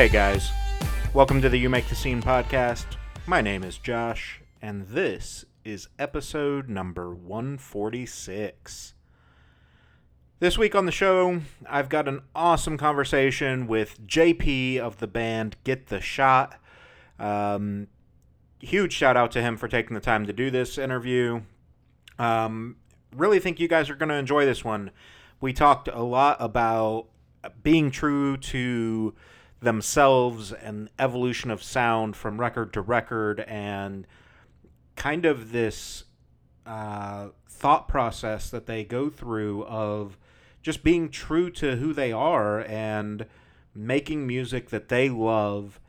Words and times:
Hey 0.00 0.08
guys, 0.08 0.50
welcome 1.12 1.42
to 1.42 1.50
the 1.50 1.58
You 1.58 1.68
Make 1.68 1.86
the 1.88 1.94
Scene 1.94 2.22
podcast. 2.22 2.86
My 3.26 3.42
name 3.42 3.62
is 3.62 3.76
Josh, 3.76 4.40
and 4.62 4.88
this 4.88 5.44
is 5.62 5.88
episode 5.98 6.70
number 6.70 7.14
146. 7.14 8.94
This 10.38 10.56
week 10.56 10.74
on 10.74 10.86
the 10.86 10.90
show, 10.90 11.42
I've 11.68 11.90
got 11.90 12.08
an 12.08 12.22
awesome 12.34 12.78
conversation 12.78 13.66
with 13.66 14.00
JP 14.06 14.78
of 14.78 15.00
the 15.00 15.06
band 15.06 15.56
Get 15.64 15.88
the 15.88 16.00
Shot. 16.00 16.58
Um, 17.18 17.88
huge 18.58 18.94
shout 18.94 19.18
out 19.18 19.30
to 19.32 19.42
him 19.42 19.58
for 19.58 19.68
taking 19.68 19.92
the 19.92 20.00
time 20.00 20.24
to 20.24 20.32
do 20.32 20.50
this 20.50 20.78
interview. 20.78 21.42
Um, 22.18 22.76
really 23.14 23.38
think 23.38 23.60
you 23.60 23.68
guys 23.68 23.90
are 23.90 23.96
going 23.96 24.08
to 24.08 24.14
enjoy 24.14 24.46
this 24.46 24.64
one. 24.64 24.92
We 25.42 25.52
talked 25.52 25.88
a 25.88 26.02
lot 26.02 26.38
about 26.40 27.08
being 27.62 27.90
true 27.90 28.38
to 28.38 29.14
themselves 29.60 30.52
and 30.52 30.88
evolution 30.98 31.50
of 31.50 31.62
sound 31.62 32.16
from 32.16 32.40
record 32.40 32.72
to 32.72 32.80
record 32.80 33.40
and 33.40 34.06
kind 34.96 35.24
of 35.24 35.52
this 35.52 36.04
uh, 36.66 37.28
thought 37.48 37.88
process 37.88 38.50
that 38.50 38.66
they 38.66 38.84
go 38.84 39.10
through 39.10 39.64
of 39.64 40.16
just 40.62 40.82
being 40.82 41.08
true 41.10 41.50
to 41.50 41.76
who 41.76 41.92
they 41.92 42.12
are 42.12 42.60
and 42.60 43.26
making 43.74 44.26
music 44.26 44.70
that 44.70 44.88
they 44.88 45.08
love. 45.08 45.80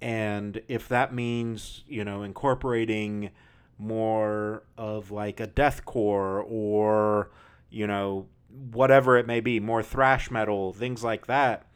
And 0.00 0.60
if 0.68 0.88
that 0.88 1.12
means 1.12 1.82
you 1.88 2.04
know 2.04 2.22
incorporating 2.22 3.30
more 3.78 4.64
of 4.76 5.10
like 5.10 5.40
a 5.40 5.46
deathcore 5.46 6.44
or 6.48 7.30
you 7.70 7.86
know 7.86 8.26
whatever 8.72 9.16
it 9.16 9.26
may 9.26 9.40
be 9.40 9.60
more 9.60 9.82
thrash 9.82 10.30
metal 10.30 10.72
things 10.72 11.04
like 11.04 11.26
that 11.26 11.67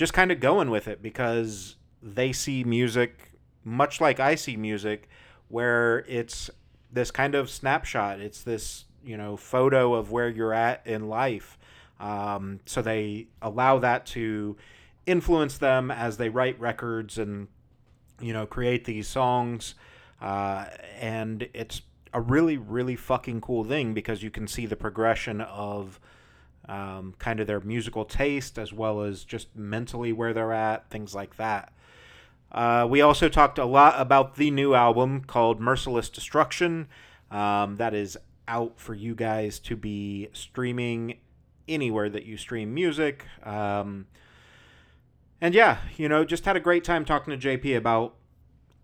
just 0.00 0.14
kind 0.14 0.32
of 0.32 0.40
going 0.40 0.70
with 0.70 0.88
it 0.88 1.02
because 1.02 1.76
they 2.02 2.32
see 2.32 2.64
music 2.64 3.32
much 3.64 4.00
like 4.00 4.18
I 4.18 4.34
see 4.34 4.56
music 4.56 5.10
where 5.48 6.06
it's 6.08 6.48
this 6.90 7.10
kind 7.10 7.34
of 7.34 7.50
snapshot. 7.50 8.18
It's 8.18 8.42
this 8.42 8.86
you 9.04 9.18
know 9.18 9.36
photo 9.36 9.92
of 9.92 10.10
where 10.10 10.30
you're 10.30 10.54
at 10.54 10.86
in 10.86 11.10
life. 11.10 11.58
Um, 12.00 12.60
so 12.64 12.80
they 12.80 13.26
allow 13.42 13.78
that 13.80 14.06
to 14.06 14.56
influence 15.04 15.58
them 15.58 15.90
as 15.90 16.16
they 16.16 16.30
write 16.30 16.58
records 16.58 17.18
and 17.18 17.48
you 18.22 18.32
know 18.32 18.46
create 18.46 18.86
these 18.86 19.06
songs. 19.06 19.74
Uh, 20.18 20.64
and 20.98 21.46
it's 21.52 21.82
a 22.14 22.22
really 22.22 22.56
really 22.56 22.96
fucking 22.96 23.42
cool 23.42 23.64
thing 23.64 23.92
because 23.92 24.22
you 24.22 24.30
can 24.30 24.46
see 24.46 24.64
the 24.64 24.76
progression 24.76 25.42
of 25.42 26.00
um, 26.70 27.14
kind 27.18 27.40
of 27.40 27.46
their 27.46 27.60
musical 27.60 28.04
taste 28.04 28.58
as 28.58 28.72
well 28.72 29.02
as 29.02 29.24
just 29.24 29.54
mentally 29.56 30.12
where 30.12 30.32
they're 30.32 30.52
at 30.52 30.88
things 30.88 31.14
like 31.14 31.36
that 31.36 31.72
uh, 32.52 32.86
we 32.88 33.00
also 33.00 33.28
talked 33.28 33.58
a 33.58 33.64
lot 33.64 33.94
about 33.98 34.36
the 34.36 34.50
new 34.50 34.74
album 34.74 35.22
called 35.22 35.60
merciless 35.60 36.08
destruction 36.08 36.88
um, 37.30 37.76
that 37.76 37.94
is 37.94 38.16
out 38.48 38.80
for 38.80 38.94
you 38.94 39.14
guys 39.14 39.58
to 39.60 39.76
be 39.76 40.28
streaming 40.32 41.18
anywhere 41.68 42.08
that 42.08 42.26
you 42.26 42.36
stream 42.36 42.74
music. 42.74 43.24
Um, 43.44 44.06
and 45.40 45.54
yeah, 45.54 45.78
you 45.96 46.08
know, 46.08 46.24
just 46.24 46.44
had 46.44 46.56
a 46.56 46.60
great 46.60 46.84
time 46.84 47.04
talking 47.04 47.38
to 47.38 47.48
JP 47.48 47.76
about 47.76 48.16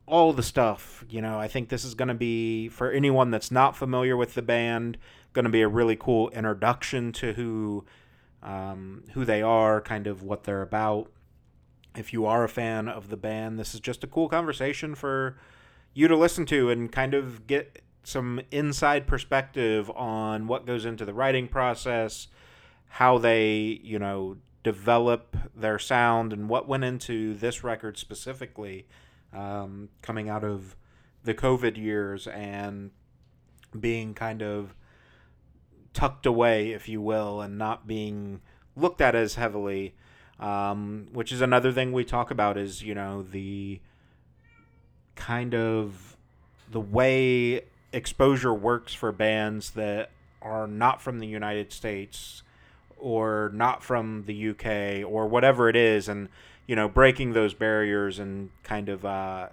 all 0.07 0.33
the 0.33 0.43
stuff. 0.43 1.05
You 1.11 1.21
know, 1.21 1.39
I 1.39 1.49
think 1.49 1.69
this 1.69 1.85
is 1.85 1.95
going 1.95 2.09
to 2.09 2.15
be, 2.15 2.69
for 2.69 2.91
anyone 2.91 3.31
that's 3.31 3.51
not 3.51 3.77
familiar 3.77 4.17
with 4.17 4.35
the 4.35 4.43
band, 4.43 4.97
going 5.37 5.45
to 5.45 5.51
be 5.51 5.61
a 5.61 5.69
really 5.69 5.97
cool 5.97 6.31
introduction 6.31 7.13
to 7.13 7.35
who 7.35 7.85
um, 8.43 9.05
who 9.13 9.25
they 9.25 9.43
are, 9.43 9.83
kind 9.83 10.07
of 10.07 10.23
what 10.23 10.45
they're 10.45 10.63
about. 10.63 11.13
If 11.95 12.13
you 12.13 12.25
are 12.25 12.43
a 12.43 12.49
fan 12.49 12.89
of 12.89 13.11
the 13.11 13.17
band, 13.19 13.59
this 13.59 13.75
is 13.75 13.81
just 13.81 14.03
a 14.03 14.07
cool 14.07 14.29
conversation 14.31 14.95
for 14.95 15.37
you 15.93 16.09
to 16.09 16.17
listen 16.17 16.47
to 16.47 16.71
and 16.71 16.91
kind 16.91 17.13
of 17.13 17.47
get 17.47 17.83
some 18.03 18.41
inside 18.51 19.07
perspective 19.07 19.91
on 19.91 20.47
what 20.47 20.65
goes 20.65 20.87
into 20.87 21.05
the 21.05 21.13
writing 21.13 21.49
process, 21.49 22.29
how 22.89 23.19
they, 23.19 23.81
you 23.83 23.99
know, 23.99 24.39
develop 24.63 25.37
their 25.55 25.79
sound 25.79 26.33
and 26.33 26.49
what 26.49 26.67
went 26.67 26.85
into 26.85 27.35
this 27.35 27.63
record 27.63 27.99
specifically 27.99 28.87
um, 29.35 29.91
coming 30.01 30.31
out 30.31 30.45
of 30.45 30.77
the 31.25 31.35
COVID 31.35 31.77
years 31.77 32.27
and 32.27 32.91
being 33.79 34.15
kind 34.15 34.43
of 34.43 34.75
tucked 35.97 36.27
away, 36.27 36.73
if 36.73 36.89
you 36.89 37.01
will, 37.01 37.41
and 37.41 37.57
not 37.57 37.87
being 37.87 38.41
looked 38.77 39.01
at 39.01 39.15
as 39.15 39.37
heavily. 39.37 39.95
Um, 40.39 41.09
which 41.15 41.33
is 41.33 41.41
another 41.41 41.73
thing 41.73 41.93
we 41.93 42.05
talk 42.05 42.31
about 42.31 42.59
is 42.59 42.83
you 42.83 42.95
know 42.95 43.23
the 43.23 43.81
kind 45.15 45.55
of 45.55 46.19
the 46.71 46.81
way 46.81 47.63
exposure 47.91 48.53
works 48.53 48.93
for 48.93 49.13
bands 49.13 49.71
that 49.71 50.11
are 50.43 50.67
not 50.67 51.01
from 51.01 51.21
the 51.21 51.27
United 51.27 51.73
States 51.73 52.43
or 52.99 53.51
not 53.55 53.83
from 53.83 54.25
the 54.27 54.51
UK 54.51 55.11
or 55.11 55.27
whatever 55.27 55.71
it 55.71 55.77
is, 55.77 56.07
and 56.07 56.29
you 56.67 56.77
know, 56.77 56.89
breaking 56.89 57.33
those 57.33 57.55
barriers 57.55 58.19
and 58.19 58.51
kind 58.63 58.89
of 58.89 59.05
uh, 59.05 59.49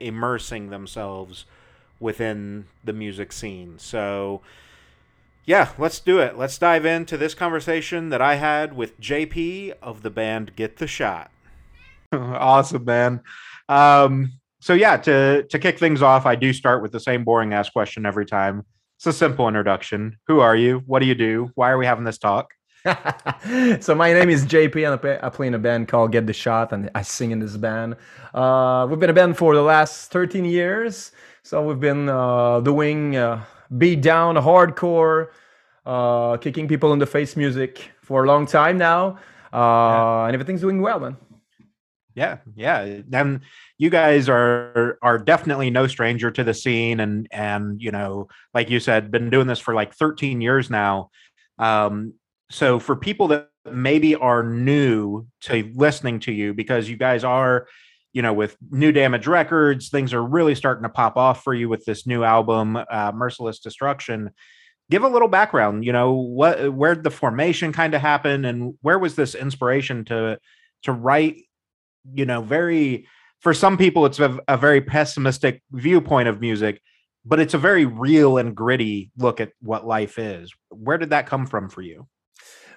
immersing 0.00 0.70
themselves 0.70 1.44
within 2.00 2.66
the 2.84 2.92
music 2.92 3.32
scene. 3.32 3.78
So, 3.78 4.40
yeah, 5.44 5.70
let's 5.78 5.98
do 5.98 6.18
it. 6.18 6.38
Let's 6.38 6.56
dive 6.58 6.84
into 6.84 7.16
this 7.16 7.34
conversation 7.34 8.10
that 8.10 8.22
I 8.22 8.36
had 8.36 8.76
with 8.76 9.00
JP 9.00 9.74
of 9.82 10.02
the 10.02 10.10
band 10.10 10.54
Get 10.54 10.76
the 10.76 10.86
Shot. 10.86 11.30
awesome, 12.12 12.84
man. 12.84 13.20
Um, 13.68 14.32
so 14.60 14.74
yeah, 14.74 14.96
to 14.98 15.42
to 15.44 15.58
kick 15.58 15.78
things 15.78 16.02
off, 16.02 16.26
I 16.26 16.36
do 16.36 16.52
start 16.52 16.82
with 16.82 16.92
the 16.92 17.00
same 17.00 17.24
boring 17.24 17.52
ass 17.52 17.68
question 17.70 18.06
every 18.06 18.26
time. 18.26 18.64
It's 18.98 19.06
a 19.06 19.12
simple 19.12 19.48
introduction. 19.48 20.16
Who 20.28 20.38
are 20.38 20.54
you? 20.54 20.82
What 20.86 21.00
do 21.00 21.06
you 21.06 21.16
do? 21.16 21.50
Why 21.56 21.70
are 21.70 21.78
we 21.78 21.86
having 21.86 22.04
this 22.04 22.18
talk? 22.18 22.52
so 23.80 23.94
my 23.94 24.12
name 24.12 24.30
is 24.30 24.44
JP 24.44 24.92
and 24.92 25.20
I 25.24 25.28
play 25.30 25.48
in 25.48 25.54
a 25.54 25.58
band 25.58 25.88
called 25.88 26.12
Get 26.12 26.26
the 26.26 26.32
Shot 26.32 26.72
and 26.72 26.90
I 26.94 27.02
sing 27.02 27.32
in 27.32 27.40
this 27.40 27.56
band. 27.56 27.96
Uh, 28.32 28.86
we've 28.88 29.00
been 29.00 29.10
a 29.10 29.12
band 29.12 29.36
for 29.36 29.54
the 29.54 29.62
last 29.62 30.12
13 30.12 30.44
years. 30.44 31.10
So 31.42 31.66
we've 31.66 31.80
been 31.80 32.08
uh, 32.08 32.60
doing 32.60 33.16
uh, 33.16 33.44
beat 33.76 34.02
down, 34.02 34.36
hardcore, 34.36 35.28
uh, 35.86 36.36
kicking 36.36 36.68
people 36.68 36.92
in 36.92 36.98
the 36.98 37.06
face 37.06 37.36
music 37.36 37.90
for 38.02 38.24
a 38.24 38.26
long 38.26 38.46
time 38.46 38.78
now. 38.78 39.18
Uh, 39.52 39.58
yeah. 39.58 40.26
And 40.26 40.34
everything's 40.34 40.60
doing 40.60 40.80
well, 40.80 41.00
man. 41.00 41.16
Yeah, 42.14 42.38
yeah. 42.54 43.00
Then 43.08 43.42
you 43.78 43.90
guys 43.90 44.28
are 44.28 44.98
are 45.02 45.18
definitely 45.18 45.70
no 45.70 45.86
stranger 45.86 46.30
to 46.30 46.44
the 46.44 46.52
scene, 46.52 47.00
and 47.00 47.26
and 47.30 47.80
you 47.80 47.90
know, 47.90 48.28
like 48.52 48.68
you 48.68 48.80
said, 48.80 49.10
been 49.10 49.30
doing 49.30 49.46
this 49.46 49.58
for 49.58 49.74
like 49.74 49.94
13 49.94 50.40
years 50.40 50.68
now. 50.68 51.10
Um, 51.58 52.14
so 52.50 52.78
for 52.78 52.96
people 52.96 53.28
that 53.28 53.48
maybe 53.70 54.14
are 54.14 54.42
new 54.42 55.26
to 55.42 55.72
listening 55.74 56.20
to 56.20 56.32
you, 56.32 56.52
because 56.52 56.88
you 56.88 56.96
guys 56.96 57.24
are, 57.24 57.66
you 58.12 58.22
know, 58.22 58.32
with 58.32 58.56
New 58.70 58.92
Damage 58.92 59.26
Records, 59.26 59.88
things 59.88 60.12
are 60.12 60.22
really 60.22 60.54
starting 60.54 60.82
to 60.82 60.88
pop 60.88 61.16
off 61.16 61.42
for 61.42 61.54
you 61.54 61.68
with 61.68 61.84
this 61.84 62.06
new 62.06 62.24
album, 62.24 62.76
uh, 62.76 63.12
Merciless 63.14 63.58
Destruction. 63.58 64.30
Give 64.90 65.04
a 65.04 65.08
little 65.08 65.28
background. 65.28 65.84
You 65.84 65.92
know, 65.92 66.12
what 66.12 66.72
where 66.74 66.94
the 66.94 67.10
formation 67.10 67.72
kind 67.72 67.94
of 67.94 68.00
happen, 68.00 68.44
and 68.44 68.74
where 68.82 68.98
was 68.98 69.14
this 69.14 69.34
inspiration 69.34 70.04
to 70.06 70.38
to 70.82 70.92
write 70.92 71.36
you 72.14 72.26
know 72.26 72.42
very 72.42 73.06
for 73.40 73.54
some 73.54 73.76
people 73.76 74.06
it's 74.06 74.18
a, 74.18 74.38
a, 74.48 74.56
very 74.56 74.80
pessimistic 74.80 75.62
viewpoint 75.72 76.28
of 76.28 76.40
music 76.40 76.80
but 77.24 77.38
it's 77.38 77.54
a 77.54 77.58
very 77.58 77.84
real 77.84 78.38
and 78.38 78.54
gritty 78.54 79.10
look 79.16 79.40
at 79.40 79.52
what 79.60 79.86
life 79.86 80.18
is 80.18 80.52
where 80.70 80.98
did 80.98 81.10
that 81.10 81.26
come 81.26 81.46
from 81.46 81.68
for 81.68 81.82
you 81.82 82.06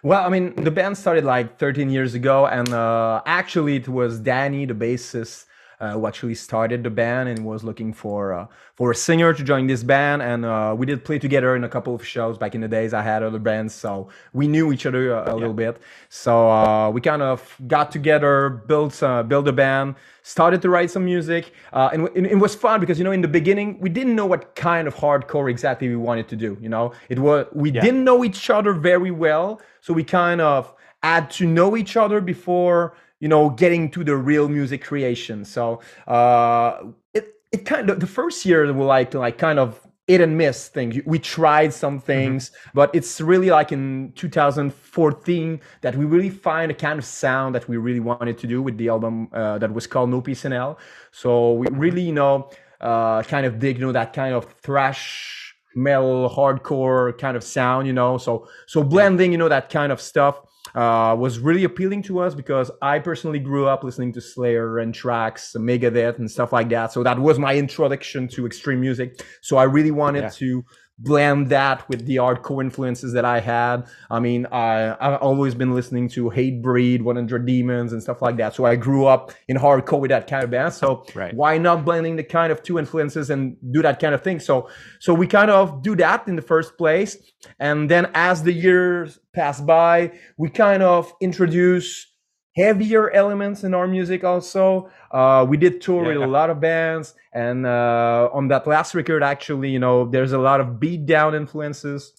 well 0.05 0.23
i 0.23 0.29
mean 0.29 0.53
the 0.63 0.69
band 0.69 0.95
started 0.95 1.23
like 1.25 1.57
13 1.57 1.89
years 1.89 2.13
ago 2.13 2.45
and 2.45 2.69
uh, 2.69 3.21
actually 3.25 3.75
it 3.77 3.87
was 3.89 4.19
danny 4.19 4.63
the 4.65 4.73
bassist 4.73 5.45
uh, 5.79 5.91
who 5.93 6.07
actually 6.07 6.35
started 6.35 6.83
the 6.83 6.89
band 6.89 7.29
and 7.29 7.45
was 7.45 7.63
looking 7.63 7.93
for 7.93 8.33
uh, 8.33 8.47
for 8.75 8.91
a 8.91 8.95
singer 8.95 9.33
to 9.33 9.43
join 9.43 9.67
this 9.67 9.83
band. 9.83 10.21
And 10.21 10.45
uh, 10.45 10.75
we 10.77 10.85
did 10.85 11.03
play 11.03 11.19
together 11.19 11.55
in 11.55 11.63
a 11.63 11.69
couple 11.69 11.95
of 11.95 12.05
shows 12.05 12.37
back 12.37 12.55
in 12.55 12.61
the 12.61 12.67
days. 12.67 12.93
I 12.93 13.01
had 13.01 13.23
other 13.23 13.39
bands, 13.39 13.73
so 13.73 14.09
we 14.33 14.47
knew 14.47 14.71
each 14.71 14.85
other 14.85 15.11
a, 15.11 15.23
a 15.23 15.25
yeah. 15.27 15.33
little 15.33 15.53
bit. 15.53 15.81
So 16.09 16.49
uh, 16.49 16.89
we 16.89 17.01
kind 17.01 17.21
of 17.21 17.55
got 17.67 17.91
together, 17.91 18.49
built 18.49 19.01
uh, 19.01 19.23
built 19.23 19.47
a 19.47 19.53
band, 19.53 19.95
started 20.23 20.61
to 20.61 20.69
write 20.69 20.91
some 20.91 21.05
music, 21.05 21.53
uh, 21.73 21.89
and, 21.93 22.09
and, 22.15 22.25
it 22.25 22.35
was 22.35 22.55
fun 22.55 22.79
because 22.79 22.97
you 22.97 23.03
know 23.03 23.11
in 23.11 23.21
the 23.21 23.27
beginning 23.27 23.79
we 23.79 23.89
didn't 23.89 24.15
know 24.15 24.25
what 24.25 24.55
kind 24.55 24.87
of 24.87 24.95
hardcore 24.95 25.49
exactly 25.49 25.87
we 25.89 25.95
wanted 25.95 26.27
to 26.29 26.35
do. 26.35 26.57
You 26.61 26.69
know, 26.69 26.93
it 27.09 27.19
was 27.19 27.47
we 27.53 27.71
yeah. 27.71 27.81
didn't 27.81 28.03
know 28.03 28.23
each 28.23 28.49
other 28.49 28.73
very 28.73 29.11
well, 29.11 29.61
so 29.81 29.93
we 29.93 30.03
kind 30.03 30.41
of 30.41 30.73
had 31.03 31.29
to 31.29 31.45
know 31.45 31.77
each 31.77 31.95
other 31.95 32.19
before 32.19 32.95
you 33.19 33.27
know 33.27 33.49
getting 33.49 33.89
to 33.89 34.03
the 34.03 34.15
real 34.15 34.47
music 34.47 34.83
creation 34.83 35.45
so 35.45 35.81
uh 36.07 36.79
it 37.13 37.33
it 37.51 37.65
kind 37.65 37.89
of 37.89 37.99
the 37.99 38.07
first 38.07 38.45
year 38.45 38.71
we 38.73 38.83
like 38.85 39.11
to 39.11 39.19
like 39.19 39.37
kind 39.37 39.59
of 39.59 39.79
hit 40.07 40.21
and 40.21 40.37
miss 40.37 40.67
thing. 40.67 41.01
We 41.05 41.17
tried 41.17 41.73
some 41.73 41.99
Mm-hmm. 42.13 42.39
things, 42.39 42.51
but 42.75 42.93
it's 42.93 43.19
really 43.19 43.49
like 43.49 43.71
in 43.71 44.11
2014 44.15 45.59
that 45.81 45.95
we 45.95 46.05
really 46.05 46.29
find 46.29 46.71
a 46.71 46.75
kind 46.75 46.99
of 46.99 47.05
sound 47.05 47.55
that 47.55 47.67
we 47.67 47.77
really 47.77 47.99
wanted 47.99 48.37
to 48.37 48.47
do 48.47 48.61
with 48.61 48.77
the 48.77 48.89
album 48.89 49.29
uh, 49.33 49.57
that 49.57 49.73
was 49.73 49.87
called 49.87 50.09
No 50.09 50.21
Peace 50.21 50.45
in 50.45 50.51
Hell. 50.51 50.77
So 51.11 51.53
we 51.53 51.67
really, 51.71 52.01
you 52.03 52.13
know, 52.13 52.49
uh, 52.81 53.23
kind 53.23 53.45
of 53.45 53.59
dig, 53.59 53.79
you 53.79 53.85
know, 53.85 53.91
that 53.93 54.13
kind 54.13 54.35
of 54.35 54.45
thrash 54.61 55.55
metal 55.75 56.29
hardcore 56.29 57.17
kind 57.17 57.35
of 57.35 57.43
sound, 57.43 57.87
you 57.87 57.93
know. 57.93 58.17
So 58.17 58.47
so 58.67 58.83
blending, 58.83 59.31
you 59.31 59.37
know, 59.37 59.49
that 59.49 59.69
kind 59.69 59.91
of 59.91 59.99
stuff 59.99 60.39
uh, 60.75 61.15
was 61.17 61.39
really 61.39 61.63
appealing 61.63 62.03
to 62.03 62.19
us 62.19 62.35
because 62.35 62.69
I 62.81 62.99
personally 62.99 63.39
grew 63.39 63.65
up 63.65 63.83
listening 63.83 64.11
to 64.13 64.21
Slayer 64.21 64.79
Anthrax, 64.79 65.55
Megadeth, 65.57 66.19
and 66.19 66.29
stuff 66.29 66.51
like 66.51 66.69
that. 66.69 66.91
So 66.91 67.01
that 67.03 67.17
was 67.17 67.39
my 67.39 67.55
introduction 67.55 68.27
to 68.29 68.45
extreme 68.45 68.81
music. 68.81 69.21
So 69.41 69.57
I 69.57 69.63
really 69.63 69.91
wanted 69.91 70.23
Yeah. 70.23 70.29
to 70.29 70.65
blend 70.97 71.49
that 71.49 71.87
with 71.89 72.05
the 72.05 72.15
hardcore 72.15 72.63
influences 72.63 73.13
that 73.13 73.25
I 73.25 73.39
had. 73.41 73.85
I 74.09 74.19
mean, 74.19 74.45
I, 74.51 74.95
I've 74.99 75.19
always 75.21 75.53
been 75.53 75.73
listening 75.73 76.07
to 76.09 76.29
Hatebreed, 76.29 77.01
100 77.01 77.45
Demons, 77.45 77.91
and 77.91 78.01
stuff 78.01 78.21
like 78.21 78.37
that. 78.37 78.55
So 78.55 78.65
I 78.65 78.75
grew 78.77 79.05
up 79.05 79.33
in 79.47 79.57
hardcore 79.57 79.99
with 79.99 80.09
that 80.09 80.27
kind 80.27 80.43
of 80.43 80.51
band. 80.51 80.73
So 80.73 81.05
Right. 81.13 81.33
why 81.33 81.57
not 81.57 81.83
blending 81.83 82.15
the 82.15 82.23
kind 82.23 82.51
of 82.51 82.63
two 82.63 82.79
influences 82.79 83.29
and 83.29 83.57
do 83.71 83.81
that 83.81 83.99
kind 83.99 84.15
of 84.15 84.21
thing? 84.21 84.39
So 84.39 84.69
so 84.99 85.13
we 85.13 85.27
kind 85.27 85.51
of 85.51 85.81
do 85.81 85.95
that 85.97 86.27
in 86.27 86.35
the 86.35 86.41
first 86.41 86.77
place, 86.77 87.17
and 87.59 87.89
then 87.91 88.09
as 88.13 88.43
the 88.43 88.53
years 88.53 89.19
pass 89.33 89.59
by, 89.59 90.11
we 90.37 90.49
kind 90.49 90.81
of 90.81 91.11
introduce 91.21 92.07
heavier 92.55 93.09
elements 93.11 93.63
in 93.63 93.73
our 93.73 93.87
music 93.87 94.23
also. 94.23 94.89
Uh, 95.11 95.45
we 95.47 95.57
did 95.57 95.81
tour 95.81 96.03
with 96.05 96.17
a 96.17 96.27
lot 96.27 96.49
of 96.49 96.59
bands 96.59 97.13
and 97.33 97.65
uh, 97.65 98.29
on 98.33 98.47
that 98.47 98.65
last 98.65 98.95
record 98.95 99.21
actually 99.23 99.69
you 99.69 99.79
know 99.79 100.05
there's 100.05 100.31
a 100.31 100.37
lot 100.37 100.59
of 100.61 100.79
beat 100.79 101.05
down 101.05 101.35
influences 101.35 102.13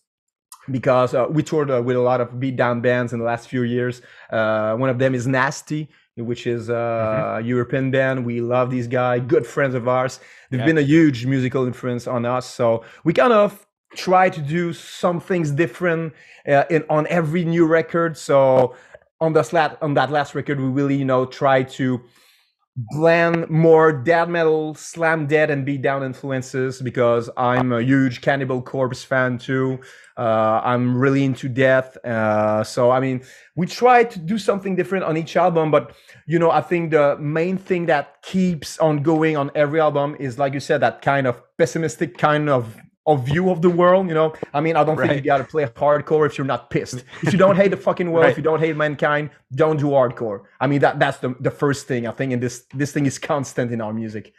because 0.71 1.15
uh, 1.15 1.27
we 1.31 1.43
toured 1.43 1.71
uh, 1.71 1.81
with 1.83 1.97
a 1.97 2.01
lot 2.01 2.21
of 2.21 2.39
beat 2.41 2.57
down 2.57 2.81
bands 2.81 3.13
in 3.13 3.19
the 3.21 3.25
last 3.25 3.49
few 3.49 3.63
years. 3.63 4.03
Uh, 4.31 4.75
one 4.77 4.91
of 4.91 4.99
them 4.99 5.15
is 5.15 5.27
nasty 5.27 5.89
which 6.19 6.47
is 6.47 6.71
a 6.71 7.43
european 7.45 7.91
band. 7.91 8.25
We 8.25 8.41
love 8.41 8.71
these 8.71 8.89
guys 8.89 9.23
good 9.27 9.47
friends 9.47 9.75
of 9.75 9.87
ours. 9.89 10.19
They've 10.51 10.61
Yeah. 10.61 10.67
been 10.67 10.79
a 10.79 10.83
huge 10.83 11.27
musical 11.27 11.67
influence 11.67 12.07
on 12.07 12.25
us 12.25 12.47
so 12.47 12.85
we 13.05 13.13
kind 13.13 13.33
of 13.33 13.67
try 13.95 14.29
to 14.29 14.41
do 14.41 14.73
some 14.73 15.21
things 15.21 15.51
different 15.51 16.13
uh, 16.49 16.65
in 16.71 16.85
on 16.91 17.07
every 17.09 17.45
new 17.45 17.67
record. 17.67 18.17
So 18.17 18.75
on 19.21 19.37
on 19.37 19.95
that 19.95 20.11
last 20.11 20.35
record 20.35 20.61
we 20.61 20.67
really 20.67 20.97
you 20.97 21.05
know 21.05 21.25
try 21.25 21.63
to 21.63 22.01
blend 22.77 23.49
more 23.49 23.91
death 23.91 24.29
metal 24.29 24.75
slam 24.75 25.27
death 25.27 25.49
and 25.49 25.65
beat 25.65 25.81
down 25.81 26.03
influences 26.03 26.83
because 26.83 27.31
i'm 27.39 27.73
a 27.73 27.81
huge 27.81 28.21
cannibal 28.21 28.61
corpse 28.61 29.03
fan 29.03 29.39
too. 29.39 29.79
Uh, 30.19 30.61
i'm 30.63 30.95
really 30.95 31.25
into 31.25 31.49
death 31.49 31.97
uh, 32.05 32.63
so 32.63 32.91
i 32.91 33.01
mean 33.01 33.23
we 33.55 33.67
try 33.67 34.05
to 34.05 34.19
do 34.19 34.37
something 34.37 34.77
different 34.77 35.05
on 35.05 35.17
each 35.17 35.37
album 35.37 35.71
but 35.71 35.97
you 36.27 36.39
know 36.39 36.51
i 36.51 36.61
think 36.61 36.91
the 36.91 37.17
main 37.19 37.57
thing 37.57 37.87
that 37.87 38.21
keeps 38.23 38.79
on 38.79 39.03
going 39.03 39.37
on 39.39 39.51
every 39.55 39.81
album 39.81 40.15
is 40.21 40.39
like 40.39 40.53
you 40.53 40.61
said 40.61 40.81
that 40.83 41.01
kind 41.01 41.27
of 41.27 41.41
pessimistic 41.57 42.19
kind 42.19 42.51
of 42.51 42.77
of 43.07 43.25
view 43.25 43.51
of 43.51 43.63
the 43.63 43.71
world 43.71 44.09
you 44.09 44.15
know? 44.15 44.33
I 44.53 44.61
mean 44.61 44.77
i 44.77 44.83
don't 44.85 44.97
think 44.97 45.15
you 45.15 45.21
gotta 45.21 45.45
play 45.45 45.65
hardcore 45.67 46.27
if 46.27 46.37
you're 46.37 46.47
not 46.47 46.71
pissed. 46.71 47.05
If 47.23 47.33
you 47.33 47.39
don't 47.39 47.57
hate 47.57 47.71
the 47.71 47.77
fucking 47.77 48.11
world 48.11 48.31
if 48.31 48.37
you 48.37 48.43
don't 48.43 48.61
hate 48.61 48.77
mankind 48.77 49.31
don't 49.55 49.79
do 49.79 49.87
hardcore. 49.87 50.43
I 50.61 50.67
mean 50.67 50.81
that 50.81 50.99
that's 50.99 51.19
the, 51.19 51.35
the 51.41 51.51
first 51.51 51.87
thing 51.87 52.07
i 52.07 52.13
think 52.13 52.33
and 52.33 52.43
this 52.43 52.65
this 52.75 52.93
thing 52.93 53.07
is 53.07 53.19
constant 53.19 53.73
in 53.73 53.81
our 53.81 53.93
music. 53.93 54.33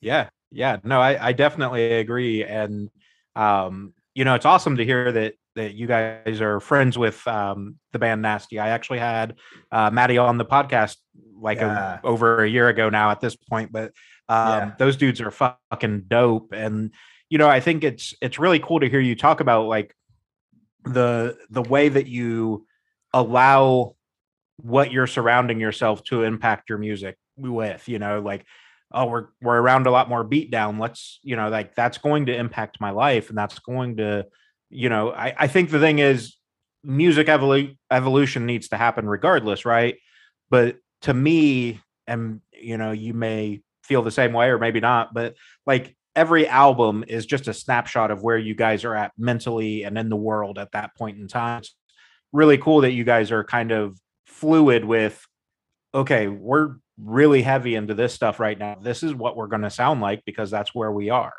Yeah, 0.00 0.28
yeah, 0.50 0.78
no, 0.82 1.00
I, 1.00 1.28
I 1.28 1.32
definitely 1.32 1.92
agree, 1.92 2.42
and 2.42 2.90
um, 3.36 3.92
you 4.14 4.24
know, 4.24 4.34
it's 4.34 4.46
awesome 4.46 4.76
to 4.78 4.84
hear 4.84 5.12
that 5.12 5.34
that 5.56 5.74
you 5.74 5.86
guys 5.86 6.40
are 6.40 6.58
friends 6.60 6.96
with 6.96 7.26
um, 7.28 7.76
the 7.92 7.98
band 7.98 8.22
Nasty. 8.22 8.58
I 8.58 8.70
actually 8.70 8.98
had 9.00 9.36
uh, 9.70 9.90
Matthi 9.90 10.22
on 10.22 10.38
the 10.38 10.44
podcast 10.44 10.96
like 11.40 11.58
Yeah. 11.58 11.98
a, 12.02 12.06
over 12.06 12.42
a 12.44 12.48
year 12.48 12.68
ago 12.68 12.88
now 12.88 13.10
at 13.10 13.20
this 13.20 13.36
point, 13.36 13.72
but 13.72 13.92
um, 14.28 14.48
Yeah. 14.48 14.72
those 14.78 14.96
dudes 14.96 15.20
are 15.20 15.30
fucking 15.30 16.04
dope, 16.08 16.52
and 16.52 16.92
you 17.30 17.38
know, 17.38 17.48
I 17.48 17.60
think 17.60 17.84
it's 17.84 18.12
it's 18.20 18.38
really 18.38 18.58
cool 18.58 18.80
to 18.80 18.90
hear 18.90 19.00
you 19.00 19.14
talk 19.14 19.40
about 19.40 19.66
like 19.66 19.94
the 20.84 21.38
the 21.48 21.62
way 21.62 21.88
that 21.88 22.06
you 22.06 22.66
allow 23.14 23.94
what 24.56 24.92
you're 24.92 25.06
surrounding 25.06 25.60
yourself 25.60 26.02
to 26.04 26.24
impact 26.24 26.68
your 26.68 26.78
music 26.78 27.16
with 27.36 27.88
you 27.88 27.98
know 27.98 28.20
like 28.20 28.44
oh 28.92 29.06
we're 29.06 29.26
we're 29.40 29.58
around 29.58 29.86
a 29.86 29.90
lot 29.90 30.08
more 30.08 30.24
beatdown. 30.24 30.80
Let's 30.80 31.20
you 31.22 31.36
know 31.36 31.48
like 31.48 31.74
that's 31.76 31.98
going 31.98 32.26
to 32.26 32.36
impact 32.36 32.80
my 32.80 32.90
life 32.90 33.28
and 33.28 33.38
that's 33.38 33.60
going 33.60 33.96
to 33.98 34.26
you 34.68 34.88
know 34.88 35.10
i 35.12 35.34
i 35.36 35.46
think 35.48 35.70
the 35.70 35.80
thing 35.80 35.98
is 35.98 36.36
music 36.84 37.26
evolu- 37.26 37.76
evolution 37.90 38.46
needs 38.46 38.68
to 38.68 38.76
happen 38.76 39.08
regardless 39.08 39.64
right? 39.64 39.96
But 40.50 40.78
to 41.02 41.14
me 41.14 41.80
and 42.08 42.40
you 42.52 42.76
know 42.76 42.90
you 42.90 43.14
may 43.14 43.62
feel 43.84 44.02
the 44.02 44.10
same 44.10 44.32
way 44.32 44.48
or 44.48 44.58
maybe 44.58 44.80
not 44.80 45.12
but 45.14 45.34
like 45.66 45.96
every 46.16 46.46
album 46.46 47.04
is 47.06 47.26
just 47.26 47.48
a 47.48 47.54
snapshot 47.54 48.10
of 48.10 48.22
where 48.22 48.38
you 48.38 48.54
guys 48.54 48.84
are 48.84 48.94
at 48.94 49.12
mentally 49.16 49.84
and 49.84 49.96
in 49.96 50.08
the 50.08 50.16
world 50.16 50.58
at 50.58 50.72
that 50.72 50.94
point 50.96 51.18
in 51.18 51.28
time. 51.28 51.60
It's 51.60 51.74
really 52.32 52.58
cool 52.58 52.82
that 52.82 52.92
you 52.92 53.04
guys 53.04 53.30
are 53.30 53.44
kind 53.44 53.72
of 53.72 53.98
fluid 54.26 54.84
with 54.84 55.26
okay 55.92 56.28
we're 56.28 56.76
really 56.96 57.42
heavy 57.42 57.74
into 57.74 57.94
this 57.94 58.14
stuff 58.14 58.38
right 58.38 58.58
now. 58.58 58.76
This 58.80 59.02
is 59.02 59.14
what 59.14 59.36
we're 59.36 59.46
going 59.46 59.62
to 59.62 59.70
sound 59.70 60.00
like 60.00 60.24
because 60.24 60.50
that's 60.50 60.74
where 60.74 60.92
we 60.92 61.10
are. 61.10 61.32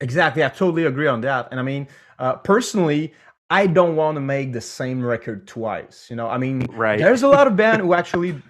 Exactly. 0.00 0.42
I 0.42 0.48
totally 0.48 0.84
agree 0.84 1.06
on 1.06 1.20
that. 1.22 1.48
And 1.50 1.60
i 1.60 1.62
mean 1.62 1.88
uh, 2.18 2.36
personally 2.36 3.12
i 3.50 3.66
don't 3.66 3.96
want 3.96 4.16
to 4.16 4.20
make 4.20 4.52
the 4.52 4.60
same 4.60 5.04
record 5.04 5.46
twice 5.46 6.08
you 6.10 6.16
know? 6.16 6.28
I 6.28 6.38
mean 6.38 6.66
right. 6.72 6.98
there's 6.98 7.22
a 7.22 7.28
lot 7.28 7.46
of 7.46 7.56
band 7.56 7.82
who 7.82 7.94
actually 7.94 8.42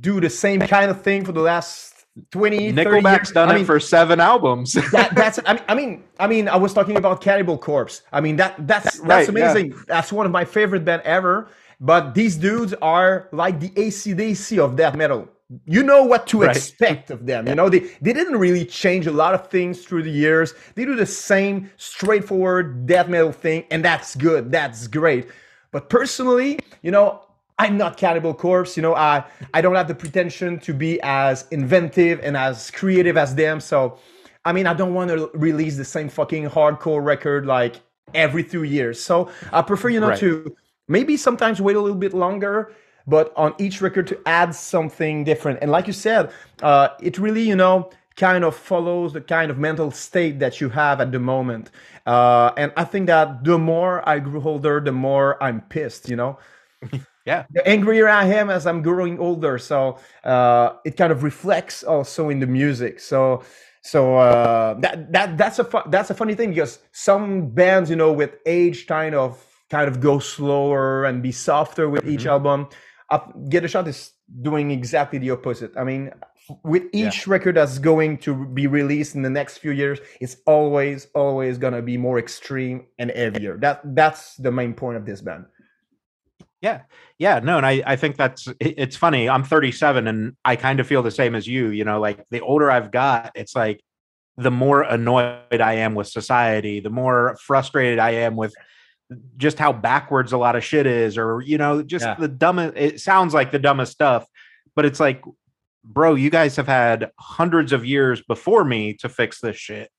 do 0.00 0.20
the 0.20 0.30
same 0.30 0.60
kind 0.60 0.90
of 0.90 1.02
thing 1.02 1.24
for 1.24 1.32
the 1.32 1.40
last 1.40 1.91
20 2.30 2.72
30 2.72 3.00
nickelback's 3.02 3.32
done 3.32 3.50
I 3.50 3.58
it 3.58 3.64
for 3.64 3.80
seven 3.80 4.20
albums 4.20 4.74
that, 4.92 5.14
that's 5.14 5.38
I 5.46 5.54
mean, 5.54 5.62
I 5.68 5.74
mean 5.74 6.04
I 6.20 6.26
mean 6.26 6.48
I 6.48 6.56
was 6.56 6.74
talking 6.74 6.96
about 6.96 7.20
Cannibal 7.22 7.56
Corpse. 7.56 8.02
I 8.12 8.20
mean 8.20 8.36
that 8.36 8.66
that's 8.66 8.98
that's 9.00 9.28
Right, 9.28 9.34
yeah. 9.34 9.52
amazing. 9.52 9.74
That's 9.88 10.12
one 10.12 10.26
of 10.26 10.32
my 10.32 10.44
favorite 10.44 10.84
band 10.84 11.02
ever. 11.02 11.48
But 11.80 12.14
these 12.14 12.36
dudes 12.36 12.74
are 12.82 13.28
like 13.32 13.58
the 13.60 13.70
ACDC 13.70 14.58
of 14.58 14.76
death 14.76 14.94
metal. 14.94 15.28
You 15.66 15.82
know 15.82 16.04
what 16.04 16.26
to 16.28 16.42
Right. 16.42 16.54
expect 16.56 17.10
of 17.10 17.26
them. 17.26 17.46
You 17.48 17.54
know 17.54 17.68
they 17.70 17.80
they 18.02 18.12
didn't 18.12 18.36
really 18.38 18.64
change 18.66 19.06
a 19.06 19.10
lot 19.12 19.34
of 19.34 19.48
things 19.48 19.84
through 19.84 20.02
the 20.02 20.10
years. 20.10 20.54
They 20.74 20.84
do 20.84 20.94
the 20.94 21.06
same 21.06 21.70
straightforward 21.78 22.86
death 22.86 23.08
metal 23.08 23.32
thing, 23.32 23.64
and 23.70 23.84
that's 23.84 24.14
good. 24.16 24.52
That's 24.52 24.86
great. 24.86 25.28
But 25.70 25.88
personally, 25.88 26.58
you 26.82 26.90
know, 26.90 27.24
I'm 27.58 27.76
not 27.76 27.96
Cannibal 27.96 28.34
Corpse. 28.34 28.76
You 28.76 28.82
know, 28.82 28.94
I 28.94 29.24
I 29.54 29.60
don't 29.60 29.74
have 29.74 29.88
the 29.88 29.94
pretension 29.94 30.58
to 30.60 30.74
be 30.74 31.00
as 31.02 31.46
inventive 31.50 32.20
and 32.22 32.36
as 32.36 32.70
creative 32.70 33.16
as 33.16 33.34
them. 33.34 33.60
So, 33.60 33.98
I 34.44 34.52
mean, 34.52 34.66
I 34.66 34.74
don't 34.74 34.94
want 34.94 35.10
to 35.10 35.30
release 35.34 35.76
the 35.76 35.84
same 35.84 36.08
fucking 36.08 36.48
hardcore 36.50 37.04
record 37.04 37.46
like 37.46 37.76
every 38.14 38.44
two 38.44 38.64
years. 38.64 39.00
So 39.00 39.30
I 39.52 39.62
prefer, 39.62 39.88
you 39.90 40.00
know, 40.00 40.08
Right. 40.08 40.18
to 40.18 40.54
maybe 40.88 41.16
sometimes 41.16 41.60
wait 41.60 41.76
a 41.76 41.80
little 41.80 41.96
bit 41.96 42.14
longer, 42.14 42.72
but 43.06 43.32
on 43.36 43.54
each 43.58 43.80
record 43.80 44.06
to 44.08 44.18
add 44.26 44.54
something 44.54 45.24
different. 45.24 45.58
And 45.62 45.70
like 45.70 45.86
you 45.86 45.92
said, 45.92 46.30
uh, 46.62 46.88
it 47.00 47.18
really, 47.18 47.42
you 47.42 47.56
know, 47.56 47.90
kind 48.16 48.44
of 48.44 48.54
follows 48.54 49.12
the 49.14 49.20
kind 49.20 49.50
of 49.50 49.58
mental 49.58 49.90
state 49.90 50.38
that 50.40 50.60
you 50.60 50.68
have 50.68 51.00
at 51.00 51.12
the 51.12 51.18
moment. 51.18 51.70
Uh, 52.06 52.50
and 52.56 52.72
I 52.76 52.84
think 52.84 53.06
that 53.06 53.44
the 53.44 53.58
more 53.58 54.06
I 54.08 54.18
grew 54.18 54.42
older, 54.42 54.80
the 54.80 54.92
more 54.92 55.42
I'm 55.42 55.60
pissed, 55.62 56.08
you 56.10 56.16
know 56.16 56.38
yeah 57.24 57.44
the 57.52 57.66
angrier 57.68 58.08
I 58.08 58.24
am 58.26 58.50
as 58.50 58.66
I'm 58.66 58.82
growing 58.82 59.18
older. 59.18 59.58
So 59.58 59.98
uh, 60.24 60.74
it 60.84 60.96
kind 60.96 61.12
of 61.12 61.22
reflects 61.22 61.82
also 61.84 62.28
in 62.30 62.40
the 62.40 62.46
music. 62.46 63.00
So 63.00 63.42
so 63.82 64.16
uh, 64.16 64.74
that 64.80 65.12
that 65.12 65.36
that's 65.38 65.58
a 65.58 65.64
fu- 65.64 65.88
that's 65.90 66.10
a 66.10 66.14
funny 66.14 66.34
thing 66.34 66.50
because 66.50 66.78
some 66.92 67.48
bands, 67.50 67.90
you 67.90 67.96
know, 67.96 68.12
with 68.12 68.32
age, 68.46 68.86
kind 68.86 69.14
of 69.14 69.44
kind 69.70 69.88
of 69.88 70.00
go 70.00 70.18
slower 70.18 71.04
and 71.06 71.22
be 71.22 71.32
softer 71.32 71.88
with 71.88 72.06
each 72.08 72.24
Mhm. 72.24 72.30
album. 72.34 72.68
Up, 73.10 73.32
Get 73.48 73.64
a 73.64 73.68
Shot 73.68 73.88
is 73.88 74.12
doing 74.42 74.70
exactly 74.70 75.18
the 75.18 75.30
opposite. 75.30 75.72
I 75.76 75.84
mean, 75.84 76.12
with 76.64 76.84
Yeah. 76.92 77.08
each 77.08 77.26
record 77.26 77.56
that's 77.56 77.78
going 77.78 78.18
to 78.18 78.46
be 78.46 78.66
released 78.66 79.14
in 79.16 79.22
the 79.22 79.30
next 79.30 79.58
few 79.58 79.72
years, 79.72 79.98
it's 80.20 80.36
always 80.46 81.08
always 81.14 81.58
gonna 81.58 81.82
be 81.82 81.96
more 81.98 82.18
extreme 82.18 82.86
and 82.98 83.10
heavier. 83.10 83.56
That 83.58 83.80
that's 83.94 84.36
the 84.36 84.50
main 84.52 84.74
point 84.74 84.96
of 84.96 85.04
this 85.06 85.20
band. 85.20 85.44
Yeah 86.62 86.82
Yeah. 87.18 87.40
no 87.40 87.58
and 87.58 87.66
i 87.66 87.82
i 87.86 87.96
think 87.96 88.16
that's 88.16 88.48
it's 88.60 88.96
funny 88.96 89.28
i'm 89.28 89.44
37 89.44 90.06
and 90.06 90.36
i 90.44 90.56
kind 90.56 90.80
of 90.80 90.86
feel 90.86 91.02
the 91.02 91.10
same 91.10 91.34
as 91.34 91.46
you 91.46 91.68
you 91.68 91.84
know 91.84 92.00
like 92.00 92.24
the 92.30 92.40
older 92.40 92.70
i've 92.70 92.90
got 92.90 93.32
it's 93.34 93.54
like 93.54 93.82
the 94.38 94.50
more 94.50 94.82
annoyed 94.82 95.60
i 95.60 95.74
am 95.74 95.94
with 95.94 96.06
society 96.08 96.80
the 96.80 96.88
more 96.90 97.36
frustrated 97.44 97.98
i 97.98 98.10
am 98.12 98.36
with 98.36 98.54
just 99.36 99.58
how 99.58 99.72
backwards 99.72 100.32
a 100.32 100.38
lot 100.38 100.56
of 100.56 100.64
shit 100.64 100.86
is 100.86 101.18
or 101.18 101.42
you 101.42 101.58
know 101.58 101.82
just 101.82 102.04
Yeah. 102.06 102.14
the 102.14 102.28
dumbest 102.28 102.76
it 102.76 103.00
sounds 103.00 103.34
like 103.34 103.50
the 103.50 103.58
dumbest 103.58 103.92
stuff 103.92 104.24
but 104.74 104.86
it's 104.86 105.00
like 105.00 105.22
bro 105.84 106.14
you 106.14 106.30
guys 106.30 106.56
have 106.56 106.68
had 106.68 107.10
hundreds 107.18 107.72
of 107.72 107.84
years 107.84 108.22
before 108.22 108.64
me 108.64 108.94
to 108.94 109.08
fix 109.10 109.40
this 109.40 109.56
shit 109.56 109.90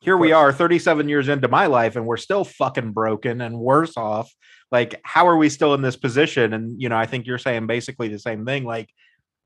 here 0.00 0.16
we 0.16 0.32
are 0.32 0.52
37 0.52 1.08
years 1.08 1.28
into 1.28 1.46
my 1.48 1.66
life 1.66 1.94
and 1.96 2.06
we're 2.06 2.16
still 2.16 2.44
fucking 2.44 2.92
broken 2.92 3.40
and 3.40 3.56
worse 3.58 3.96
off 3.96 4.32
like 4.70 5.00
how 5.04 5.26
are 5.26 5.36
we 5.36 5.48
still 5.48 5.74
in 5.74 5.82
this 5.82 5.96
position? 5.96 6.52
And 6.52 6.80
you 6.80 6.88
know 6.88 6.96
i 6.96 7.06
think 7.06 7.26
you're 7.26 7.38
saying 7.38 7.66
basically 7.66 8.08
the 8.08 8.18
same 8.18 8.44
thing 8.44 8.64
like 8.64 8.90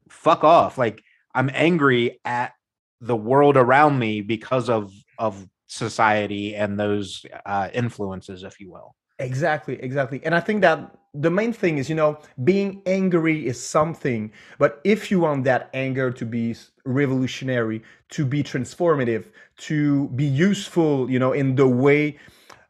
fuck 0.08 0.44
off. 0.44 0.78
Like 0.78 1.02
i'm 1.34 1.50
angry 1.52 2.20
at 2.24 2.52
the 3.00 3.16
world 3.16 3.56
around 3.56 3.98
me 3.98 4.20
because 4.20 4.68
of 4.68 4.92
of 5.18 5.46
society 5.66 6.54
and 6.56 6.78
those 6.78 7.24
uh, 7.46 7.68
influences 7.72 8.42
if 8.42 8.58
you 8.60 8.70
will. 8.70 8.94
Exactly, 9.20 9.78
exactly. 9.82 10.20
And 10.24 10.34
I 10.34 10.40
think 10.40 10.62
that 10.62 10.96
the 11.14 11.30
main 11.30 11.52
thing 11.52 11.78
is, 11.78 11.88
you 11.88 11.94
know, 11.94 12.18
being 12.42 12.82
angry 12.86 13.46
is 13.46 13.62
something, 13.62 14.32
but 14.58 14.80
if 14.84 15.10
you 15.10 15.20
want 15.20 15.44
that 15.44 15.68
anger 15.74 16.10
to 16.10 16.24
be 16.24 16.56
revolutionary, 16.84 17.82
to 18.10 18.24
be 18.24 18.42
transformative, 18.42 19.26
to 19.58 20.08
be 20.10 20.24
useful, 20.24 21.10
you 21.10 21.18
know, 21.18 21.32
in 21.32 21.54
the 21.54 21.68
way 21.68 22.18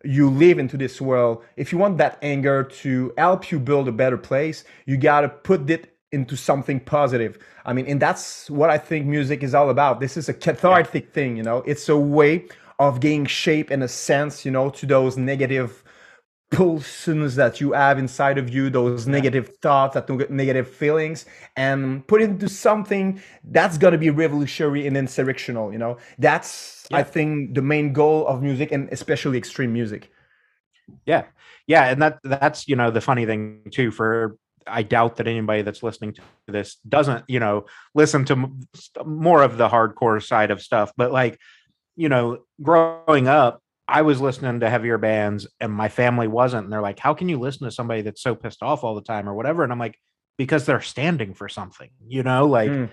you 0.04 0.30
live 0.30 0.58
into 0.58 0.76
this 0.76 1.00
world, 1.00 1.42
if 1.56 1.72
you 1.72 1.78
want 1.78 1.98
that 1.98 2.18
anger 2.22 2.64
to 2.64 3.12
help 3.18 3.50
you 3.50 3.58
build 3.58 3.88
a 3.88 3.92
better 3.92 4.16
place, 4.16 4.64
you 4.86 4.96
got 4.96 5.20
to 5.22 5.28
put 5.28 5.68
it 5.68 5.94
into 6.12 6.36
something 6.36 6.80
positive. 6.80 7.38
I 7.64 7.72
mean, 7.72 7.86
and 7.86 8.00
that's 8.00 8.50
what 8.50 8.70
I 8.70 8.78
think 8.78 9.06
music 9.06 9.42
is 9.42 9.54
all 9.54 9.70
about. 9.70 10.00
This 10.00 10.16
is 10.16 10.28
a 10.28 10.34
cathartic 10.34 11.04
yeah. 11.06 11.12
thing, 11.12 11.36
you 11.36 11.42
know, 11.42 11.58
it's 11.58 11.88
a 11.88 11.96
way 11.96 12.46
of 12.78 13.00
gaining 13.00 13.26
shape 13.26 13.70
in 13.70 13.82
a 13.82 13.88
sense, 13.88 14.44
you 14.44 14.50
know, 14.50 14.70
to 14.70 14.86
those 14.86 15.16
negative 15.16 15.84
pulsions 16.50 17.36
that 17.36 17.60
you 17.60 17.72
have 17.72 17.98
inside 17.98 18.36
of 18.36 18.50
you, 18.50 18.70
those 18.70 19.06
negative 19.06 19.56
thoughts, 19.62 19.94
that 19.94 20.30
negative 20.30 20.68
feelings, 20.68 21.24
and 21.56 22.06
put 22.06 22.20
it 22.20 22.30
into 22.30 22.48
something 22.48 23.20
that's 23.44 23.78
gonna 23.78 23.98
be 23.98 24.10
revolutionary 24.10 24.86
and 24.86 24.96
insurrectional. 24.96 25.72
You 25.72 25.78
know, 25.78 25.98
that's 26.18 26.86
yeah. 26.90 26.98
I 26.98 27.02
think 27.04 27.54
the 27.54 27.62
main 27.62 27.92
goal 27.92 28.26
of 28.26 28.42
music, 28.42 28.72
and 28.72 28.88
especially 28.90 29.38
extreme 29.38 29.72
music. 29.72 30.10
Yeah, 31.06 31.24
yeah, 31.66 31.84
and 31.84 32.02
that 32.02 32.18
that's 32.24 32.66
you 32.66 32.76
know 32.76 32.90
the 32.90 33.00
funny 33.00 33.26
thing 33.26 33.62
too. 33.70 33.90
For 33.92 34.36
I 34.66 34.82
doubt 34.82 35.16
that 35.16 35.28
anybody 35.28 35.62
that's 35.62 35.82
listening 35.82 36.14
to 36.14 36.22
this 36.48 36.76
doesn't 36.88 37.24
you 37.28 37.38
know 37.38 37.66
listen 37.94 38.24
to 38.26 38.50
more 39.04 39.42
of 39.42 39.56
the 39.56 39.68
hardcore 39.68 40.22
side 40.22 40.50
of 40.50 40.60
stuff, 40.60 40.92
but 40.96 41.12
like 41.12 41.38
you 41.96 42.08
know, 42.08 42.38
growing 42.62 43.28
up, 43.28 43.62
I 43.90 44.02
was 44.02 44.20
listening 44.20 44.60
to 44.60 44.70
heavier 44.70 44.98
bands 44.98 45.46
and 45.60 45.72
my 45.72 45.88
family 45.88 46.28
wasn't. 46.28 46.64
And 46.64 46.72
they're 46.72 46.80
like, 46.80 46.98
how 46.98 47.12
can 47.12 47.28
you 47.28 47.38
listen 47.38 47.64
to 47.64 47.72
somebody 47.72 48.02
that's 48.02 48.22
so 48.22 48.34
pissed 48.34 48.62
off 48.62 48.84
all 48.84 48.94
the 48.94 49.02
time 49.02 49.28
or 49.28 49.34
whatever? 49.34 49.64
And 49.64 49.72
I'm 49.72 49.78
like, 49.78 49.98
because 50.38 50.64
they're 50.64 50.80
standing 50.80 51.34
for 51.34 51.48
something, 51.48 51.90
you 52.06 52.22
know, 52.22 52.46
like 52.46 52.70
mm. 52.70 52.88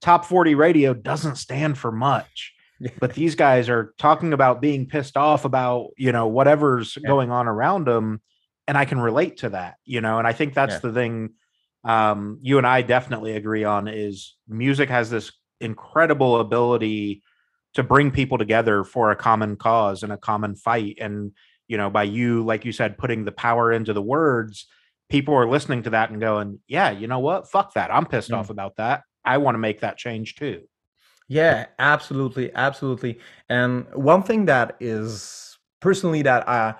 top 0.00 0.24
40 0.24 0.54
radio 0.54 0.94
doesn't 0.94 1.36
stand 1.36 1.76
for 1.76 1.92
much. 1.92 2.54
but 2.98 3.14
these 3.14 3.34
guys 3.34 3.68
are 3.68 3.94
talking 3.98 4.32
about 4.32 4.62
being 4.62 4.86
pissed 4.86 5.16
off 5.16 5.44
about, 5.44 5.90
you 5.96 6.12
know, 6.12 6.26
whatever's 6.26 6.96
yeah. 6.96 7.06
going 7.06 7.30
on 7.30 7.46
around 7.46 7.86
them. 7.86 8.22
And 8.66 8.76
I 8.76 8.84
can 8.84 9.00
relate 9.00 9.38
to 9.38 9.50
that, 9.50 9.76
you 9.84 10.00
know, 10.00 10.18
and 10.18 10.26
I 10.26 10.32
think 10.32 10.54
that's 10.54 10.74
yeah. 10.74 10.80
the 10.80 10.92
thing 10.92 11.30
um, 11.84 12.38
you 12.42 12.58
and 12.58 12.66
I 12.66 12.82
definitely 12.82 13.36
agree 13.36 13.64
on 13.64 13.88
is 13.88 14.34
music 14.48 14.88
has 14.88 15.10
this 15.10 15.32
incredible 15.60 16.40
ability 16.40 17.22
to 17.78 17.84
bring 17.84 18.10
people 18.10 18.38
together 18.38 18.82
for 18.82 19.10
a 19.10 19.16
common 19.16 19.54
cause 19.56 20.02
and 20.02 20.12
a 20.12 20.16
common 20.16 20.56
fight. 20.56 20.98
And 21.00 21.32
you 21.68 21.76
know 21.76 21.90
by 21.90 22.02
you 22.02 22.44
like 22.44 22.64
you 22.64 22.72
said 22.72 22.98
putting 22.98 23.24
the 23.24 23.32
power 23.32 23.70
into 23.70 23.92
the 23.92 24.02
words 24.02 24.66
people 25.10 25.34
are 25.34 25.46
listening 25.46 25.82
to 25.82 25.90
that 25.90 26.10
and 26.10 26.20
going 26.20 26.58
yeah 26.66 26.90
you 26.90 27.06
know 27.06 27.20
what? 27.20 27.50
Fuck 27.50 27.74
that. 27.74 27.92
I'm 27.92 28.06
pissed 28.06 28.30
mm. 28.30 28.36
off 28.36 28.50
about 28.50 28.76
that. 28.76 29.02
I 29.24 29.38
want 29.38 29.54
to 29.54 29.58
make 29.58 29.80
that 29.80 29.96
change 29.96 30.34
too. 30.34 30.62
Yeah 31.28 31.66
absolutely 31.78 32.52
absolutely. 32.54 33.20
And 33.48 33.86
one 33.94 34.22
thing 34.22 34.46
that 34.46 34.76
is 34.80 35.56
personally 35.80 36.22
that 36.22 36.48
i 36.48 36.74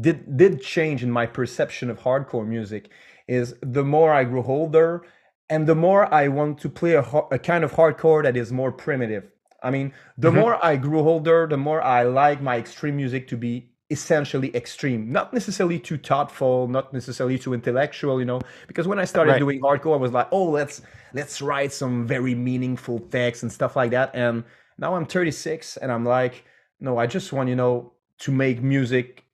did 0.00 0.36
did 0.36 0.62
change 0.62 1.02
in 1.02 1.10
my 1.10 1.26
perception 1.26 1.90
of 1.90 1.98
hardcore 1.98 2.46
music 2.46 2.90
is 3.28 3.54
the 3.62 3.84
more 3.84 4.12
i 4.12 4.24
grew 4.24 4.44
older 4.44 5.04
and 5.50 5.66
the 5.66 5.74
more 5.74 6.12
i 6.14 6.28
want 6.28 6.58
to 6.58 6.68
play 6.68 6.92
a, 6.92 7.02
a 7.30 7.38
kind 7.38 7.64
of 7.64 7.72
hardcore 7.72 8.22
that 8.22 8.36
is 8.36 8.52
more 8.52 8.70
primitive 8.70 9.31
I 9.62 9.70
mean, 9.70 9.92
the 10.18 10.30
mm-hmm. 10.30 10.40
more 10.40 10.64
I 10.64 10.76
grew 10.76 11.00
older, 11.00 11.46
the 11.48 11.56
more 11.56 11.82
I 11.82 12.02
like 12.02 12.40
my 12.40 12.56
extreme 12.56 12.96
music 12.96 13.28
to 13.28 13.36
be 13.36 13.72
essentially 13.92 14.54
extreme, 14.56 15.12
not 15.12 15.34
necessarily 15.34 15.78
too 15.78 15.98
thoughtful, 15.98 16.66
not 16.66 16.94
necessarily 16.94 17.38
too 17.38 17.52
intellectual, 17.52 18.18
you 18.18 18.24
know. 18.24 18.40
Because 18.66 18.88
when 18.88 18.98
I 18.98 19.04
started 19.04 19.32
right. 19.32 19.38
doing 19.38 19.60
hardcore, 19.60 19.94
I 19.94 19.98
was 19.98 20.12
like, 20.12 20.28
oh, 20.32 20.50
let's 20.50 20.80
let's 21.12 21.42
write 21.42 21.72
some 21.72 22.06
very 22.06 22.34
meaningful 22.34 22.98
text 22.98 23.42
and 23.42 23.52
stuff 23.52 23.76
like 23.76 23.90
that. 23.90 24.10
And 24.14 24.44
now 24.78 24.94
I'm 24.96 25.04
36, 25.04 25.76
and 25.76 25.92
I'm 25.92 26.04
like, 26.04 26.44
no, 26.80 26.96
I 26.96 27.06
just 27.06 27.32
want, 27.32 27.50
you 27.50 27.56
know, 27.56 27.92
to 28.20 28.32
make 28.32 28.62
music 28.62 29.24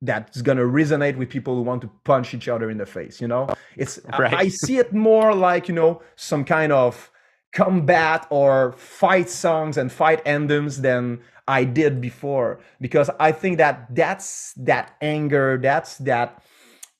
that's 0.00 0.42
gonna 0.42 0.62
resonate 0.62 1.16
with 1.16 1.28
people 1.28 1.54
who 1.56 1.62
want 1.62 1.82
to 1.82 1.90
punch 2.04 2.32
each 2.32 2.48
other 2.48 2.70
in 2.70 2.78
the 2.78 2.86
face. 2.86 3.20
You 3.20 3.28
know, 3.28 3.48
it's 3.76 4.00
right. 4.18 4.32
I, 4.32 4.38
I 4.38 4.48
see 4.48 4.78
it 4.78 4.94
more 4.94 5.34
like 5.34 5.68
you 5.68 5.74
know 5.74 6.02
some 6.16 6.44
kind 6.44 6.72
of 6.72 7.10
combat 7.52 8.26
or 8.30 8.72
fight 8.72 9.28
songs 9.30 9.76
and 9.76 9.90
fight 9.90 10.20
anthems 10.26 10.80
than 10.80 11.20
I 11.46 11.64
did 11.64 12.00
before 12.00 12.60
because 12.80 13.10
I 13.18 13.32
think 13.32 13.56
that 13.58 13.94
that's 13.94 14.52
that 14.58 14.94
anger, 15.00 15.58
that's 15.60 15.96
that 15.98 16.42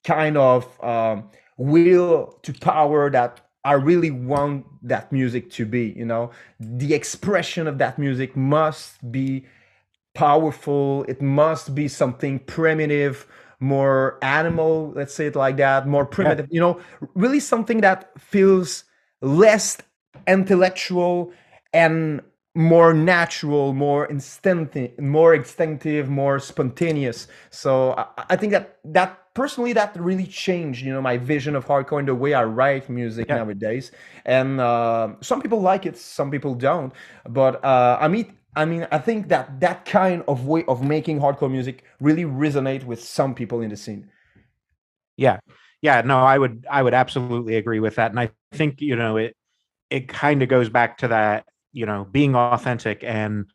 kind 0.05 0.39
of 0.39 0.83
um, 0.83 1.31
will 1.59 2.39
to 2.43 2.53
power 2.55 3.11
that 3.11 3.41
I 3.65 3.73
really 3.73 4.11
want 4.11 4.65
that 4.83 5.13
music 5.13 5.51
to 5.53 5.67
be. 5.67 5.93
You 5.95 6.07
know, 6.07 6.31
the 6.59 6.95
expression 6.95 7.67
of 7.67 7.77
that 7.79 7.99
music 7.99 8.35
must 8.37 9.13
be 9.13 9.45
powerful. 10.15 11.05
It 11.09 11.21
must 11.21 11.75
be 11.75 11.87
something 11.87 12.39
primitive, 12.39 13.27
more 13.61 14.19
animal. 14.23 14.93
Let's 14.97 15.13
say 15.13 15.27
it 15.27 15.37
like 15.37 15.59
that, 15.59 15.87
more 15.87 16.07
primitive. 16.07 16.47
Yeah. 16.47 16.55
You 16.55 16.61
know, 16.61 16.81
really 17.15 17.41
something 17.41 17.83
that 17.83 18.19
feels 18.19 18.85
less 19.21 19.77
intellectual 20.27 21.33
and 21.73 22.23
more 22.55 22.93
natural, 22.93 23.73
more 23.73 24.07
instinctive, 24.07 24.99
more 24.99 25.35
instinctive, 25.35 26.09
more 26.09 26.41
spontaneous. 26.41 27.29
So 27.51 27.93
I, 27.93 28.07
I, 28.31 28.37
think 28.37 28.51
that 28.53 28.79
that 28.85 29.33
personally 29.35 29.73
that 29.75 29.95
really 29.97 30.27
changed, 30.27 30.85
you 30.85 30.93
know, 30.93 31.01
my 31.01 31.19
vision 31.19 31.55
of 31.55 31.67
hardcore 31.67 32.01
and 32.01 32.09
the 32.09 32.17
way 32.17 32.35
I 32.35 32.43
write 32.43 32.91
music 32.91 33.29
yeah. 33.29 33.37
nowadays. 33.37 33.93
And 34.25 34.61
uh, 34.61 35.15
some 35.21 35.41
people 35.41 35.61
like 35.61 35.87
it, 35.87 35.97
some 35.97 36.33
people 36.33 36.55
don't. 36.55 36.93
But 37.29 37.65
uh, 37.65 37.99
I 38.01 38.09
mean, 38.09 38.37
I 38.57 38.65
mean, 38.65 38.89
I 38.91 38.99
think 38.99 39.29
that 39.29 39.61
that 39.61 39.85
kind 39.85 40.25
of 40.27 40.47
way 40.47 40.65
of 40.67 40.83
making 40.83 41.21
hardcore 41.21 41.51
music 41.51 41.85
really 42.01 42.25
resonate 42.25 42.83
with 42.83 43.01
some 43.03 43.37
people 43.37 43.61
in 43.61 43.71
the 43.71 43.77
scene. 43.77 44.11
Yeah, 45.17 45.39
yeah, 45.81 46.01
no, 46.01 46.19
I 46.19 46.39
would, 46.39 46.67
I 46.69 46.83
would 46.83 46.95
absolutely 46.95 47.55
agree 47.55 47.79
with 47.79 47.95
that, 47.97 48.11
and 48.11 48.19
I 48.19 48.31
think 48.53 48.81
you 48.81 48.97
know 48.97 49.17
it 49.17 49.37
it 49.91 50.09
kind 50.09 50.43
of 50.43 50.49
goes 50.49 50.69
back 50.69 50.99
to 50.99 51.09
that, 51.09 51.45
you 51.73 51.87
know, 51.87 52.07
being 52.11 52.35
authentic 52.35 53.03
and 53.05 53.47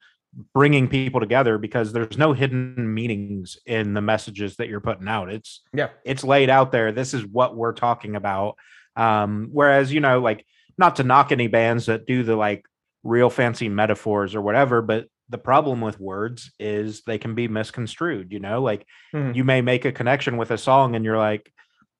bringing 0.53 0.87
people 0.87 1.19
together 1.19 1.57
because 1.57 1.93
there's 1.93 2.17
no 2.17 2.33
hidden 2.33 2.93
meanings 2.93 3.57
in 3.65 3.93
the 3.93 4.01
messages 4.01 4.55
that 4.55 4.67
you're 4.67 4.79
putting 4.79 5.07
out. 5.07 5.31
It's 5.31 5.61
yeah, 5.73 5.89
it's 6.03 6.23
laid 6.23 6.49
out 6.49 6.71
there. 6.71 6.91
This 6.91 7.13
is 7.13 7.25
what 7.25 7.55
we're 7.55 7.73
talking 7.73 8.15
about. 8.15 8.55
Um, 8.95 9.49
whereas, 9.51 9.93
you 9.93 9.99
know, 9.99 10.19
like 10.19 10.45
not 10.77 10.95
to 10.97 11.03
knock 11.03 11.31
any 11.31 11.47
bands 11.47 11.85
that 11.85 12.05
do 12.05 12.23
the 12.23 12.35
like 12.35 12.65
real 13.03 13.29
fancy 13.29 13.69
metaphors 13.69 14.33
or 14.33 14.41
whatever, 14.41 14.81
but 14.81 15.07
the 15.29 15.37
problem 15.37 15.81
with 15.81 15.99
words 15.99 16.51
is 16.59 17.01
they 17.03 17.17
can 17.17 17.35
be 17.35 17.47
misconstrued, 17.47 18.31
you 18.31 18.39
know, 18.39 18.61
like 18.61 18.85
mm-hmm. 19.13 19.35
you 19.35 19.43
may 19.43 19.61
make 19.61 19.85
a 19.85 19.91
connection 19.91 20.37
with 20.37 20.51
a 20.51 20.57
song 20.57 20.95
and 20.95 21.05
you're 21.05 21.17
like 21.17 21.51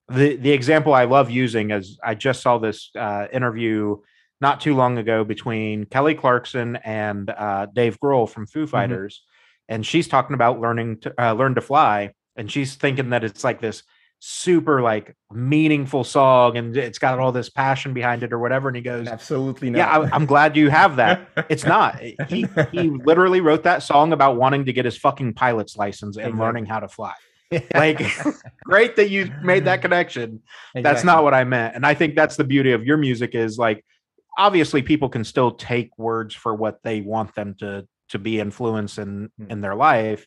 the 0.09 0.35
the 0.35 0.51
example 0.51 0.93
I 0.93 1.05
love 1.05 1.29
using 1.31 1.71
is 1.71 1.97
I 2.03 2.15
just 2.15 2.41
saw 2.41 2.57
this 2.57 2.91
uh, 2.95 3.27
interview 3.31 3.97
not 4.43 4.59
too 4.59 4.75
long 4.75 4.99
ago 4.99 5.23
between 5.23 5.85
Kelly 5.85 6.13
Clarkson 6.13 6.75
and 6.75 7.29
uh, 7.29 7.65
Dave 7.73 7.97
Grohl 7.99 8.29
from 8.29 8.45
Foo 8.45 8.63
mm-hmm. 8.63 8.69
Fighters, 8.69 9.23
mm-hmm. 9.23 9.75
and 9.75 9.85
she's 9.85 10.07
talking 10.07 10.35
about 10.35 10.59
learning 10.59 10.99
to 10.99 11.13
uh, 11.17 11.33
learn 11.33 11.55
to 11.55 11.61
fly, 11.61 12.13
and 12.35 12.51
she's 12.51 12.75
thinking 12.75 13.09
that 13.09 13.23
it's 13.23 13.43
like 13.43 13.61
this 13.61 13.83
super 14.25 14.81
like 14.81 15.17
meaningful 15.33 16.01
song 16.01 16.55
and 16.55 16.77
it's 16.77 16.97
got 16.97 17.19
all 17.19 17.33
this 17.33 17.49
passion 17.49 17.93
behind 17.93 18.23
it 18.23 18.31
or 18.31 18.39
whatever 18.39 18.69
and 18.69 18.77
he 18.77 18.81
goes 18.81 19.05
absolutely 19.05 19.69
not. 19.69 19.77
yeah 19.79 20.09
I, 20.13 20.15
am 20.15 20.25
glad 20.25 20.55
you 20.55 20.69
have 20.69 20.95
that 20.95 21.27
it's 21.49 21.65
not 21.65 21.99
he, 22.29 22.47
he 22.71 22.89
literally 22.89 23.41
wrote 23.41 23.63
that 23.63 23.83
song 23.83 24.13
about 24.13 24.37
wanting 24.37 24.63
to 24.63 24.71
get 24.71 24.85
his 24.85 24.95
fucking 24.95 25.33
pilot's 25.33 25.75
license 25.75 26.15
and 26.15 26.27
exactly. 26.27 26.39
learning 26.39 26.65
how 26.67 26.79
to 26.79 26.87
fly 26.87 27.13
like 27.75 28.01
great 28.63 28.95
that 28.95 29.09
you 29.09 29.29
made 29.43 29.65
that 29.65 29.81
connection 29.81 30.41
exactly. 30.73 30.81
that's 30.83 31.03
not 31.03 31.25
what 31.25 31.33
i 31.33 31.43
meant 31.43 31.75
and 31.75 31.85
i 31.85 31.93
think 31.93 32.15
that's 32.15 32.37
the 32.37 32.45
beauty 32.45 32.71
of 32.71 32.85
your 32.85 32.95
music 32.95 33.35
is 33.35 33.57
like 33.57 33.83
obviously 34.37 34.81
people 34.81 35.09
can 35.09 35.23
still 35.23 35.51
take 35.51 35.97
words 35.97 36.33
for 36.33 36.53
what 36.53 36.79
they 36.83 37.01
want 37.01 37.33
them 37.35 37.55
to 37.59 37.87
to 38.09 38.19
be 38.19 38.39
influenced 38.39 38.97
in 38.97 39.29
mm. 39.39 39.51
in 39.51 39.61
their 39.61 39.75
life 39.75 40.25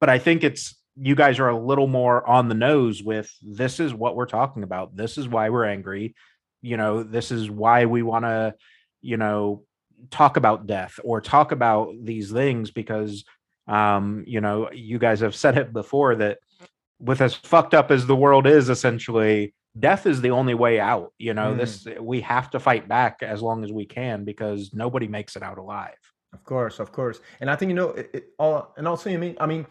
but 0.00 0.08
i 0.08 0.18
think 0.18 0.44
it's 0.44 0.76
you 0.96 1.14
guys 1.14 1.40
are 1.40 1.48
a 1.48 1.58
little 1.58 1.88
more 1.88 2.26
on 2.28 2.48
the 2.48 2.54
nose 2.54 3.02
with 3.02 3.32
this 3.42 3.80
is 3.80 3.92
what 3.92 4.14
we're 4.14 4.26
talking 4.26 4.62
about 4.62 4.96
this 4.96 5.18
is 5.18 5.28
why 5.28 5.48
we're 5.48 5.64
angry 5.64 6.14
you 6.62 6.76
know 6.76 7.02
this 7.02 7.30
is 7.30 7.50
why 7.50 7.84
we 7.86 8.02
want 8.02 8.24
to 8.24 8.54
you 9.02 9.16
know 9.16 9.62
talk 10.10 10.36
about 10.36 10.66
death 10.66 10.98
or 11.04 11.20
talk 11.20 11.52
about 11.52 11.92
these 12.02 12.30
things 12.30 12.70
because 12.70 13.24
um 13.66 14.24
you 14.26 14.40
know 14.40 14.70
you 14.72 14.98
guys 14.98 15.20
have 15.20 15.34
said 15.34 15.56
it 15.56 15.72
before 15.72 16.14
that 16.14 16.38
with 16.98 17.20
as 17.20 17.34
fucked 17.34 17.74
up 17.74 17.90
as 17.90 18.06
the 18.06 18.16
world 18.16 18.46
is 18.46 18.68
essentially 18.68 19.54
death 19.78 20.06
is 20.06 20.20
the 20.20 20.30
only 20.30 20.54
way 20.54 20.78
out 20.78 21.12
you 21.18 21.34
know 21.34 21.52
mm. 21.52 21.58
this 21.58 21.86
we 22.00 22.20
have 22.20 22.50
to 22.50 22.60
fight 22.60 22.88
back 22.88 23.22
as 23.22 23.42
long 23.42 23.64
as 23.64 23.72
we 23.72 23.84
can 23.84 24.24
because 24.24 24.72
nobody 24.72 25.08
makes 25.08 25.36
it 25.36 25.42
out 25.42 25.58
alive 25.58 25.98
of 26.32 26.44
course 26.44 26.78
of 26.78 26.92
course 26.92 27.20
and 27.40 27.50
i 27.50 27.56
think 27.56 27.68
you 27.70 27.74
know 27.74 27.90
it, 27.90 28.10
it 28.12 28.24
all 28.38 28.72
and 28.76 28.86
also 28.86 29.10
you 29.10 29.18
mean 29.18 29.36
i 29.40 29.46
mean 29.46 29.66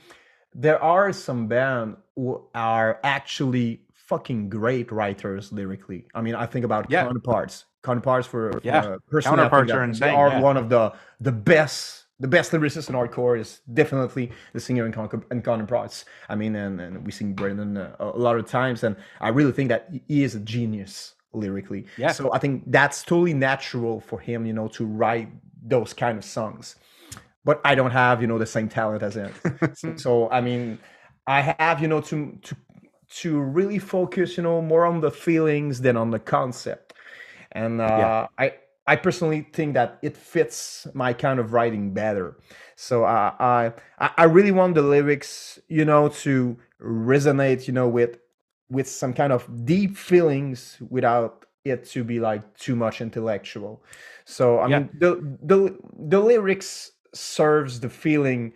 there 0.54 0.82
are 0.84 1.12
some 1.12 1.48
bands 1.48 1.98
who 2.16 2.46
are 2.54 3.00
actually 3.04 3.82
fucking 3.94 4.50
great 4.50 4.92
writers 4.92 5.52
lyrically 5.54 6.06
i 6.14 6.22
mean 6.22 6.36
i 6.36 6.46
think 6.46 6.66
about 6.66 6.90
yeah. 6.90 7.04
counterparts 7.04 7.66
counterparts 7.84 8.28
for, 8.28 8.52
for 8.52 8.62
yeah 8.64 8.96
counterparts 9.22 9.72
are 9.72 9.84
insane 9.84 10.10
they 10.10 10.14
are 10.14 10.30
yeah. 10.30 10.40
one 10.42 10.58
of 10.58 10.70
the 10.70 10.92
the 11.22 11.32
best 11.32 12.03
the 12.24 12.28
best 12.30 12.54
lyricist 12.54 12.88
in 12.88 12.96
hardcore 12.96 13.38
is 13.38 13.60
definitely 13.74 14.32
the 14.54 14.60
singer 14.60 14.86
in, 14.86 14.94
Con- 14.94 15.26
in 15.30 15.42
Counterparts. 15.42 16.06
I 16.30 16.36
mean, 16.36 16.56
and, 16.56 16.80
and 16.80 17.06
we 17.06 17.12
sing 17.12 17.34
Brendan 17.34 17.76
uh, 17.76 17.98
a 18.00 18.18
lot 18.18 18.38
of 18.38 18.48
times, 18.48 18.86
and 18.86 18.96
I 19.20 19.28
really 19.28 19.52
think 19.52 19.68
that 19.68 19.92
he 20.08 20.24
is 20.24 20.34
a 20.34 20.40
genius 20.40 21.16
lyrically. 21.34 21.86
Yeah. 21.98 22.14
So 22.14 22.32
I 22.32 22.40
think 22.40 22.64
that's 22.68 23.04
totally 23.04 23.34
natural 23.34 24.00
for 24.00 24.22
him, 24.22 24.46
you 24.46 24.54
know, 24.54 24.70
to 24.70 24.86
write 24.86 25.28
those 25.62 25.94
kind 25.94 26.18
of 26.18 26.24
songs. 26.24 26.78
But 27.44 27.60
I 27.66 27.76
don't 27.76 27.92
have, 27.92 28.22
you 28.22 28.28
know, 28.28 28.40
the 28.40 28.46
same 28.46 28.70
talent 28.70 29.04
as 29.04 29.16
him. 29.16 29.34
so, 29.74 29.96
so 29.98 30.30
I 30.32 30.40
mean, 30.40 30.80
I 31.28 31.42
have, 31.42 31.82
you 31.82 31.90
know, 31.90 32.00
to 32.00 32.40
to 32.44 32.56
to 33.18 33.38
really 33.38 33.80
focus, 33.80 34.38
you 34.38 34.44
know, 34.44 34.62
more 34.62 34.86
on 34.86 35.02
the 35.02 35.12
feelings 35.12 35.82
than 35.82 35.98
on 35.98 36.10
the 36.10 36.20
concept. 36.20 36.94
And 37.52 37.82
uh, 37.82 37.84
yeah. 37.84 38.28
I 38.38 38.54
I 38.86 38.98
personally 38.98 39.48
think 39.54 39.76
that 39.76 39.98
it 40.02 40.18
fits 40.18 40.88
my 40.94 41.14
kind 41.14 41.40
of 41.40 41.54
writing 41.54 41.94
better. 41.94 42.38
So 42.76 43.06
uh, 43.06 43.34
I 43.40 43.74
I 44.00 44.26
really 44.26 44.52
want 44.52 44.76
the 44.76 44.82
lyrics, 44.82 45.60
you 45.70 45.86
know, 45.86 46.10
to 46.10 46.58
resonate, 46.82 47.68
you 47.68 47.74
know, 47.74 47.88
with 47.88 48.18
with 48.70 48.88
some 48.88 49.14
kind 49.14 49.32
of 49.32 49.66
deep 49.66 49.96
feelings 49.96 50.78
without 50.90 51.46
it 51.64 51.86
to 51.86 52.04
be 52.04 52.20
like 52.20 52.58
too 52.58 52.76
much 52.76 53.00
intellectual. 53.00 53.84
So 54.26 54.60
I 54.60 54.68
yeah. 54.68 54.80
mean 54.80 54.90
the 55.00 55.38
the 55.42 55.78
the 55.98 56.20
lyrics 56.20 56.92
serves 57.14 57.80
the 57.80 57.90
feeling 57.90 58.54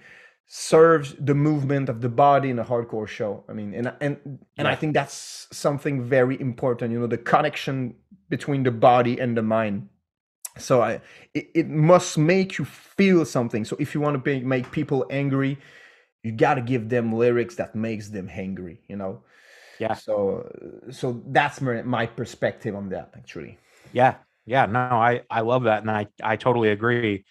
serves 0.47 1.13
the 1.19 1.35
movement 1.35 1.89
of 1.89 1.99
the 2.01 2.09
body 2.09 2.49
in 2.49 2.59
a 2.59 2.65
hardcore 2.65 3.07
show. 3.07 3.43
I 3.47 3.53
mean, 3.53 3.73
and 3.73 3.93
and 4.01 4.17
and 4.25 4.39
yeah. 4.57 4.69
I 4.69 4.75
think 4.75 4.93
that's 4.93 5.47
something 5.51 6.03
very 6.03 6.39
important. 6.41 6.91
You 6.91 6.99
know, 6.99 7.07
the 7.07 7.17
connection 7.17 7.95
between 8.29 8.63
the 8.63 8.71
body 8.71 9.19
and 9.19 9.37
the 9.37 9.41
mind 9.41 9.87
so 10.57 10.81
I, 10.81 11.01
it, 11.33 11.49
it 11.53 11.67
must 11.67 12.17
make 12.17 12.57
you 12.57 12.65
feel 12.65 13.25
something. 13.25 13.65
So 13.65 13.75
if 13.79 13.93
you 13.93 14.01
want 14.01 14.23
to 14.23 14.39
make 14.41 14.71
people 14.71 15.05
angry 15.09 15.57
you 16.23 16.33
got 16.33 16.55
to 16.55 16.61
give 16.61 16.89
them 16.89 17.13
lyrics 17.13 17.55
that 17.55 17.73
makes 17.75 18.09
them 18.09 18.29
angry 18.31 18.81
you 18.87 18.95
know? 18.95 19.21
Yeah. 19.79 19.93
So 19.93 20.51
so 20.91 21.21
that's 21.27 21.61
my, 21.61 21.83
my 21.83 22.05
perspective 22.05 22.75
on 22.75 22.89
that 22.89 23.11
actually. 23.15 23.57
Yeah 23.93 24.15
yeah 24.45 24.65
no 24.65 24.79
i 24.79 25.21
i 25.29 25.41
love 25.41 25.63
that 25.63 25.81
and 25.81 25.91
i 25.91 26.07
i 26.23 26.35
totally 26.35 26.69
agree. 26.69 27.25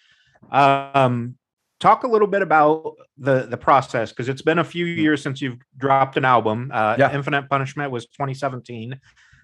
Um 0.51 1.35
talk 1.79 2.03
a 2.03 2.07
little 2.07 2.27
bit 2.27 2.41
about 2.41 2.95
the 3.17 3.47
the 3.47 3.57
process 3.57 4.11
because 4.11 4.29
it's 4.29 4.41
been 4.41 4.59
a 4.59 4.63
few 4.63 4.85
mm. 4.85 4.97
years 4.97 5.21
since 5.21 5.41
you've 5.41 5.57
dropped 5.77 6.17
an 6.17 6.25
album. 6.25 6.71
Uh 6.73 6.95
yeah. 6.97 7.13
infinite 7.13 7.49
punishment 7.49 7.91
was 7.91 8.05
2017 8.07 8.99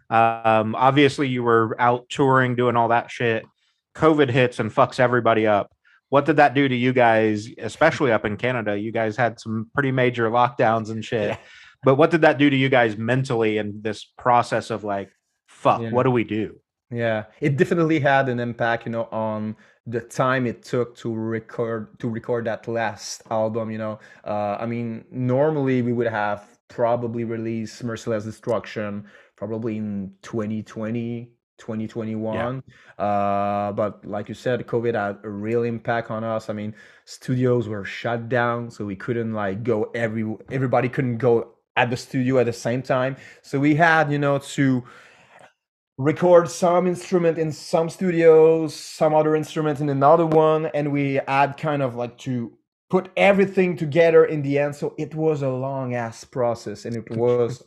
um 0.10 0.76
obviously 0.76 1.28
you 1.28 1.44
were 1.44 1.76
out 1.80 2.08
touring 2.10 2.56
doing 2.56 2.76
all 2.76 2.90
that 2.90 3.10
shit 3.10 3.46
COVID 3.96 4.30
hits 4.30 4.60
and 4.60 4.74
fucks 4.74 5.00
everybody 5.00 5.48
up. 5.48 5.72
What 6.10 6.26
did 6.26 6.38
that 6.38 6.54
do 6.54 6.68
to 6.68 6.76
you 6.76 6.94
guys, 6.94 7.48
especially 7.58 8.12
up 8.12 8.26
in 8.26 8.38
Canada? 8.38 8.78
You 8.78 8.92
guys 8.92 9.18
had 9.18 9.40
some 9.40 9.70
pretty 9.74 9.92
major 9.92 10.30
lockdowns 10.30 10.90
and 10.90 11.04
shit. 11.04 11.30
Yeah. 11.30 11.38
But 11.84 11.96
what 11.96 12.12
did 12.12 12.22
that 12.22 12.38
do 12.38 12.50
to 12.50 12.56
you 12.56 12.70
guys 12.70 12.98
mentally 12.98 13.58
in 13.58 13.82
this 13.82 14.06
process 14.18 14.70
of 14.70 14.84
like, 14.84 15.10
fuck, 15.48 15.82
yeah. 15.82 15.92
what 15.92 16.04
do 16.04 16.12
we 16.12 16.24
do? 16.24 16.60
Yeah, 16.90 17.26
it 17.42 17.58
definitely 17.58 18.00
had 18.00 18.30
an 18.30 18.40
impact, 18.40 18.86
you 18.86 18.92
know, 18.92 19.06
on 19.12 19.56
the 19.88 20.00
time 20.00 20.46
it 20.46 20.64
took 20.64 20.96
to 20.98 21.14
record 21.14 22.00
to 22.00 22.08
record 22.08 22.46
that 22.46 22.68
last 22.68 23.24
album. 23.32 23.72
You 23.72 23.80
know, 23.80 24.00
uh, 24.24 24.58
I 24.60 24.66
mean, 24.66 25.06
normally 25.12 25.82
we 25.82 25.92
would 25.92 26.08
have 26.08 26.46
probably 26.68 27.24
released 27.24 27.84
Merciless 27.84 28.24
Destruction 28.26 29.06
probably 29.36 29.78
in 29.78 30.14
2020 30.22 31.32
2021 31.64 32.36
yeah. 33.00 33.04
uh, 33.04 33.72
but 33.72 34.04
like 34.06 34.28
you 34.28 34.36
said 34.36 34.60
covid 34.68 34.96
had 34.96 35.18
a 35.24 35.30
real 35.30 35.64
impact 35.64 36.12
on 36.12 36.24
us. 36.24 36.50
I 36.50 36.54
mean 36.54 36.76
studios 37.06 37.70
were 37.70 37.86
shut 37.86 38.28
down 38.28 38.70
so 38.70 38.86
we 38.86 38.98
couldn't 38.98 39.34
like 39.34 39.64
go 39.64 39.84
every 39.96 40.26
everybody 40.52 40.90
couldn't 40.90 41.18
go 41.18 41.54
at 41.76 41.90
the 41.90 41.98
studio 41.98 42.38
at 42.38 42.46
the 42.46 42.54
same 42.54 42.82
time. 42.84 43.16
So 43.42 43.60
we 43.60 43.76
had 43.76 44.12
you 44.12 44.20
know 44.20 44.40
to 44.40 44.84
record 45.98 46.50
some 46.50 46.86
instrument 46.88 47.38
in 47.38 47.52
some 47.52 47.88
studios 47.88 48.76
some 48.76 49.14
other 49.14 49.36
instrument 49.36 49.80
in 49.80 49.90
another 49.90 50.26
one 50.26 50.66
and 50.74 50.92
we 50.92 51.20
had 51.28 51.56
kind 51.56 51.82
of 51.84 51.96
like 51.96 52.18
to 52.18 52.52
put 52.90 53.10
everything 53.18 53.78
together 53.78 54.26
in 54.26 54.42
the 54.44 54.60
end. 54.60 54.76
So 54.76 54.94
it 54.98 55.16
was 55.16 55.42
a 55.42 55.50
long 55.50 55.96
ass 55.96 56.24
process 56.24 56.86
and 56.86 56.96
it 56.96 57.10
was 57.10 57.64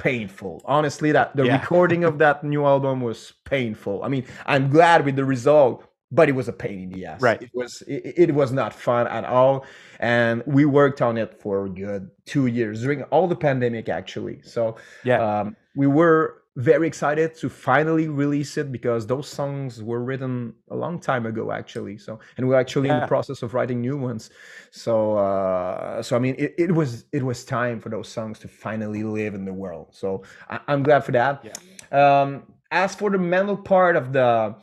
painful. 0.00 0.62
Honestly, 0.64 1.12
that 1.12 1.36
the 1.36 1.44
yeah. 1.44 1.60
recording 1.60 2.04
of 2.04 2.18
that 2.18 2.42
new 2.42 2.64
album 2.64 3.02
was 3.02 3.34
painful. 3.44 4.02
I 4.02 4.08
mean, 4.08 4.24
I'm 4.46 4.70
glad 4.70 5.04
with 5.04 5.14
the 5.14 5.24
result, 5.24 5.84
but 6.10 6.28
it 6.28 6.32
was 6.32 6.48
a 6.48 6.52
pain 6.52 6.84
in 6.84 6.90
the 6.90 7.04
ass. 7.04 7.20
Right. 7.20 7.42
It 7.42 7.50
was 7.54 7.82
it, 7.86 8.14
it 8.16 8.34
was 8.34 8.50
not 8.50 8.72
fun 8.72 9.06
at 9.06 9.24
all. 9.24 9.66
And 10.00 10.42
we 10.46 10.64
worked 10.64 11.02
on 11.02 11.18
it 11.18 11.38
for 11.38 11.68
good 11.68 12.10
two 12.24 12.46
years 12.46 12.82
during 12.82 13.02
all 13.04 13.28
the 13.28 13.36
pandemic 13.36 13.88
actually. 13.88 14.40
So 14.42 14.76
yeah, 15.04 15.40
um, 15.40 15.56
we 15.76 15.86
were 15.86 16.39
very 16.60 16.86
excited 16.86 17.34
to 17.34 17.48
finally 17.48 18.08
release 18.08 18.56
it 18.56 18.70
because 18.70 19.06
those 19.06 19.28
songs 19.28 19.82
were 19.82 20.02
written 20.02 20.54
a 20.70 20.76
long 20.76 20.98
time 21.00 21.26
ago 21.26 21.52
actually. 21.52 21.96
So 21.98 22.18
and 22.36 22.48
we're 22.48 22.60
actually 22.60 22.88
yeah. 22.88 22.96
in 22.96 23.00
the 23.00 23.06
process 23.06 23.42
of 23.42 23.54
writing 23.54 23.80
new 23.80 23.96
ones. 23.96 24.30
So 24.70 25.16
uh 25.16 26.02
so 26.02 26.16
i 26.16 26.18
mean 26.18 26.34
it, 26.38 26.54
it 26.58 26.72
was 26.72 27.04
it 27.12 27.22
was 27.22 27.44
time 27.44 27.80
for 27.80 27.88
those 27.88 28.08
songs 28.08 28.38
to 28.40 28.48
finally 28.48 29.02
live 29.02 29.34
in 29.34 29.44
the 29.44 29.52
world. 29.52 29.88
So 29.90 30.22
I, 30.48 30.60
am 30.68 30.82
glad 30.82 31.04
for 31.04 31.12
that. 31.12 31.44
Yeah. 31.44 32.22
um 32.22 32.52
as 32.70 32.94
for 32.94 33.10
the 33.10 33.18
mental 33.18 33.56
part 33.56 33.96
of 33.96 34.12
the 34.12 34.54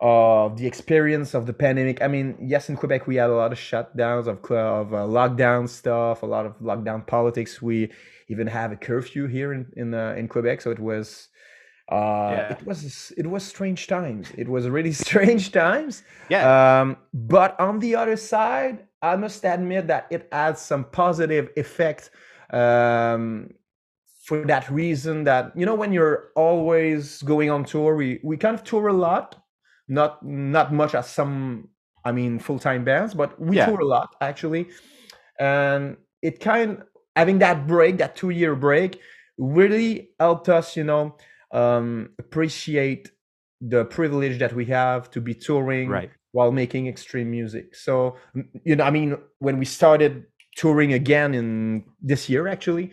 of 0.00 0.56
the 0.56 0.66
experience 0.66 1.32
of 1.32 1.46
the 1.46 1.52
pandemic 1.52 2.02
i 2.02 2.08
mean 2.08 2.36
yes 2.40 2.68
in 2.68 2.76
quebec 2.76 3.06
we 3.06 3.14
had 3.14 3.30
a 3.30 3.34
lot 3.34 3.52
of 3.52 3.58
shutdowns 3.58 4.26
of, 4.26 4.38
of 4.50 4.92
uh, 4.92 4.96
lockdown 5.18 5.68
stuff 5.68 6.24
a 6.24 6.26
lot 6.26 6.44
of 6.44 6.58
lockdown 6.58 7.06
politics. 7.06 7.62
We 7.62 7.90
even 8.32 8.46
have 8.48 8.72
a 8.72 8.76
curfew 8.76 9.26
here 9.26 9.52
in 9.52 9.66
in, 9.76 9.94
uh, 9.94 10.14
in 10.18 10.28
Quebec. 10.28 10.60
So 10.62 10.70
it 10.70 10.78
was 10.80 11.28
uh, 11.90 12.30
yeah. 12.32 12.52
it 12.52 12.66
was 12.66 13.12
it 13.16 13.26
was 13.26 13.42
strange 13.44 13.86
times. 13.86 14.32
It 14.36 14.48
was 14.48 14.68
really 14.68 14.92
strange 15.06 15.52
times. 15.52 16.02
Yeah. 16.28 16.44
Um, 16.52 16.96
but 17.12 17.58
on 17.60 17.78
the 17.78 17.94
other 17.94 18.16
side, 18.16 18.86
I 19.02 19.16
must 19.16 19.44
admit 19.44 19.86
that 19.88 20.06
it 20.10 20.28
adds 20.32 20.60
some 20.60 20.84
positive 20.84 21.50
effect. 21.56 22.10
Um, 22.50 23.54
for 24.22 24.46
that 24.46 24.70
reason 24.70 25.24
that 25.24 25.52
you 25.56 25.66
know 25.66 25.74
when 25.74 25.92
you're 25.92 26.30
always 26.36 27.22
going 27.22 27.50
on 27.50 27.64
tour 27.64 27.96
we 27.96 28.20
we 28.22 28.36
kind 28.36 28.54
of 28.54 28.62
tour 28.62 28.86
a 28.86 28.92
lot 28.92 29.42
not 29.88 30.24
not 30.24 30.72
much 30.72 30.94
as 30.94 31.08
some 31.08 31.68
i 32.04 32.12
mean 32.12 32.38
full-time 32.38 32.84
bands 32.84 33.14
but 33.14 33.38
we 33.40 33.56
yeah. 33.56 33.66
tour 33.66 33.80
a 33.80 33.84
lot 33.84 34.14
actually 34.20 34.68
and 35.40 35.96
it 36.22 36.38
kind 36.38 36.82
having 37.16 37.38
that 37.40 37.66
break, 37.66 37.98
that 37.98 38.16
two 38.16 38.30
year 38.30 38.54
break, 38.54 39.00
really 39.38 40.10
helped 40.18 40.48
us, 40.48 40.76
you 40.76 40.84
know, 40.84 41.16
um, 41.52 42.10
appreciate 42.18 43.10
the 43.60 43.84
privilege 43.84 44.38
that 44.38 44.52
we 44.52 44.64
have 44.66 45.10
to 45.10 45.20
be 45.20 45.34
touring 45.34 45.88
right. 45.88 46.10
while 46.32 46.50
making 46.50 46.88
extreme 46.88 47.30
music. 47.30 47.74
So, 47.74 48.16
you 48.64 48.76
know, 48.76 48.84
I 48.84 48.90
mean, 48.90 49.16
when 49.38 49.58
we 49.58 49.64
started 49.64 50.26
touring 50.56 50.92
again 50.92 51.34
in 51.34 51.84
this 52.00 52.28
year, 52.28 52.48
actually, 52.48 52.92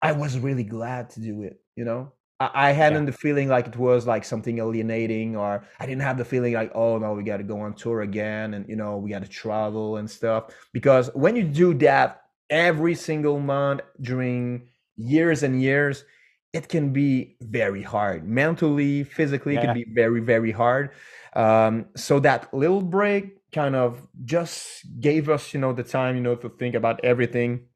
I 0.00 0.12
was 0.12 0.38
really 0.38 0.64
glad 0.64 1.10
to 1.10 1.20
do 1.20 1.42
it, 1.42 1.60
you 1.76 1.84
know. 1.84 2.12
I, 2.40 2.70
hadn't 2.70 3.02
yeah. 3.02 3.10
the 3.10 3.16
feeling 3.16 3.48
like 3.48 3.66
it 3.66 3.76
was 3.76 4.06
like 4.06 4.24
something 4.24 4.58
alienating, 4.58 5.34
or 5.34 5.64
I 5.80 5.86
didn't 5.86 6.02
have 6.02 6.18
the 6.18 6.24
feeling 6.24 6.54
like, 6.54 6.70
oh 6.72 6.96
no, 6.96 7.12
we 7.14 7.24
got 7.24 7.38
to 7.38 7.42
go 7.42 7.58
on 7.60 7.74
tour 7.74 8.02
again, 8.02 8.54
and 8.54 8.68
you 8.68 8.76
know, 8.76 8.96
we 8.96 9.10
got 9.10 9.24
to 9.24 9.28
travel 9.28 9.96
and 9.96 10.08
stuff. 10.08 10.54
Because 10.72 11.10
when 11.14 11.34
you 11.34 11.42
do 11.42 11.74
that 11.78 12.27
every 12.50 12.94
single 12.94 13.40
month 13.40 13.80
during 14.00 14.68
years 14.96 15.42
and 15.42 15.62
years, 15.62 16.04
it 16.52 16.68
can 16.68 16.92
be 16.92 17.36
very 17.40 17.82
hard 17.82 18.26
mentally, 18.26 19.04
physically. 19.04 19.54
Yeah. 19.54 19.60
It 19.60 19.64
can 19.66 19.74
be 19.74 19.86
very, 19.92 20.20
very 20.20 20.50
hard. 20.52 20.90
Um, 21.34 21.86
so 21.94 22.20
that 22.20 22.52
little 22.54 22.82
break 22.82 23.38
kind 23.52 23.76
of 23.76 24.06
just 24.24 24.84
gave 25.00 25.28
us, 25.28 25.54
you 25.54 25.60
know, 25.60 25.72
the 25.72 25.82
time, 25.82 26.16
you 26.16 26.22
know, 26.22 26.36
to 26.36 26.48
think 26.48 26.74
about 26.74 27.04
everything 27.04 27.66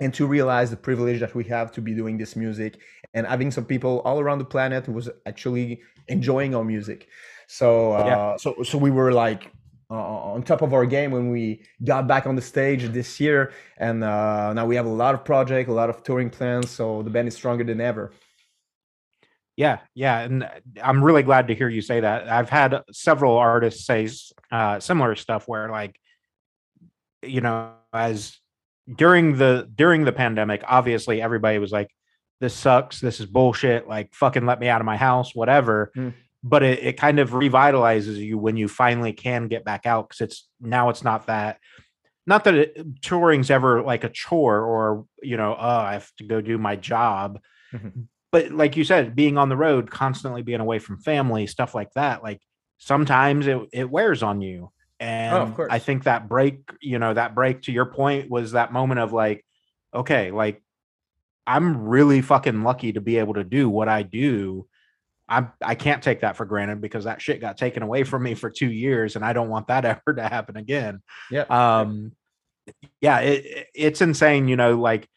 and 0.00 0.12
to 0.14 0.26
realize 0.26 0.70
the 0.70 0.76
privilege 0.76 1.20
that 1.20 1.34
we 1.34 1.44
have 1.44 1.70
to 1.72 1.80
be 1.80 1.94
doing 1.94 2.18
this 2.18 2.34
music 2.34 2.78
and 3.12 3.26
having 3.26 3.50
some 3.50 3.64
people 3.64 4.00
all 4.00 4.20
around 4.20 4.38
the 4.38 4.44
planet 4.44 4.86
who 4.86 4.92
was 4.92 5.08
actually 5.26 5.80
enjoying 6.08 6.54
our 6.54 6.64
music. 6.64 7.08
So 7.46 7.92
uh, 7.92 8.04
yeah. 8.06 8.36
so 8.36 8.62
so 8.62 8.78
we 8.78 8.90
were 8.90 9.12
like 9.12 9.52
uh, 9.90 9.94
on 9.94 10.42
top 10.42 10.62
of 10.62 10.72
our 10.72 10.86
game 10.86 11.10
when 11.10 11.30
we 11.30 11.62
got 11.82 12.06
back 12.06 12.26
on 12.26 12.36
the 12.36 12.42
stage 12.42 12.84
this 12.92 13.20
year, 13.20 13.52
and 13.76 14.02
uh, 14.02 14.52
now 14.52 14.66
we 14.66 14.76
have 14.76 14.86
a 14.86 14.90
lot 14.90 15.14
of 15.14 15.24
project, 15.24 15.68
a 15.68 15.72
lot 15.72 15.90
of 15.90 16.02
touring 16.02 16.30
plans. 16.30 16.70
So 16.70 17.02
the 17.02 17.10
band 17.10 17.28
is 17.28 17.34
stronger 17.34 17.64
than 17.64 17.80
ever. 17.80 18.12
Yeah, 19.56 19.78
yeah, 19.94 20.20
and 20.20 20.48
I'm 20.82 21.02
really 21.04 21.22
glad 21.22 21.48
to 21.48 21.54
hear 21.54 21.68
you 21.68 21.80
say 21.80 22.00
that. 22.00 22.28
I've 22.28 22.48
had 22.48 22.82
several 22.90 23.36
artists 23.36 23.86
say 23.86 24.08
uh, 24.50 24.80
similar 24.80 25.14
stuff 25.14 25.46
where, 25.46 25.70
like, 25.70 26.00
you 27.22 27.40
know, 27.40 27.72
as 27.92 28.36
during 28.92 29.36
the 29.36 29.68
during 29.72 30.04
the 30.04 30.12
pandemic, 30.12 30.62
obviously 30.66 31.22
everybody 31.22 31.58
was 31.58 31.70
like, 31.70 31.88
"This 32.40 32.54
sucks. 32.54 33.00
This 33.00 33.20
is 33.20 33.26
bullshit. 33.26 33.86
Like, 33.86 34.12
fucking 34.12 34.44
let 34.44 34.58
me 34.58 34.68
out 34.68 34.80
of 34.80 34.86
my 34.86 34.96
house, 34.96 35.34
whatever." 35.34 35.92
Mm 35.96 36.14
but 36.46 36.62
it, 36.62 36.78
it 36.80 36.92
kind 36.98 37.18
of 37.18 37.30
revitalizes 37.30 38.16
you 38.16 38.36
when 38.36 38.56
you 38.56 38.68
finally 38.68 39.14
can 39.14 39.48
get 39.48 39.64
back 39.64 39.86
out 39.86 40.08
because 40.08 40.20
it's 40.20 40.46
now 40.60 40.90
it's 40.90 41.02
not 41.02 41.26
that 41.26 41.58
not 42.26 42.44
that 42.44 42.54
it, 42.54 43.02
touring's 43.02 43.50
ever 43.50 43.82
like 43.82 44.04
a 44.04 44.10
chore 44.10 44.60
or 44.60 45.06
you 45.22 45.36
know 45.36 45.56
oh 45.58 45.78
i 45.78 45.94
have 45.94 46.14
to 46.16 46.24
go 46.24 46.40
do 46.40 46.58
my 46.58 46.76
job. 46.76 47.40
Mm-hmm. 47.72 48.02
but 48.30 48.52
like 48.52 48.76
you 48.76 48.84
said 48.84 49.16
being 49.16 49.36
on 49.36 49.48
the 49.48 49.56
road 49.56 49.90
constantly 49.90 50.42
being 50.42 50.60
away 50.60 50.78
from 50.78 51.00
family 51.00 51.48
stuff 51.48 51.74
like 51.74 51.92
that 51.94 52.22
like 52.22 52.40
sometimes 52.78 53.48
it, 53.48 53.58
it 53.72 53.90
wears 53.90 54.22
on 54.22 54.42
you. 54.42 54.70
Oh, 55.00 55.04
and 55.04 55.54
oh, 55.58 55.66
i 55.70 55.80
think 55.80 56.04
that 56.04 56.28
break 56.28 56.60
you 56.80 57.00
know 57.00 57.12
that 57.12 57.34
break 57.34 57.62
to 57.62 57.72
your 57.72 57.86
point 57.86 58.30
was 58.30 58.52
that 58.52 58.72
moment 58.72 59.00
of 59.00 59.12
like 59.12 59.44
okay 59.92 60.30
like 60.30 60.62
i'm 61.48 61.88
really 61.88 62.22
fucking 62.22 62.62
lucky 62.62 62.92
to 62.92 63.00
be 63.00 63.18
able 63.18 63.34
to 63.34 63.42
do 63.42 63.68
what 63.68 63.88
i 63.88 64.04
do 64.04 64.68
I 65.28 65.46
I 65.62 65.74
can't 65.74 66.02
take 66.02 66.20
that 66.20 66.36
for 66.36 66.44
granted 66.44 66.80
because 66.80 67.04
that 67.04 67.22
shit 67.22 67.40
got 67.40 67.56
taken 67.56 67.82
away 67.82 68.04
from 68.04 68.22
me 68.22 68.34
for 68.34 68.50
two 68.50 68.70
years, 68.70 69.16
and 69.16 69.24
I 69.24 69.32
don't 69.32 69.48
want 69.48 69.68
that 69.68 69.84
ever 69.84 70.14
to 70.16 70.22
happen 70.22 70.56
again. 70.56 71.02
Yeah. 71.30 71.44
Um. 71.48 72.12
Yeah, 73.00 73.18
it, 73.20 73.68
it's 73.74 74.00
insane. 74.00 74.48
You 74.48 74.56
know, 74.56 74.78
like 74.78 75.08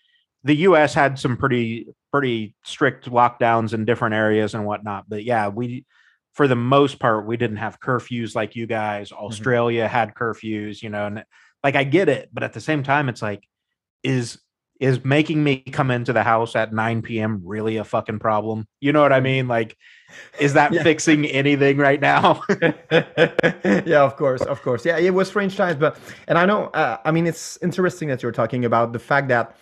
the 0.43 0.55
U.S. 0.55 0.93
had 0.93 1.17
some 1.19 1.37
pretty 1.37 1.87
pretty 2.11 2.55
strict 2.63 3.09
lockdowns 3.09 3.73
in 3.73 3.85
different 3.85 4.15
areas 4.15 4.53
and 4.53 4.65
whatnot, 4.65 5.05
but 5.07 5.23
yeah, 5.23 5.49
we 5.49 5.85
for 6.33 6.47
the 6.47 6.55
most 6.55 6.99
part 6.99 7.25
we 7.25 7.35
didn't 7.35 7.57
have 7.57 7.79
curfews 7.79 8.35
like 8.35 8.55
you 8.55 8.67
guys. 8.67 9.11
Mm-hmm. 9.11 9.25
Australia 9.25 9.85
mm-hmm. 9.85 9.93
had 9.93 10.13
curfews, 10.13 10.81
you 10.81 10.89
know, 10.89 11.07
and 11.07 11.23
like 11.63 11.75
I 11.75 11.83
get 11.83 12.09
it, 12.09 12.29
but 12.31 12.43
at 12.43 12.53
the 12.53 12.61
same 12.61 12.83
time, 12.83 13.09
it's 13.09 13.21
like, 13.21 13.43
is 14.03 14.39
is 14.79 15.03
making 15.03 15.43
me 15.43 15.57
come 15.59 15.89
into 15.89 16.13
the 16.13 16.23
house 16.23 16.55
at 16.55 16.73
9 16.73 17.01
p.m. 17.01 17.41
really 17.43 17.77
a 17.77 17.83
fucking 17.83 18.19
problem? 18.19 18.67
You 18.79 18.93
know 18.93 19.01
what 19.01 19.13
I 19.13 19.19
mean? 19.19 19.47
Like, 19.47 19.75
is 20.39 20.53
that 20.53 20.71
yeah. 20.73 20.83
fixing 20.83 21.25
anything 21.25 21.77
right 21.77 21.99
now? 21.99 22.41
yeah, 22.91 24.03
of 24.03 24.15
course, 24.15 24.41
of 24.41 24.61
course. 24.61 24.85
Yeah, 24.85 24.97
it 24.97 25.13
was 25.13 25.27
strange 25.27 25.55
times, 25.55 25.77
but 25.77 25.97
and 26.27 26.37
I 26.37 26.45
know. 26.45 26.65
Uh, 26.67 26.97
I 27.03 27.11
mean, 27.11 27.27
it's 27.27 27.57
interesting 27.61 28.09
that 28.09 28.21
you're 28.21 28.31
talking 28.31 28.65
about 28.65 28.93
the 28.93 28.99
fact 28.99 29.27
that 29.29 29.55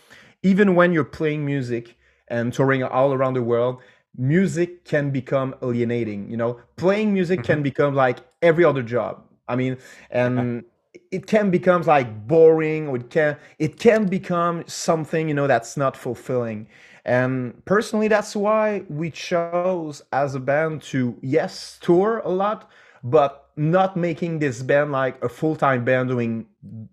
even 0.43 0.75
when 0.75 0.91
you're 0.91 1.03
playing 1.03 1.45
music 1.45 1.95
and 2.27 2.53
touring 2.53 2.83
all 2.83 3.13
around 3.13 3.35
the 3.35 3.43
world, 3.43 3.81
music 4.17 4.85
can 4.85 5.11
become 5.11 5.55
alienating. 5.63 6.29
You 6.29 6.37
know, 6.37 6.59
playing 6.75 7.13
music 7.13 7.39
mm-hmm. 7.39 7.53
can 7.53 7.63
become 7.63 7.95
like 7.95 8.19
every 8.41 8.65
other 8.65 8.83
job. 8.83 9.23
I 9.47 9.55
mean, 9.55 9.77
and 10.09 10.63
it 11.11 11.27
can 11.27 11.49
become 11.51 11.81
like 11.83 12.27
boring 12.27 12.87
or 12.87 12.97
it 12.97 13.09
can 13.09 13.37
it 13.59 13.79
can 13.79 14.05
become 14.05 14.63
something 14.67 15.27
you 15.27 15.33
know 15.33 15.47
that's 15.47 15.77
not 15.77 15.95
fulfilling. 15.97 16.67
And 17.05 17.63
personally 17.65 18.07
that's 18.07 18.35
why 18.35 18.83
we 18.89 19.11
chose 19.11 20.01
as 20.11 20.35
a 20.35 20.39
band 20.39 20.81
to 20.83 21.17
yes 21.21 21.77
tour 21.81 22.21
a 22.25 22.29
lot 22.29 22.69
but 23.03 23.49
not 23.55 23.95
making 23.95 24.39
this 24.39 24.61
band 24.63 24.91
like 24.91 25.23
a 25.23 25.29
full-time 25.29 25.85
band 25.85 26.09
doing 26.09 26.45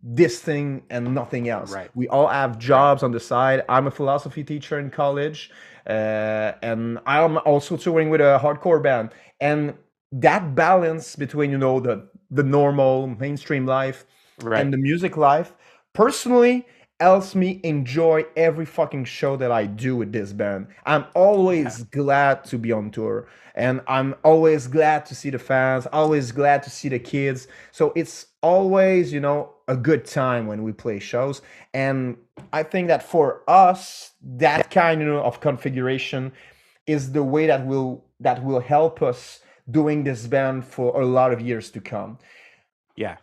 this 0.02 0.40
thing 0.40 0.82
and 0.90 1.14
nothing 1.14 1.48
else. 1.48 1.72
Right. 1.72 1.90
We 1.94 2.06
all 2.08 2.28
have 2.28 2.58
jobs 2.58 3.02
on 3.02 3.10
the 3.12 3.18
side. 3.18 3.64
I'm 3.68 3.86
a 3.86 3.90
philosophy 3.90 4.44
teacher 4.44 4.78
in 4.78 4.90
college 4.90 5.50
uh, 5.86 6.52
and 6.62 6.98
i'm 7.06 7.38
also 7.38 7.76
touring 7.76 8.10
with 8.10 8.20
a 8.20 8.38
hardcore 8.42 8.82
band. 8.82 9.10
And 9.40 9.74
that 10.12 10.54
balance 10.54 11.16
between 11.16 11.50
you 11.50 11.58
know 11.58 11.80
the 11.80 12.06
the 12.32 12.42
normal 12.42 13.06
mainstream 13.06 13.66
life 13.66 14.04
right. 14.42 14.60
and 14.60 14.72
the 14.72 14.78
music 14.78 15.16
life 15.16 15.54
personally 15.92 16.66
helps 16.98 17.34
me 17.34 17.60
enjoy 17.64 18.24
every 18.36 18.64
fucking 18.64 19.04
show 19.04 19.36
that 19.36 19.50
I 19.50 19.66
do 19.66 19.96
with 19.96 20.12
this 20.12 20.32
band. 20.32 20.68
I'm 20.86 21.04
always 21.14 21.80
yeah. 21.80 21.84
glad 21.90 22.44
to 22.44 22.58
be 22.58 22.72
on 22.72 22.90
tour 22.90 23.28
and 23.54 23.80
I'm 23.86 24.14
always 24.24 24.66
glad 24.66 25.04
to 25.06 25.14
see 25.14 25.30
the 25.30 25.38
fans, 25.38 25.86
always 25.92 26.32
glad 26.32 26.62
to 26.62 26.70
see 26.70 26.88
the 26.88 26.98
kids. 26.98 27.48
So 27.70 27.92
it's 27.96 28.26
always, 28.40 29.12
you 29.12 29.20
know, 29.20 29.52
a 29.68 29.76
good 29.76 30.04
time 30.04 30.46
when 30.46 30.62
we 30.62 30.72
play 30.72 30.98
shows. 30.98 31.42
And 31.74 32.16
I 32.52 32.62
think 32.62 32.88
that 32.88 33.02
for 33.02 33.42
us, 33.48 34.12
that 34.22 34.70
kind 34.70 35.02
of 35.02 35.40
configuration 35.40 36.32
is 36.86 37.12
the 37.12 37.22
way 37.22 37.46
that 37.46 37.66
will 37.66 38.04
that 38.20 38.44
will 38.44 38.60
help 38.60 39.02
us 39.02 39.40
doing 39.72 40.04
this 40.04 40.26
band 40.26 40.64
for 40.64 41.00
a 41.00 41.04
lot 41.04 41.32
of 41.32 41.40
years 41.40 41.70
to 41.70 41.80
come. 41.80 42.18
Yeah. 42.96 43.16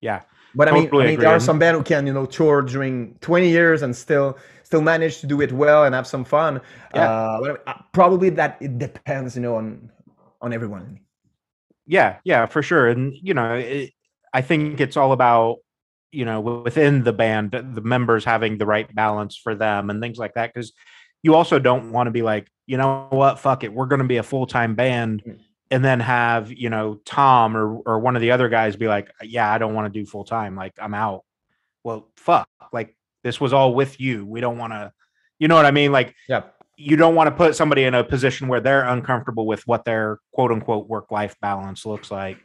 Yeah. 0.00 0.22
But 0.54 0.68
I 0.68 0.72
mean, 0.72 0.88
I 0.92 1.06
mean 1.06 1.20
there 1.20 1.28
are 1.28 1.40
some 1.40 1.58
band 1.58 1.76
who 1.76 1.82
can, 1.82 2.06
you 2.06 2.12
know, 2.12 2.26
tour 2.26 2.62
during 2.62 3.14
20 3.20 3.48
years 3.48 3.82
and 3.82 3.94
still 3.94 4.36
still 4.64 4.82
manage 4.82 5.20
to 5.20 5.26
do 5.26 5.40
it 5.40 5.52
well 5.52 5.84
and 5.84 5.94
have 5.94 6.06
some 6.06 6.24
fun. 6.24 6.60
Yeah. 6.94 7.10
Uh, 7.10 7.56
uh, 7.66 7.74
probably 7.92 8.30
that 8.30 8.58
it 8.60 8.78
depends, 8.78 9.36
you 9.36 9.42
know, 9.42 9.56
on 9.56 9.90
on 10.40 10.52
everyone. 10.52 11.00
Yeah, 11.86 12.18
yeah, 12.24 12.46
for 12.46 12.62
sure. 12.62 12.88
And 12.88 13.14
you 13.22 13.34
know, 13.34 13.54
it, 13.54 13.92
I 14.32 14.42
think 14.42 14.80
it's 14.80 14.96
all 14.96 15.12
about 15.12 15.58
you 16.12 16.24
know 16.24 16.40
within 16.40 17.04
the 17.04 17.12
band 17.12 17.52
the 17.52 17.80
members 17.80 18.24
having 18.24 18.58
the 18.58 18.66
right 18.66 18.92
balance 18.94 19.36
for 19.36 19.54
them 19.54 19.90
and 19.90 20.02
things 20.02 20.18
like 20.18 20.34
that 20.34 20.52
because 20.52 20.72
you 21.22 21.34
also 21.34 21.58
don't 21.58 21.92
want 21.92 22.08
to 22.08 22.10
be 22.10 22.22
like 22.22 22.48
you 22.66 22.76
know 22.76 23.06
what 23.10 23.38
fuck 23.38 23.62
it 23.62 23.72
we're 23.72 23.86
going 23.86 24.00
to 24.00 24.08
be 24.08 24.16
a 24.16 24.22
full-time 24.22 24.74
band 24.74 25.22
mm 25.24 25.38
and 25.70 25.84
then 25.84 26.00
have 26.00 26.52
you 26.52 26.70
know 26.70 27.00
Tom 27.04 27.56
or 27.56 27.76
or 27.78 27.98
one 28.00 28.16
of 28.16 28.22
the 28.22 28.32
other 28.32 28.48
guys 28.48 28.76
be 28.76 28.88
like, 28.88 29.10
"Yeah, 29.22 29.50
I 29.50 29.58
don't 29.58 29.74
want 29.74 29.92
to 29.92 29.98
do 29.98 30.06
full 30.06 30.24
time. 30.24 30.56
Like 30.56 30.74
I'm 30.80 30.94
out." 30.94 31.24
Well, 31.84 32.10
fuck. 32.16 32.48
Like 32.72 32.96
this 33.22 33.40
was 33.40 33.52
all 33.52 33.74
with 33.74 34.00
you. 34.00 34.26
We 34.26 34.40
don't 34.40 34.58
want 34.58 34.72
to. 34.72 34.92
You 35.38 35.48
know 35.48 35.56
what 35.56 35.66
I 35.66 35.70
mean? 35.70 35.92
Like, 35.92 36.14
yeah. 36.28 36.42
You 36.76 36.96
don't 36.96 37.14
want 37.14 37.28
to 37.28 37.34
put 37.34 37.54
somebody 37.54 37.84
in 37.84 37.94
a 37.94 38.02
position 38.02 38.48
where 38.48 38.60
they're 38.60 38.84
uncomfortable 38.84 39.46
with 39.46 39.66
what 39.66 39.84
their 39.84 40.18
quote 40.32 40.50
unquote 40.50 40.88
work 40.88 41.10
life 41.10 41.36
balance 41.42 41.84
looks 41.84 42.10
like. 42.10 42.38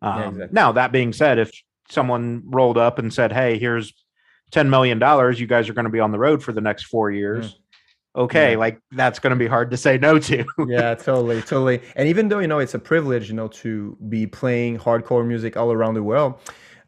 Um, 0.00 0.18
yeah, 0.18 0.28
exactly. 0.28 0.54
Now, 0.54 0.72
that 0.72 0.92
being 0.92 1.12
said, 1.12 1.38
if 1.40 1.50
someone 1.88 2.42
rolled 2.44 2.78
up 2.78 3.00
and 3.00 3.12
said, 3.12 3.32
"Hey, 3.32 3.58
here's 3.58 3.92
ten 4.52 4.70
million 4.70 5.00
dollars. 5.00 5.40
You 5.40 5.48
guys 5.48 5.68
are 5.68 5.74
going 5.74 5.86
to 5.86 5.90
be 5.90 6.00
on 6.00 6.12
the 6.12 6.20
road 6.20 6.42
for 6.42 6.52
the 6.52 6.60
next 6.60 6.84
four 6.84 7.10
years." 7.10 7.54
Mm 7.54 7.60
okay, 8.14 8.52
yeah. 8.52 8.58
like 8.58 8.80
that's 8.92 9.18
going 9.18 9.30
to 9.30 9.36
be 9.36 9.46
hard 9.46 9.70
to 9.70 9.76
say 9.76 9.98
no 9.98 10.18
to. 10.18 10.44
yeah, 10.66 10.94
totally, 11.08 11.40
totally. 11.42 11.80
And 11.96 12.08
even 12.08 12.28
though 12.28 12.38
you 12.38 12.48
know 12.48 12.58
it's 12.58 12.74
a 12.74 12.78
privilege, 12.78 13.28
you 13.28 13.34
know, 13.34 13.48
to 13.48 13.96
be 14.08 14.26
playing 14.26 14.78
hardcore 14.78 15.26
music 15.26 15.56
all 15.56 15.72
around 15.72 15.94
the 15.94 16.02
world, 16.02 16.34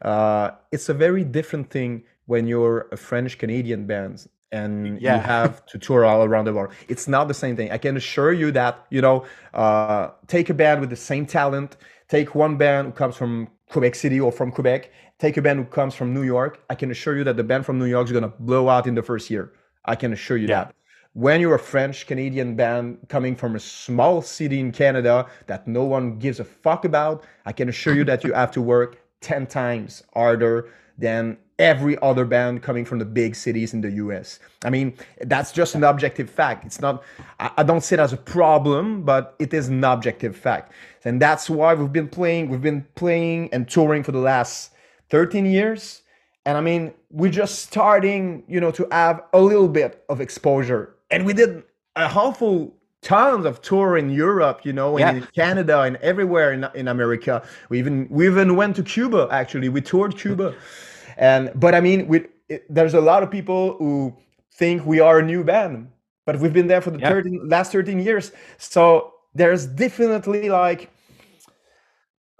uh, 0.01 0.51
it's 0.71 0.89
a 0.89 0.93
very 0.93 1.23
different 1.23 1.69
thing 1.69 2.03
when 2.25 2.47
you're 2.47 2.87
a 2.91 2.97
French 2.97 3.37
Canadian 3.37 3.85
band 3.85 4.27
and 4.51 5.01
yeah. 5.01 5.15
you 5.15 5.21
have 5.21 5.65
to 5.65 5.79
tour 5.79 6.05
all 6.05 6.23
around 6.23 6.45
the 6.45 6.53
world. 6.53 6.71
It's 6.87 7.07
not 7.07 7.27
the 7.27 7.33
same 7.33 7.55
thing. 7.55 7.71
I 7.71 7.77
can 7.77 7.97
assure 7.97 8.31
you 8.31 8.51
that 8.51 8.85
you 8.89 9.01
know, 9.01 9.25
uh, 9.53 10.09
take 10.27 10.49
a 10.49 10.53
band 10.53 10.81
with 10.81 10.89
the 10.89 10.95
same 10.95 11.25
talent, 11.25 11.77
take 12.07 12.35
one 12.35 12.57
band 12.57 12.87
who 12.87 12.93
comes 12.93 13.15
from 13.15 13.49
Quebec 13.69 13.95
City 13.95 14.19
or 14.19 14.31
from 14.31 14.51
Quebec, 14.51 14.91
take 15.19 15.37
a 15.37 15.41
band 15.41 15.59
who 15.59 15.65
comes 15.65 15.95
from 15.95 16.13
New 16.13 16.23
York. 16.23 16.63
I 16.69 16.75
can 16.75 16.91
assure 16.91 17.17
you 17.17 17.23
that 17.23 17.37
the 17.37 17.43
band 17.43 17.65
from 17.65 17.79
New 17.79 17.85
York 17.85 18.05
is 18.05 18.11
going 18.11 18.23
to 18.23 18.33
blow 18.39 18.69
out 18.69 18.85
in 18.85 18.93
the 18.93 19.01
first 19.01 19.29
year. 19.29 19.51
I 19.85 19.95
can 19.95 20.13
assure 20.13 20.37
you 20.37 20.47
yeah. 20.47 20.65
that 20.65 20.75
when 21.13 21.39
you're 21.39 21.55
a 21.55 21.59
French 21.59 22.07
Canadian 22.07 22.55
band 22.55 22.97
coming 23.07 23.35
from 23.35 23.55
a 23.55 23.59
small 23.59 24.21
city 24.21 24.59
in 24.59 24.71
Canada 24.71 25.27
that 25.45 25.67
no 25.67 25.83
one 25.83 26.17
gives 26.17 26.39
a 26.39 26.43
fuck 26.43 26.85
about, 26.85 27.23
I 27.45 27.51
can 27.51 27.69
assure 27.69 27.93
you 27.93 28.03
that 28.05 28.23
you 28.23 28.33
have 28.33 28.51
to 28.51 28.61
work 28.61 28.99
10 29.21 29.45
times 29.47 30.03
harder 30.13 30.69
than 30.97 31.37
every 31.59 31.99
other 32.01 32.25
band 32.25 32.63
coming 32.63 32.83
from 32.83 32.97
the 32.97 33.05
big 33.05 33.35
cities 33.35 33.75
in 33.75 33.81
the 33.81 33.91
US. 33.91 34.39
I 34.65 34.71
mean, 34.71 34.95
that's 35.21 35.51
just 35.51 35.75
an 35.75 35.83
objective 35.83 36.29
fact. 36.29 36.65
It's 36.65 36.81
not, 36.81 37.03
I 37.39 37.61
don't 37.61 37.81
see 37.81 37.93
it 37.93 37.99
as 37.99 38.11
a 38.11 38.17
problem, 38.17 39.03
but 39.03 39.35
it 39.37 39.53
is 39.53 39.67
an 39.67 39.83
objective 39.83 40.35
fact. 40.35 40.73
And 41.05 41.21
that's 41.21 41.47
why 41.47 41.75
we've 41.75 41.93
been 41.93 42.09
playing, 42.09 42.49
we've 42.49 42.61
been 42.61 42.87
playing 42.95 43.49
and 43.53 43.69
touring 43.69 44.01
for 44.01 44.11
the 44.11 44.19
last 44.19 44.73
13 45.09 45.45
years. 45.45 46.01
And 46.45 46.57
I 46.57 46.61
mean, 46.61 46.91
we're 47.11 47.31
just 47.31 47.59
starting, 47.59 48.43
you 48.47 48.59
know, 48.59 48.71
to 48.71 48.87
have 48.91 49.21
a 49.31 49.39
little 49.39 49.67
bit 49.67 50.03
of 50.09 50.19
exposure 50.19 50.95
and 51.11 51.25
we 51.25 51.33
did 51.33 51.63
a 51.95 52.05
awful 52.05 52.75
tons 53.01 53.45
of 53.45 53.61
tour 53.61 53.97
in 53.97 54.09
Europe, 54.09 54.61
you 54.63 54.73
know, 54.73 54.97
yeah. 54.97 55.11
in 55.11 55.27
Canada 55.35 55.81
and 55.81 55.97
everywhere 55.97 56.53
in, 56.53 56.65
in 56.73 56.87
America. 56.87 57.45
We 57.69 57.79
even 57.79 58.07
we 58.09 58.25
even 58.25 58.55
went 58.55 58.75
to 58.77 58.83
Cuba. 58.83 59.27
Actually, 59.31 59.69
we 59.69 59.81
toured 59.81 60.17
Cuba, 60.17 60.55
and 61.17 61.51
but 61.55 61.75
I 61.75 61.81
mean, 61.81 62.07
we, 62.07 62.25
it, 62.49 62.65
there's 62.73 62.93
a 62.93 63.01
lot 63.01 63.23
of 63.23 63.29
people 63.29 63.75
who 63.77 64.15
think 64.53 64.85
we 64.85 64.99
are 64.99 65.19
a 65.19 65.23
new 65.23 65.43
band, 65.43 65.89
but 66.25 66.39
we've 66.39 66.53
been 66.53 66.67
there 66.67 66.81
for 66.81 66.91
the 66.91 66.99
yeah. 66.99 67.09
13, 67.09 67.47
last 67.47 67.71
13 67.71 67.99
years. 67.99 68.31
So 68.57 69.13
there's 69.33 69.65
definitely 69.65 70.49
like 70.49 70.89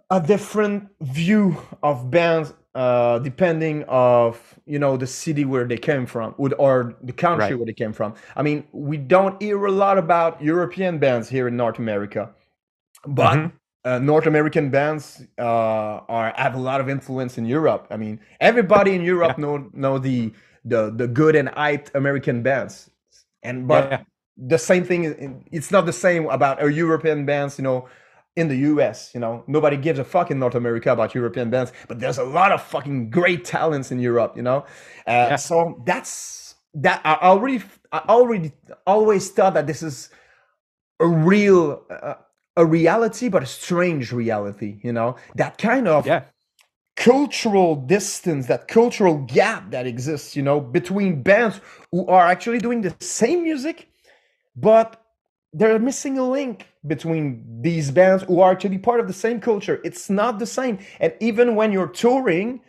a 0.09 0.21
different 0.21 0.89
view 1.01 1.57
of 1.81 2.11
bands 2.11 2.53
uh, 2.75 3.19
depending 3.19 3.83
of 3.87 4.59
you 4.65 4.79
know 4.79 4.97
the 4.97 5.07
city 5.07 5.45
where 5.45 5.65
they 5.65 5.77
came 5.77 6.05
from 6.05 6.33
or, 6.37 6.53
or 6.57 6.95
the 7.03 7.13
country 7.13 7.55
Right. 7.55 7.55
where 7.55 7.65
they 7.65 7.73
came 7.73 7.93
from. 7.93 8.15
I 8.35 8.41
mean, 8.43 8.65
we 8.71 8.97
don't 8.97 9.41
hear 9.41 9.65
a 9.65 9.71
lot 9.71 9.97
about 9.97 10.41
European 10.41 10.99
bands 10.99 11.29
here 11.29 11.47
in 11.47 11.57
North 11.57 11.79
America, 11.79 12.31
but 13.07 13.45
Mhm. 13.45 13.53
uh, 13.85 13.99
North 13.99 14.27
American 14.27 14.69
bands 14.69 15.23
uh, 15.39 15.43
are 16.09 16.33
have 16.37 16.55
a 16.55 16.59
lot 16.59 16.81
of 16.81 16.89
influence 16.89 17.37
in 17.37 17.45
Europe. 17.45 17.87
I 17.91 17.97
mean, 17.97 18.19
everybody 18.39 18.95
in 18.95 19.01
Europe 19.03 19.37
know 19.37 19.69
know 19.73 19.99
the 19.99 20.33
the 20.65 20.91
the 20.95 21.07
good 21.07 21.35
and 21.35 21.49
hyped 21.49 21.93
American 21.95 22.43
bands, 22.43 22.89
and 23.43 23.67
but 23.67 23.91
Yeah. 23.91 24.03
the 24.37 24.57
same 24.57 24.83
thing. 24.83 25.43
It's 25.51 25.71
not 25.71 25.85
the 25.85 25.93
same 25.93 26.27
about 26.29 26.63
a 26.63 26.71
European 26.71 27.25
bands, 27.25 27.57
you 27.59 27.63
know, 27.63 27.87
in 28.35 28.47
the 28.47 28.57
U.S. 28.71 29.11
You 29.13 29.19
know, 29.19 29.43
nobody 29.47 29.77
gives 29.77 29.99
a 29.99 30.03
fuck 30.03 30.31
in 30.31 30.39
North 30.39 30.55
America 30.55 30.91
about 30.91 31.15
European 31.15 31.49
bands, 31.49 31.71
but 31.87 31.99
there's 31.99 32.17
a 32.17 32.23
lot 32.23 32.51
of 32.51 32.61
fucking 32.63 33.09
great 33.09 33.45
talents 33.45 33.91
in 33.91 33.99
Europe. 33.99 34.35
You 34.35 34.43
know, 34.43 34.65
uh, 35.07 35.29
Yeah. 35.31 35.35
so 35.37 35.81
that's 35.85 36.55
that. 36.75 37.01
I 37.05 37.15
already, 37.21 37.63
I 37.91 37.99
already 38.09 38.51
always 38.87 39.29
thought 39.31 39.53
that 39.55 39.67
this 39.67 39.83
is 39.83 40.09
a 40.99 41.07
real. 41.07 41.83
Uh, 41.89 42.15
a 42.57 42.65
reality, 42.65 43.29
but 43.29 43.43
a 43.43 43.47
strange 43.47 44.11
reality, 44.11 44.79
you 44.83 44.93
know, 44.93 45.15
that 45.35 45.57
kind 45.57 45.87
of 45.87 46.05
Yeah. 46.05 46.25
cultural 46.97 47.75
distance, 47.75 48.47
that 48.47 48.67
cultural 48.67 49.17
gap 49.27 49.71
that 49.71 49.87
exists, 49.87 50.35
you 50.35 50.43
know, 50.43 50.59
between 50.61 51.23
bands 51.23 51.61
who 51.91 52.05
are 52.07 52.27
actually 52.27 52.59
doing 52.59 52.81
the 52.81 52.95
same 53.01 53.43
music, 53.43 53.87
but 54.55 55.01
they're 55.53 55.79
missing 55.79 56.17
a 56.19 56.23
link 56.23 56.67
between 56.85 57.61
these 57.61 57.91
bands 57.91 58.23
who 58.23 58.41
are 58.41 58.51
actually 58.51 58.77
part 58.77 58.99
of 58.99 59.07
the 59.07 59.13
same 59.13 59.39
culture. 59.39 59.79
It's 59.83 60.09
not 60.09 60.39
the 60.39 60.45
same. 60.45 60.79
And 60.99 61.13
even 61.19 61.55
when 61.55 61.71
you're 61.71 61.87
touring, 61.87 62.61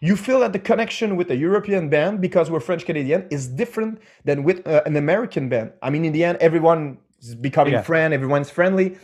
you 0.00 0.16
feel 0.16 0.40
that 0.40 0.52
the 0.52 0.58
connection 0.58 1.16
with 1.16 1.30
a 1.30 1.36
European 1.36 1.88
band, 1.88 2.20
because 2.20 2.50
we're 2.50 2.60
French 2.60 2.84
Canadian, 2.84 3.26
is 3.30 3.48
different 3.48 4.00
than 4.24 4.44
with 4.44 4.66
uh, 4.66 4.82
an 4.86 4.96
American 4.96 5.48
band. 5.48 5.72
I 5.82 5.90
mean, 5.90 6.04
in 6.04 6.12
the 6.12 6.24
end, 6.24 6.38
everyone 6.40 6.98
is 7.20 7.34
becoming 7.34 7.74
Yeah. 7.74 7.82
friend, 7.82 8.12
everyone's 8.12 8.50
friendly, 8.50 8.96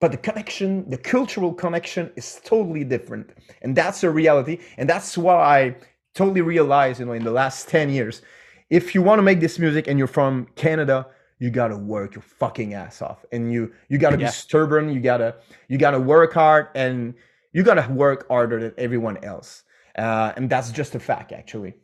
but 0.00 0.10
the 0.10 0.18
connection, 0.18 0.88
the 0.90 0.98
cultural 0.98 1.54
connection, 1.54 2.10
is 2.16 2.40
totally 2.44 2.84
different, 2.84 3.30
and 3.62 3.76
that's 3.76 4.02
a 4.02 4.10
reality. 4.10 4.58
And 4.76 4.88
that's 4.88 5.16
why 5.16 5.36
I 5.58 5.76
totally 6.14 6.42
realized, 6.42 7.00
you 7.00 7.06
know, 7.06 7.12
in 7.12 7.24
the 7.24 7.30
last 7.30 7.68
ten 7.68 7.88
years, 7.88 8.20
if 8.68 8.94
you 8.94 9.00
want 9.02 9.18
to 9.20 9.22
make 9.22 9.40
this 9.40 9.58
music 9.58 9.86
and 9.88 9.98
you're 9.98 10.14
from 10.20 10.48
Canada, 10.56 11.06
you 11.42 11.50
gotta 11.50 11.76
work 11.76 12.14
your 12.14 12.22
fucking 12.22 12.72
ass 12.74 13.02
off, 13.02 13.24
and 13.32 13.52
you 13.52 13.72
you 13.88 13.98
gotta 13.98 14.16
Yeah. 14.18 14.28
be 14.28 14.32
stubborn. 14.32 14.92
You 14.94 15.00
gotta 15.00 15.30
you 15.68 15.76
gotta 15.76 15.98
work 15.98 16.32
hard, 16.32 16.68
and 16.76 17.14
you 17.52 17.64
gotta 17.64 17.86
work 17.92 18.28
harder 18.28 18.60
than 18.60 18.72
everyone 18.78 19.16
else. 19.24 19.64
Uh, 19.98 20.32
and 20.36 20.48
that's 20.48 20.70
just 20.70 20.94
a 20.94 21.00
fact, 21.00 21.32
actually. 21.32 21.74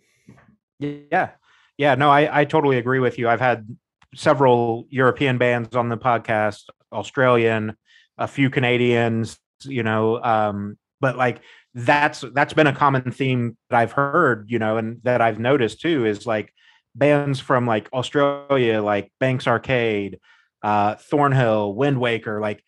Yeah. 0.78 1.30
Yeah. 1.76 1.94
No, 1.96 2.08
I, 2.08 2.40
I 2.40 2.44
totally 2.44 2.78
agree 2.78 3.00
with 3.00 3.18
you. 3.18 3.28
I've 3.28 3.40
had 3.40 3.66
several 4.14 4.86
European 4.90 5.38
bands 5.38 5.74
on 5.74 5.88
the 5.88 5.98
podcast, 5.98 6.62
Australian, 6.92 7.76
a 8.16 8.28
few 8.28 8.50
Canadians, 8.50 9.38
you 9.64 9.82
know, 9.82 10.22
um, 10.22 10.78
but 11.00 11.16
like 11.16 11.40
that's 11.74 12.24
that's 12.32 12.54
been 12.54 12.66
a 12.68 12.74
common 12.74 13.10
theme 13.10 13.56
that 13.70 13.78
I've 13.80 13.92
heard, 13.92 14.46
you 14.48 14.58
know, 14.58 14.76
and 14.78 15.00
that 15.02 15.20
I've 15.20 15.38
noticed 15.40 15.80
too 15.80 16.06
is 16.06 16.26
like 16.26 16.52
bands 16.98 17.40
from 17.40 17.66
like 17.66 17.88
Australia, 17.92 18.82
like 18.82 19.12
Banks 19.20 19.46
Arcade, 19.46 20.18
uh, 20.62 20.96
Thornhill, 20.96 21.74
Wind 21.74 22.00
Waker, 22.00 22.40
like 22.40 22.62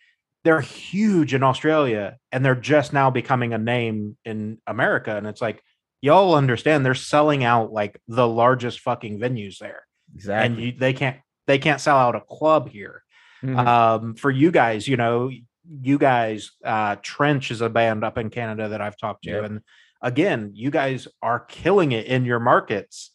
they're 0.44 0.60
huge 0.60 1.34
in 1.34 1.42
Australia 1.42 2.16
and 2.32 2.44
they're 2.44 2.54
just 2.54 2.92
now 2.92 3.10
becoming 3.10 3.52
a 3.52 3.58
name 3.58 4.16
in 4.24 4.58
America. 4.66 5.16
And 5.16 5.26
it's 5.26 5.42
like, 5.42 5.62
y'all 6.00 6.34
understand 6.34 6.86
they're 6.86 6.94
selling 6.94 7.44
out 7.44 7.72
like 7.72 8.00
the 8.08 8.26
largest 8.26 8.80
fucking 8.80 9.18
venues 9.18 9.58
there. 9.58 9.82
And 10.10 10.16
Exactly. 10.16 10.64
you, 10.64 10.72
they 10.72 10.92
can't 10.92 11.18
they 11.46 11.58
can't 11.58 11.80
sell 11.80 11.96
out 11.96 12.14
a 12.16 12.20
club 12.20 12.68
here. 12.70 13.02
Mhm. 13.42 13.66
Um, 13.66 14.14
for 14.14 14.30
you 14.30 14.50
guys, 14.50 14.86
you 14.88 14.96
know, 14.96 15.30
you 15.82 15.98
guys, 15.98 16.52
uh, 16.64 16.96
Trench 17.02 17.50
is 17.50 17.60
a 17.60 17.68
band 17.68 18.04
up 18.04 18.16
in 18.18 18.30
Canada 18.30 18.68
that 18.68 18.80
I've 18.80 18.96
talked 18.96 19.24
to, 19.24 19.30
Yep. 19.30 19.44
and 19.44 19.60
again, 20.02 20.50
you 20.54 20.70
guys 20.70 21.06
are 21.22 21.40
killing 21.40 21.92
it 21.92 22.06
in 22.06 22.24
your 22.24 22.40
markets, 22.40 23.10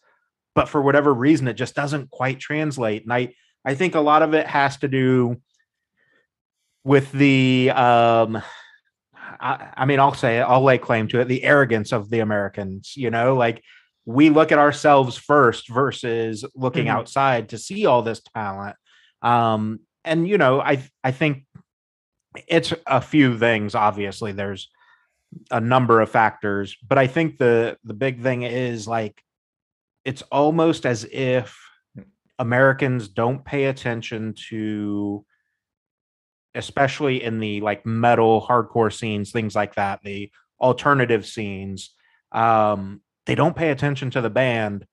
but 0.55 0.69
for 0.69 0.81
whatever 0.81 1.13
reason, 1.13 1.47
it 1.47 1.53
just 1.53 1.75
doesn't 1.75 2.09
quite 2.09 2.39
translate. 2.39 3.03
And 3.03 3.13
I, 3.13 3.33
I 3.63 3.75
think 3.75 3.93
a 3.93 3.99
lot 3.99 4.23
of 4.23 4.33
it 4.33 4.47
has 4.47 4.77
to 4.77 4.87
do 4.87 5.35
with 6.83 7.11
the, 7.11 7.71
um, 7.71 8.41
I, 9.39 9.71
I 9.75 9.85
mean, 9.85 9.99
I'll 9.99 10.13
say 10.13 10.37
it, 10.39 10.41
I'll 10.43 10.63
lay 10.63 10.77
claim 10.77 11.07
to 11.09 11.19
it, 11.19 11.25
the 11.25 11.43
arrogance 11.43 11.91
of 11.91 12.09
the 12.09 12.19
Americans. 12.19 12.93
You 12.95 13.11
know, 13.11 13.35
like 13.35 13.61
we 14.05 14.29
look 14.29 14.51
at 14.51 14.59
ourselves 14.59 15.17
first 15.17 15.67
versus 15.67 16.45
looking 16.55 16.85
Mhm. 16.85 16.91
outside 16.91 17.49
to 17.49 17.57
see 17.57 17.85
all 17.85 18.01
this 18.01 18.21
talent. 18.33 18.75
Um, 19.21 19.79
and 20.03 20.27
you 20.27 20.37
know, 20.37 20.61
I 20.61 20.83
I 21.03 21.11
think 21.11 21.45
it's 22.47 22.71
a 22.85 23.01
few 23.01 23.37
things. 23.37 23.73
Obviously, 23.73 24.31
there's 24.31 24.69
a 25.49 25.59
number 25.59 25.99
of 26.01 26.11
factors, 26.11 26.77
but 26.87 26.99
I 26.99 27.07
think 27.07 27.39
the 27.39 27.77
the 27.83 27.95
big 27.95 28.21
thing 28.21 28.43
is 28.43 28.87
like 28.87 29.19
it's 30.05 30.21
almost 30.23 30.85
as 30.85 31.05
if 31.11 31.59
Americans 32.37 33.07
don't 33.07 33.43
pay 33.43 33.65
attention 33.65 34.35
to 34.49 35.25
especially 36.53 37.21
in 37.21 37.39
the 37.39 37.59
like 37.61 37.85
metal 37.85 38.41
hardcore 38.41 38.93
scenes 38.93 39.31
things 39.31 39.55
like 39.55 39.75
that 39.75 39.99
the 40.03 40.31
alternative 40.61 41.25
scenes 41.25 41.93
um 42.31 43.01
they 43.25 43.35
don't 43.35 43.57
pay 43.57 43.71
attention 43.71 44.09
to 44.09 44.21
the 44.21 44.29
band 44.29 44.85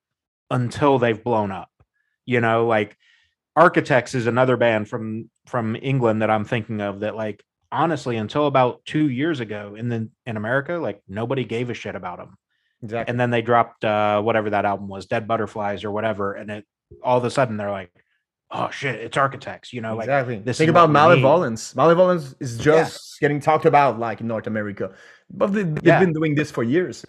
until 0.51 0.99
they've 0.99 1.23
blown 1.23 1.51
up 1.51 1.69
you 2.25 2.41
know 2.41 2.67
like 2.67 2.97
architects 3.55 4.13
is 4.13 4.27
another 4.27 4.57
band 4.57 4.89
from 4.89 5.29
from 5.45 5.77
england 5.81 6.21
that 6.21 6.29
i'm 6.29 6.43
thinking 6.43 6.81
of 6.81 6.99
that 6.99 7.15
like 7.15 7.41
honestly 7.71 8.17
until 8.17 8.45
about 8.45 8.83
two 8.85 9.09
years 9.09 9.39
ago 9.39 9.75
in 9.77 9.87
the 9.87 10.09
in 10.25 10.35
america 10.35 10.73
like 10.73 11.01
nobody 11.07 11.45
gave 11.45 11.69
a 11.69 11.73
shit 11.73 11.95
about 11.95 12.17
them 12.17 12.37
Exactly. 12.83 13.09
and 13.11 13.19
then 13.19 13.29
they 13.31 13.41
dropped 13.41 13.85
uh 13.85 14.21
whatever 14.21 14.49
that 14.49 14.65
album 14.65 14.87
was 14.89 15.05
dead 15.05 15.27
butterflies 15.27 15.83
or 15.85 15.91
whatever 15.91 16.33
and 16.33 16.51
it 16.51 16.65
all 17.01 17.17
of 17.17 17.23
a 17.23 17.29
sudden 17.31 17.55
they're 17.57 17.71
like 17.71 17.89
oh 18.51 18.69
shit 18.69 18.95
it's 18.99 19.15
architects 19.17 19.71
you 19.73 19.79
know 19.81 19.95
like 19.95 20.03
exactly. 20.03 20.37
this 20.39 20.57
Think 20.57 20.69
about 20.69 20.89
what 20.89 21.09
we 21.09 21.15
need. 21.15 21.21
Malevolence. 21.21 21.75
Malevolence 21.75 22.35
is 22.39 22.57
Yeah. 22.57 22.83
just 22.83 23.19
getting 23.21 23.39
talked 23.39 23.65
about 23.65 23.99
like 23.99 24.19
in 24.21 24.27
North 24.27 24.47
America, 24.47 24.91
but 25.31 25.47
they, 25.47 25.63
they've 25.63 25.81
Yeah. 25.83 25.99
been 25.99 26.13
doing 26.13 26.35
this 26.35 26.51
for 26.51 26.61
years. 26.61 27.05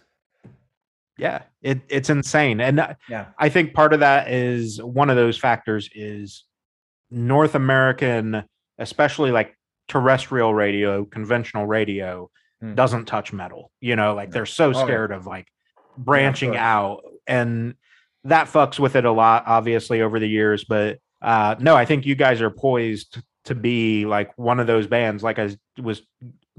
yeah 1.19 1.43
it, 1.63 1.81
it's 1.89 2.11
insane 2.11 2.61
and 2.61 2.81
uh, 2.81 2.95
Yeah. 3.09 3.27
i 3.39 3.49
think 3.49 3.75
part 3.75 3.93
of 3.93 4.01
that 4.01 4.31
is 4.31 4.83
one 4.83 5.11
of 5.11 5.17
those 5.17 5.37
factors 5.39 5.89
is 5.95 6.45
north 7.11 7.55
american 7.55 8.43
especially 8.79 9.31
like 9.31 9.57
terrestrial 9.89 10.55
radio 10.55 11.05
conventional 11.05 11.67
radio 11.67 12.31
Hmm. 12.61 12.75
doesn't 12.77 13.07
touch 13.07 13.33
metal 13.33 13.71
you 13.81 13.97
know 13.97 14.15
like 14.15 14.31
they're 14.31 14.47
so 14.47 14.67
Oh, 14.67 14.71
yeah. 14.79 14.85
scared 14.85 15.11
of 15.13 15.27
like 15.27 15.47
branching 15.97 16.51
course. 16.51 16.61
out 16.61 17.01
and 17.27 17.75
that 18.25 18.47
fucks 18.49 18.79
with 18.79 18.97
it 18.97 19.05
a 19.05 19.13
lot 19.13 19.45
obviously 19.47 20.01
over 20.03 20.19
the 20.19 20.29
years 20.29 20.65
but 20.65 20.99
uh 21.23 21.55
no 21.59 21.75
i 21.77 21.85
think 21.85 22.05
you 22.07 22.15
guys 22.15 22.41
are 22.41 22.51
poised 22.51 23.21
to 23.45 23.55
be 23.55 24.07
like 24.07 24.37
one 24.39 24.61
of 24.61 24.67
those 24.67 24.87
bands 24.87 25.23
like 25.23 25.39
i 25.39 25.55
was 25.83 26.03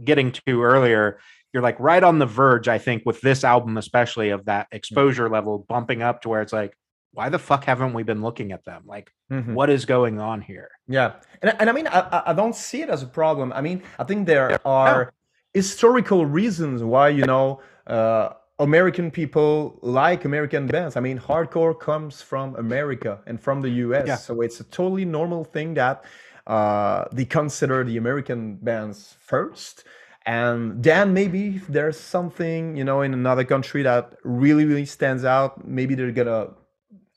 getting 0.04 0.32
to 0.32 0.64
earlier 0.64 1.20
you're 1.54 1.64
like 1.64 1.80
right 1.80 2.04
on 2.04 2.20
the 2.20 2.26
verge 2.26 2.68
i 2.68 2.78
think 2.78 3.04
with 3.06 3.20
this 3.22 3.44
album 3.44 3.78
especially 3.78 4.30
of 4.30 4.46
that 4.46 4.68
exposure 4.72 5.30
level 5.30 5.66
bumping 5.68 6.02
up 6.02 6.22
to 6.22 6.30
where 6.30 6.42
it's 6.42 6.54
like 6.54 6.78
why 7.14 7.30
the 7.30 7.40
fuck 7.40 7.64
haven't 7.64 7.94
we 7.94 8.04
been 8.04 8.22
looking 8.22 8.52
at 8.52 8.64
them 8.66 8.84
like 8.86 9.10
Mhm. 9.32 9.54
what 9.56 9.70
is 9.72 9.86
going 9.86 10.20
on 10.20 10.42
here 10.42 10.70
Yeah, 10.88 11.14
and, 11.42 11.56
and 11.60 11.68
I 11.68 11.74
mean, 11.74 11.88
I, 11.88 12.00
I- 12.02 12.24
I 12.28 12.34
don't 12.34 12.56
see 12.56 12.84
it 12.84 12.90
as 12.90 13.02
a 13.02 13.08
problem. 13.08 13.52
I 13.54 13.62
mean, 13.62 13.82
I 13.98 14.04
think 14.04 14.28
there 14.28 14.60
are 14.68 15.12
historical 15.54 16.28
reasons 16.28 16.84
why 16.84 17.10
you 17.10 17.26
know 17.26 17.62
uh, 17.88 18.30
American 18.60 19.12
people 19.12 19.78
like 19.82 20.24
American 20.26 20.68
bands. 20.68 20.96
I 20.96 21.02
mean, 21.02 21.20
hardcore 21.20 21.78
comes 21.78 22.22
from 22.22 22.56
America 22.56 23.20
and 23.28 23.40
from 23.40 23.62
the 23.62 23.70
U.S., 23.86 24.08
Yeah. 24.08 24.16
so 24.16 24.42
it's 24.42 24.60
a 24.60 24.64
totally 24.66 25.06
normal 25.06 25.44
thing 25.44 25.74
that 25.74 26.04
uh, 26.48 27.06
they 27.12 27.26
consider 27.26 27.84
the 27.84 27.98
American 27.98 28.56
bands 28.56 29.18
first. 29.20 29.84
And 30.26 30.82
then 30.82 31.14
maybe 31.14 31.58
if 31.58 31.68
there's 31.68 32.00
something 32.00 32.76
you 32.76 32.84
know 32.84 33.02
in 33.02 33.14
another 33.14 33.44
country 33.44 33.84
that 33.84 34.16
really 34.24 34.66
really 34.66 34.86
stands 34.86 35.24
out, 35.26 35.68
maybe 35.68 35.94
they're 35.94 36.12
gonna 36.12 36.48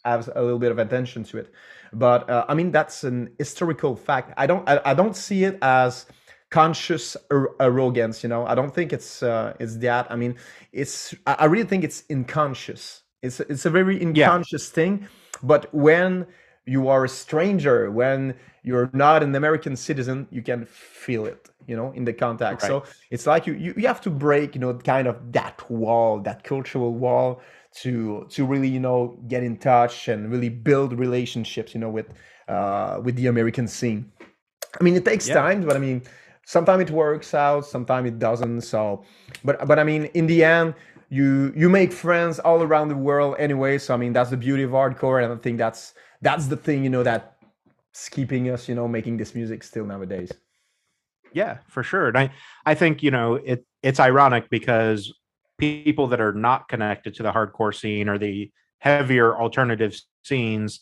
have 0.05 0.29
a 0.35 0.43
little 0.43 0.59
bit 0.59 0.71
of 0.73 0.79
attention 0.79 1.25
to 1.25 1.39
it. 1.39 1.53
But 1.93 2.29
uh, 2.29 2.45
I 2.49 2.55
mean, 2.55 2.71
that's 2.71 3.05
an 3.05 3.31
historical 3.39 3.97
fact. 3.97 4.35
I 4.37 4.47
don't, 4.47 4.69
I, 4.69 4.81
I 4.85 4.95
don't 4.95 5.17
see 5.17 5.45
it 5.45 5.59
as 5.63 6.05
conscious 6.51 7.17
arrogance. 7.61 8.23
You 8.23 8.29
know, 8.29 8.47
I 8.47 8.55
don't 8.55 8.75
think 8.75 8.93
it's, 8.93 9.23
uh, 9.23 9.55
it's 9.61 9.77
that. 9.79 10.11
I 10.11 10.17
mean, 10.17 10.37
it's, 10.73 11.15
I 11.27 11.47
really 11.47 11.69
think 11.69 11.85
it's 11.85 12.05
unconscious. 12.11 13.03
It's, 13.23 13.41
it's 13.41 13.67
a 13.67 13.71
very 13.71 14.01
unconscious 14.01 14.71
thing. 14.71 15.09
But 15.43 15.73
when 15.75 16.27
you 16.69 16.89
are 16.89 17.05
a 17.05 17.09
stranger 17.09 17.91
when 17.91 18.35
you're 18.63 18.91
not 18.93 19.23
an 19.23 19.35
american 19.35 19.75
citizen 19.75 20.29
you 20.31 20.43
can 20.43 20.67
feel 20.67 21.25
it 21.25 21.49
you 21.67 21.75
know 21.75 21.91
in 21.93 22.05
the 22.05 22.13
contact 22.13 22.63
right. 22.63 22.69
so 22.69 22.85
it's 23.11 23.27
like 23.27 23.47
you, 23.47 23.55
you 23.55 23.75
you 23.77 23.87
have 23.87 24.01
to 24.01 24.11
break 24.11 24.55
you 24.55 24.61
know 24.61 24.75
kind 24.75 25.09
of 25.09 25.17
that 25.33 25.59
wall 25.71 26.21
that 26.21 26.45
cultural 26.45 26.93
wall 26.93 27.41
to 27.73 28.27
to 28.29 28.45
really 28.45 28.69
you 28.69 28.81
know 28.81 29.19
get 29.29 29.43
in 29.43 29.57
touch 29.57 30.09
and 30.09 30.31
really 30.31 30.51
build 30.51 30.93
relationships 30.93 31.75
you 31.75 31.81
know 31.81 31.91
with 31.91 32.13
uh 32.49 33.01
with 33.03 33.17
the 33.17 33.27
american 33.27 33.67
scene 33.67 34.11
i 34.79 34.85
mean 34.85 34.95
it 34.95 35.05
takes 35.05 35.27
yeah. 35.27 35.35
time 35.35 35.63
but 35.65 35.75
i 35.75 35.79
mean 35.79 36.03
sometimes 36.49 36.81
it 36.81 36.91
works 36.91 37.35
out 37.35 37.67
sometimes 37.67 38.09
it 38.09 38.19
doesn't 38.19 38.63
so 38.63 39.05
but 39.45 39.67
but 39.69 39.79
i 39.79 39.85
mean 39.85 40.07
in 40.15 40.27
the 40.27 40.43
end 40.43 40.75
you 41.11 41.53
you 41.55 41.69
make 41.69 41.93
friends 41.93 42.39
all 42.39 42.63
around 42.63 42.89
the 42.89 42.97
world 42.97 43.37
anyway 43.39 43.77
so 43.77 43.93
i 43.93 43.99
mean 43.99 44.15
that's 44.15 44.31
the 44.31 44.37
beauty 44.37 44.63
of 44.63 44.71
hardcore 44.71 45.23
and 45.23 45.31
i 45.31 45.37
think 45.37 45.59
that's 45.59 45.93
that's 46.23 46.47
the 46.47 46.57
thing 46.57 46.83
you 46.83 46.89
know 46.89 47.03
that's 47.03 48.09
keeping 48.09 48.49
us 48.49 48.67
you 48.67 48.75
know 48.75 48.89
making 48.89 49.19
this 49.19 49.35
music 49.35 49.63
still 49.63 49.85
nowadays. 49.85 50.33
Yeah 51.35 51.59
for 51.69 51.83
sure 51.83 52.09
and 52.09 52.17
i 52.17 52.31
i 52.65 52.75
think 52.75 53.03
you 53.03 53.11
know 53.11 53.35
it 53.35 53.67
it's 53.83 54.01
ironic 54.01 54.49
because 54.49 55.13
people 55.59 56.07
that 56.07 56.21
are 56.21 56.33
not 56.33 56.69
connected 56.69 57.15
to 57.17 57.23
the 57.23 57.33
hardcore 57.33 57.75
scene 57.75 58.09
or 58.09 58.17
the 58.17 58.51
heavier 58.79 59.37
alternative 59.39 60.01
scenes 60.23 60.81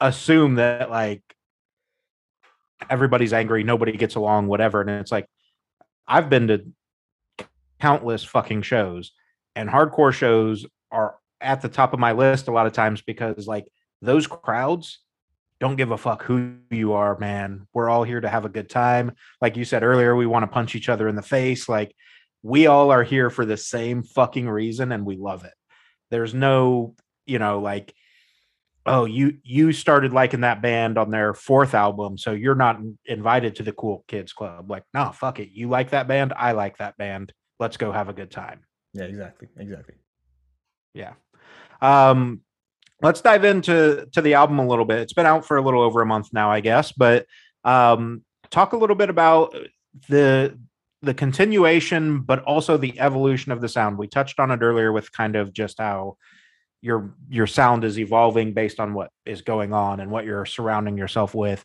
assume 0.00 0.56
that 0.56 0.90
like 0.90 1.22
everybody's 2.90 3.32
angry 3.32 3.62
nobody 3.62 3.92
gets 3.92 4.14
along 4.14 4.46
whatever 4.46 4.80
and 4.80 4.90
it's 4.90 5.12
like 5.12 5.26
i've 6.06 6.28
been 6.28 6.48
to 6.48 6.64
countless 7.80 8.24
fucking 8.24 8.62
shows 8.62 9.12
and 9.56 9.68
hardcore 9.68 10.12
shows 10.12 10.66
are 10.90 11.16
at 11.40 11.62
the 11.62 11.68
top 11.68 11.92
of 11.92 12.00
my 12.00 12.12
list 12.12 12.48
a 12.48 12.52
lot 12.52 12.66
of 12.66 12.72
times 12.72 13.02
because 13.02 13.46
like 13.46 13.66
those 14.00 14.26
crowds 14.26 15.00
don't 15.60 15.76
give 15.76 15.92
a 15.92 15.96
fuck 15.96 16.22
who 16.22 16.56
you 16.70 16.92
are, 16.92 17.18
man. 17.18 17.66
We're 17.72 17.88
all 17.88 18.04
here 18.04 18.20
to 18.20 18.28
have 18.28 18.44
a 18.44 18.50
good 18.50 18.68
time. 18.68 19.12
Like 19.40 19.56
you 19.56 19.64
said 19.64 19.82
earlier, 19.82 20.14
we 20.16 20.26
want 20.26 20.42
to 20.42 20.52
punch 20.52 20.74
each 20.74 20.88
other 20.88 21.08
in 21.08 21.16
the 21.16 21.22
face. 21.22 21.68
Like 21.68 21.94
we 22.42 22.66
all 22.66 22.90
are 22.90 23.02
here 23.02 23.30
for 23.30 23.46
the 23.46 23.56
same 23.56 24.02
fucking 24.02 24.48
reason 24.48 24.92
and 24.92 25.06
we 25.06 25.16
love 25.16 25.44
it. 25.44 25.54
There's 26.10 26.34
no, 26.34 26.94
you 27.24 27.38
know, 27.38 27.60
like 27.60 27.94
oh, 28.86 29.04
you 29.04 29.38
you 29.42 29.72
started 29.72 30.12
liking 30.12 30.40
that 30.40 30.62
band 30.62 30.98
on 30.98 31.10
their 31.10 31.34
fourth 31.34 31.74
album, 31.74 32.18
so 32.18 32.32
you're 32.32 32.54
not 32.54 32.80
invited 33.06 33.56
to 33.56 33.62
the 33.62 33.72
cool 33.72 34.04
kids 34.08 34.32
club. 34.32 34.70
Like, 34.70 34.84
no, 34.92 35.10
fuck 35.12 35.40
it. 35.40 35.50
You 35.52 35.68
like 35.68 35.90
that 35.90 36.08
band, 36.08 36.32
I 36.36 36.52
like 36.52 36.78
that 36.78 36.96
band. 36.96 37.32
Let's 37.58 37.76
go 37.76 37.92
have 37.92 38.08
a 38.08 38.12
good 38.12 38.30
time. 38.30 38.60
Yeah, 38.92 39.04
exactly. 39.04 39.48
Exactly. 39.56 39.94
Yeah. 40.92 41.14
Um, 41.80 42.40
let's 43.02 43.20
dive 43.20 43.44
into 43.44 44.06
to 44.12 44.22
the 44.22 44.34
album 44.34 44.58
a 44.58 44.66
little 44.66 44.84
bit. 44.84 45.00
It's 45.00 45.12
been 45.12 45.26
out 45.26 45.44
for 45.44 45.56
a 45.56 45.62
little 45.62 45.82
over 45.82 46.00
a 46.00 46.06
month 46.06 46.28
now, 46.32 46.50
I 46.50 46.60
guess, 46.60 46.92
but 46.92 47.26
um, 47.64 48.24
talk 48.50 48.72
a 48.72 48.76
little 48.76 48.96
bit 48.96 49.10
about 49.10 49.54
the 50.08 50.58
the 51.02 51.14
continuation, 51.14 52.20
but 52.20 52.42
also 52.44 52.76
the 52.76 52.98
evolution 52.98 53.52
of 53.52 53.60
the 53.60 53.68
sound. 53.68 53.98
We 53.98 54.08
touched 54.08 54.40
on 54.40 54.50
it 54.50 54.60
earlier 54.62 54.90
with 54.92 55.12
kind 55.12 55.36
of 55.36 55.52
just 55.52 55.78
how 55.78 56.16
your 56.84 57.14
your 57.30 57.46
sound 57.46 57.82
is 57.82 57.98
evolving 57.98 58.52
based 58.52 58.78
on 58.78 58.92
what 58.92 59.10
is 59.24 59.40
going 59.40 59.72
on 59.72 60.00
and 60.00 60.10
what 60.10 60.26
you're 60.26 60.44
surrounding 60.44 60.98
yourself 60.98 61.34
with. 61.34 61.64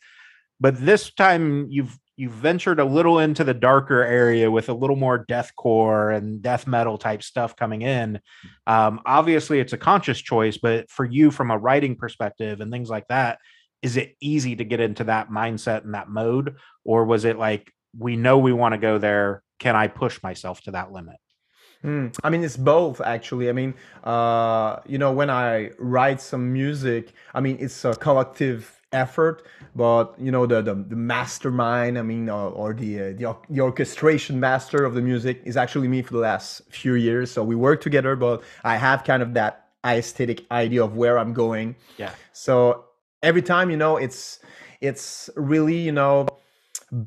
But 0.62 0.80
this 0.80 1.14
time 1.14 1.68
you've 1.70 2.00
you've 2.16 2.32
ventured 2.32 2.80
a 2.80 2.86
little 2.86 3.20
into 3.20 3.44
the 3.44 3.54
darker 3.54 4.02
area 4.02 4.50
with 4.50 4.70
a 4.70 4.74
little 4.74 4.96
more 4.96 5.26
deathcore 5.26 6.16
and 6.16 6.42
death 6.42 6.68
metal 6.68 6.98
type 6.98 7.22
stuff 7.22 7.58
coming 7.58 7.82
in. 7.82 8.22
Um, 8.66 9.02
obviously, 9.06 9.60
it's 9.60 9.74
a 9.74 9.78
conscious 9.78 10.20
choice, 10.20 10.58
but 10.58 10.90
for 10.90 11.04
you, 11.04 11.32
from 11.32 11.52
a 11.52 11.58
writing 11.58 11.98
perspective 11.98 12.62
and 12.62 12.72
things 12.72 12.90
like 12.90 13.08
that, 13.10 13.40
is 13.82 13.98
it 13.98 14.16
easy 14.22 14.56
to 14.56 14.64
get 14.64 14.80
into 14.80 15.06
that 15.06 15.30
mindset 15.30 15.84
and 15.84 15.94
that 15.96 16.10
mode, 16.10 16.56
or 16.86 17.04
was 17.04 17.26
it 17.26 17.38
like 17.38 17.72
we 17.98 18.16
know 18.16 18.38
we 18.38 18.54
want 18.54 18.74
to 18.74 18.78
go 18.80 18.98
there? 18.98 19.44
Can 19.60 19.76
I 19.76 19.88
push 19.88 20.24
myself 20.24 20.62
to 20.62 20.72
that 20.72 20.94
limit? 20.94 21.18
Mm, 21.84 22.16
I 22.24 22.30
mean, 22.30 22.44
it's 22.44 22.58
both 22.58 23.00
actually. 23.02 23.50
I 23.50 23.54
mean, 23.54 23.74
uh, 24.04 24.78
you 24.86 24.98
know, 24.98 25.14
when 25.14 25.30
I 25.30 25.72
write 25.78 26.20
some 26.22 26.52
music, 26.52 27.14
I 27.34 27.40
mean, 27.40 27.58
it's 27.60 27.86
a 27.86 27.96
collective 27.96 28.80
effort 28.92 29.46
but 29.76 30.16
you 30.18 30.32
know 30.32 30.46
the 30.46 30.62
the, 30.62 30.74
the 30.74 30.96
mastermind 30.96 31.98
i 31.98 32.02
mean 32.02 32.28
uh, 32.28 32.50
or 32.50 32.74
the, 32.74 33.00
uh, 33.00 33.04
the 33.14 33.36
the 33.50 33.62
orchestration 33.62 34.40
master 34.40 34.84
of 34.84 34.96
the 34.96 35.02
music 35.02 35.42
is 35.46 35.56
actually 35.58 35.88
me 35.88 36.02
for 36.02 36.14
the 36.14 36.20
last 36.20 36.62
few 36.70 36.96
years. 36.96 37.32
So 37.32 37.44
we 37.44 37.56
work 37.56 37.82
together 37.82 38.16
but 38.16 38.42
i 38.64 38.76
have 38.78 39.04
kind 39.04 39.22
of 39.22 39.34
that 39.36 39.68
aesthetic 39.86 40.46
idea 40.52 40.84
of 40.84 40.98
where 40.98 41.20
i'm 41.20 41.34
going. 41.34 41.76
Yeah. 41.98 42.12
So 42.34 42.86
every 43.22 43.42
time 43.42 43.70
you 43.70 43.78
know 43.78 43.98
it's 43.98 44.40
it's 44.82 45.30
really 45.36 45.78
you 45.78 45.92
know 45.92 46.28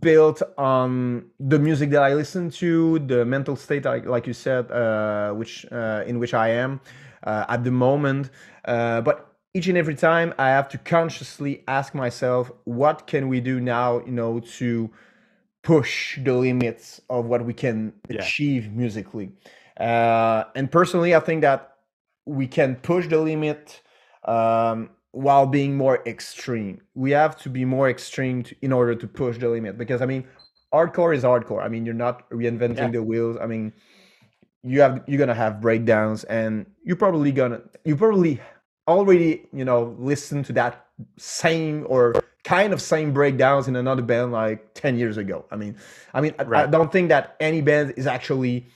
built 0.01 0.43
on 0.59 1.25
the 1.41 1.59
music 1.59 1.91
that 1.91 2.03
i 2.03 2.15
listen 2.15 2.51
to 2.51 2.99
the 3.01 3.25
mental 3.25 3.57
state 3.57 3.85
like, 3.85 4.07
like 4.07 4.27
you 4.27 4.33
said 4.33 4.71
uh, 4.71 5.33
which 5.33 5.67
uh, 5.73 6.05
in 6.07 6.19
which 6.19 6.35
i 6.35 6.49
am 6.49 6.81
uh, 7.25 7.45
at 7.49 7.65
the 7.65 7.71
moment 7.71 8.31
uh, 8.65 9.01
but 9.01 9.33
each 9.55 9.67
and 9.69 9.77
every 9.77 9.95
time 9.95 10.33
I 10.39 10.49
have 10.49 10.69
to 10.71 10.79
consciously 10.79 11.63
ask 11.69 11.95
myself, 11.95 12.51
what 12.65 13.07
can 13.07 13.29
we 13.29 13.41
do 13.41 13.61
now, 13.61 14.01
you 14.01 14.13
know, 14.13 14.41
to 14.59 14.91
push 15.63 16.19
the 16.19 16.33
limits 16.33 17.01
of 17.11 17.27
what 17.27 17.45
we 17.45 17.53
can 17.53 17.93
yeah. 18.09 18.21
achieve 18.21 18.73
musically. 18.73 19.31
Uh, 19.79 20.45
and 20.55 20.71
personally, 20.71 21.15
I 21.15 21.21
think 21.21 21.43
that 21.43 21.77
we 22.27 22.47
can 22.47 22.77
push 22.77 23.09
the 23.09 23.19
limit 23.19 23.83
um, 24.25 24.91
while 25.13 25.47
being 25.47 25.77
more 25.77 26.03
extreme. 26.07 26.81
We 26.95 27.13
have 27.13 27.37
to 27.43 27.49
be 27.49 27.65
more 27.65 27.89
extreme 27.89 28.43
to, 28.45 28.57
in 28.63 28.73
order 28.73 28.95
to 28.95 29.07
push 29.07 29.39
the 29.39 29.49
limit 29.49 29.79
because 29.79 30.03
I 30.03 30.07
mean, 30.07 30.27
hardcore 30.73 31.15
is 31.15 31.23
hardcore. 31.23 31.63
I 31.63 31.69
mean, 31.69 31.87
you're 31.87 31.95
not 31.95 32.29
reinventing 32.31 32.77
yeah. 32.77 32.91
the 32.91 33.03
wheels. 33.03 33.37
I 33.41 33.47
mean, 33.47 33.73
you 34.63 34.81
have 34.81 35.03
you're 35.07 35.19
gonna 35.19 35.35
have 35.35 35.61
breakdowns, 35.61 36.25
and 36.25 36.67
you're 36.83 36.97
probably 36.97 37.33
gonna 37.33 37.61
you 37.85 37.97
probably 37.97 38.41
already 38.89 39.47
you 39.53 39.65
know 39.65 39.95
listen 39.99 40.43
to 40.43 40.53
that 40.53 40.87
same 41.17 41.87
or 41.89 42.15
kind 42.45 42.73
of 42.73 42.83
same 42.83 43.13
breakdowns 43.13 43.69
in 43.69 43.77
another 43.77 44.03
band 44.03 44.33
like 44.33 44.75
10 44.75 44.99
years 44.99 45.17
ago 45.17 45.45
i 45.53 45.57
mean 45.57 45.77
i 46.15 46.21
mean 46.21 46.35
right. 46.47 46.63
I, 46.63 46.63
I, 46.65 46.67
don't 46.67 46.91
think 46.91 47.09
that 47.11 47.37
any 47.39 47.61
band 47.61 47.95
is 47.97 48.09
actually 48.09 48.67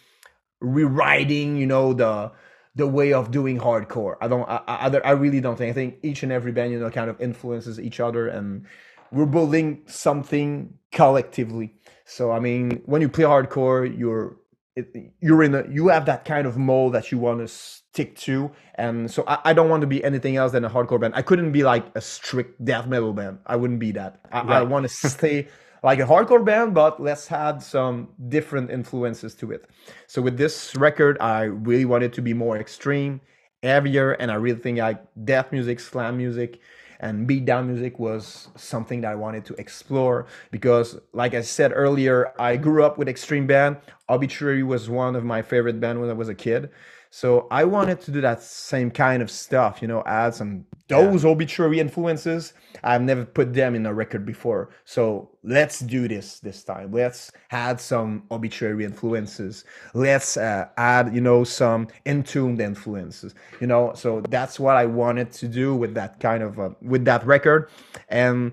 rewriting 0.60 1.56
you 1.56 1.66
know 1.66 1.92
the 1.92 2.30
the 2.76 2.86
way 2.86 3.12
of 3.12 3.30
doing 3.30 3.58
hardcore. 3.58 4.16
I 4.20 4.28
don't 4.28 4.48
I, 4.48 4.60
I, 4.66 5.00
I 5.04 5.10
really 5.12 5.40
don't 5.40 5.56
think 5.56 5.70
i 5.70 5.72
think 5.72 5.96
each 6.02 6.22
and 6.22 6.30
every 6.30 6.52
band 6.52 6.72
you 6.72 6.78
know 6.78 6.90
kind 6.90 7.10
of 7.10 7.20
influences 7.20 7.80
each 7.80 7.98
other 8.00 8.28
and 8.28 8.66
we're 9.10 9.26
building 9.26 9.82
something 9.86 10.74
collectively. 10.92 11.74
So 12.04 12.30
i 12.30 12.38
mean 12.38 12.82
when 12.84 13.02
you 13.02 13.08
play 13.08 13.24
hardcore 13.24 13.98
you're 13.98 14.36
it, 14.76 14.94
you're 15.20 15.42
in 15.42 15.54
a 15.54 15.64
you 15.68 15.88
have 15.88 16.04
that 16.04 16.24
kind 16.24 16.46
of 16.46 16.58
mold 16.58 16.92
that 16.92 17.10
you 17.10 17.18
want 17.18 17.40
to 17.40 17.48
stick 17.48 18.14
to. 18.16 18.52
And 18.74 19.10
so 19.10 19.24
I, 19.26 19.38
I, 19.46 19.52
don't 19.54 19.70
want 19.70 19.80
to 19.80 19.86
be 19.86 20.04
anything 20.04 20.36
else 20.36 20.52
than 20.52 20.66
a 20.66 20.70
hardcore 20.70 21.00
band. 21.00 21.14
I 21.16 21.22
couldn't 21.22 21.52
be 21.52 21.62
like 21.62 21.86
a 21.94 22.02
strict 22.02 22.62
death 22.62 22.86
metal 22.86 23.14
band. 23.14 23.38
I 23.46 23.56
wouldn't 23.56 23.80
be 23.80 23.92
that. 23.92 24.20
I, 24.30 24.42
right. 24.42 24.50
I 24.58 24.62
want 24.62 24.86
to 24.86 25.08
stay 25.08 25.48
like 25.86 26.00
a 26.00 26.04
hardcore 26.12 26.44
band 26.44 26.74
but 26.74 27.00
let's 27.00 27.30
add 27.30 27.62
some 27.62 28.08
different 28.28 28.72
influences 28.72 29.36
to 29.36 29.52
it 29.52 29.70
so 30.08 30.20
with 30.20 30.36
this 30.36 30.74
record 30.74 31.16
i 31.20 31.42
really 31.42 31.84
wanted 31.84 32.12
to 32.12 32.20
be 32.20 32.34
more 32.34 32.58
extreme 32.58 33.20
heavier 33.62 34.12
and 34.14 34.32
i 34.32 34.34
really 34.34 34.58
think 34.58 34.78
like 34.78 35.00
death 35.24 35.52
music 35.52 35.78
slam 35.78 36.16
music 36.16 36.58
and 37.00 37.28
beatdown 37.28 37.66
music 37.66 37.98
was 37.98 38.48
something 38.56 39.02
that 39.02 39.12
I 39.12 39.14
wanted 39.14 39.44
to 39.46 39.54
explore 39.60 40.26
because, 40.50 40.98
like 41.12 41.34
I 41.34 41.42
said 41.42 41.72
earlier, 41.74 42.32
I 42.38 42.56
grew 42.56 42.82
up 42.84 42.96
with 42.96 43.06
extreme 43.06 43.46
band. 43.46 43.76
Obituary 44.08 44.62
was 44.62 44.88
one 44.88 45.14
of 45.14 45.22
my 45.22 45.42
favorite 45.42 45.78
band 45.78 46.00
when 46.00 46.08
I 46.08 46.14
was 46.14 46.30
a 46.30 46.34
kid. 46.34 46.70
So 47.16 47.46
I 47.50 47.64
wanted 47.64 48.02
to 48.02 48.10
do 48.10 48.20
that 48.20 48.42
same 48.42 48.90
kind 48.90 49.22
of 49.22 49.30
stuff, 49.30 49.80
you 49.80 49.88
know, 49.88 50.02
add 50.04 50.34
some 50.34 50.66
those 50.88 51.24
yeah. 51.24 51.30
obituary 51.30 51.80
influences. 51.80 52.52
I've 52.84 53.00
never 53.00 53.24
put 53.24 53.54
them 53.54 53.74
in 53.74 53.86
a 53.86 53.94
record 53.94 54.26
before. 54.26 54.68
So 54.84 55.30
let's 55.42 55.80
do 55.80 56.08
this 56.08 56.40
this 56.40 56.62
time. 56.62 56.92
Let's 56.92 57.32
add 57.50 57.80
some 57.80 58.24
obituary 58.30 58.84
influences. 58.84 59.64
Let's 59.94 60.36
uh, 60.36 60.68
add, 60.76 61.14
you 61.14 61.22
know, 61.22 61.42
some 61.42 61.88
entombed 62.04 62.60
influences. 62.60 63.34
You 63.62 63.68
know, 63.68 63.94
so 63.94 64.20
that's 64.28 64.60
what 64.60 64.76
I 64.76 64.84
wanted 64.84 65.32
to 65.40 65.48
do 65.48 65.74
with 65.74 65.94
that 65.94 66.20
kind 66.20 66.42
of 66.42 66.60
uh, 66.60 66.70
with 66.82 67.06
that 67.06 67.24
record, 67.24 67.70
and 68.10 68.52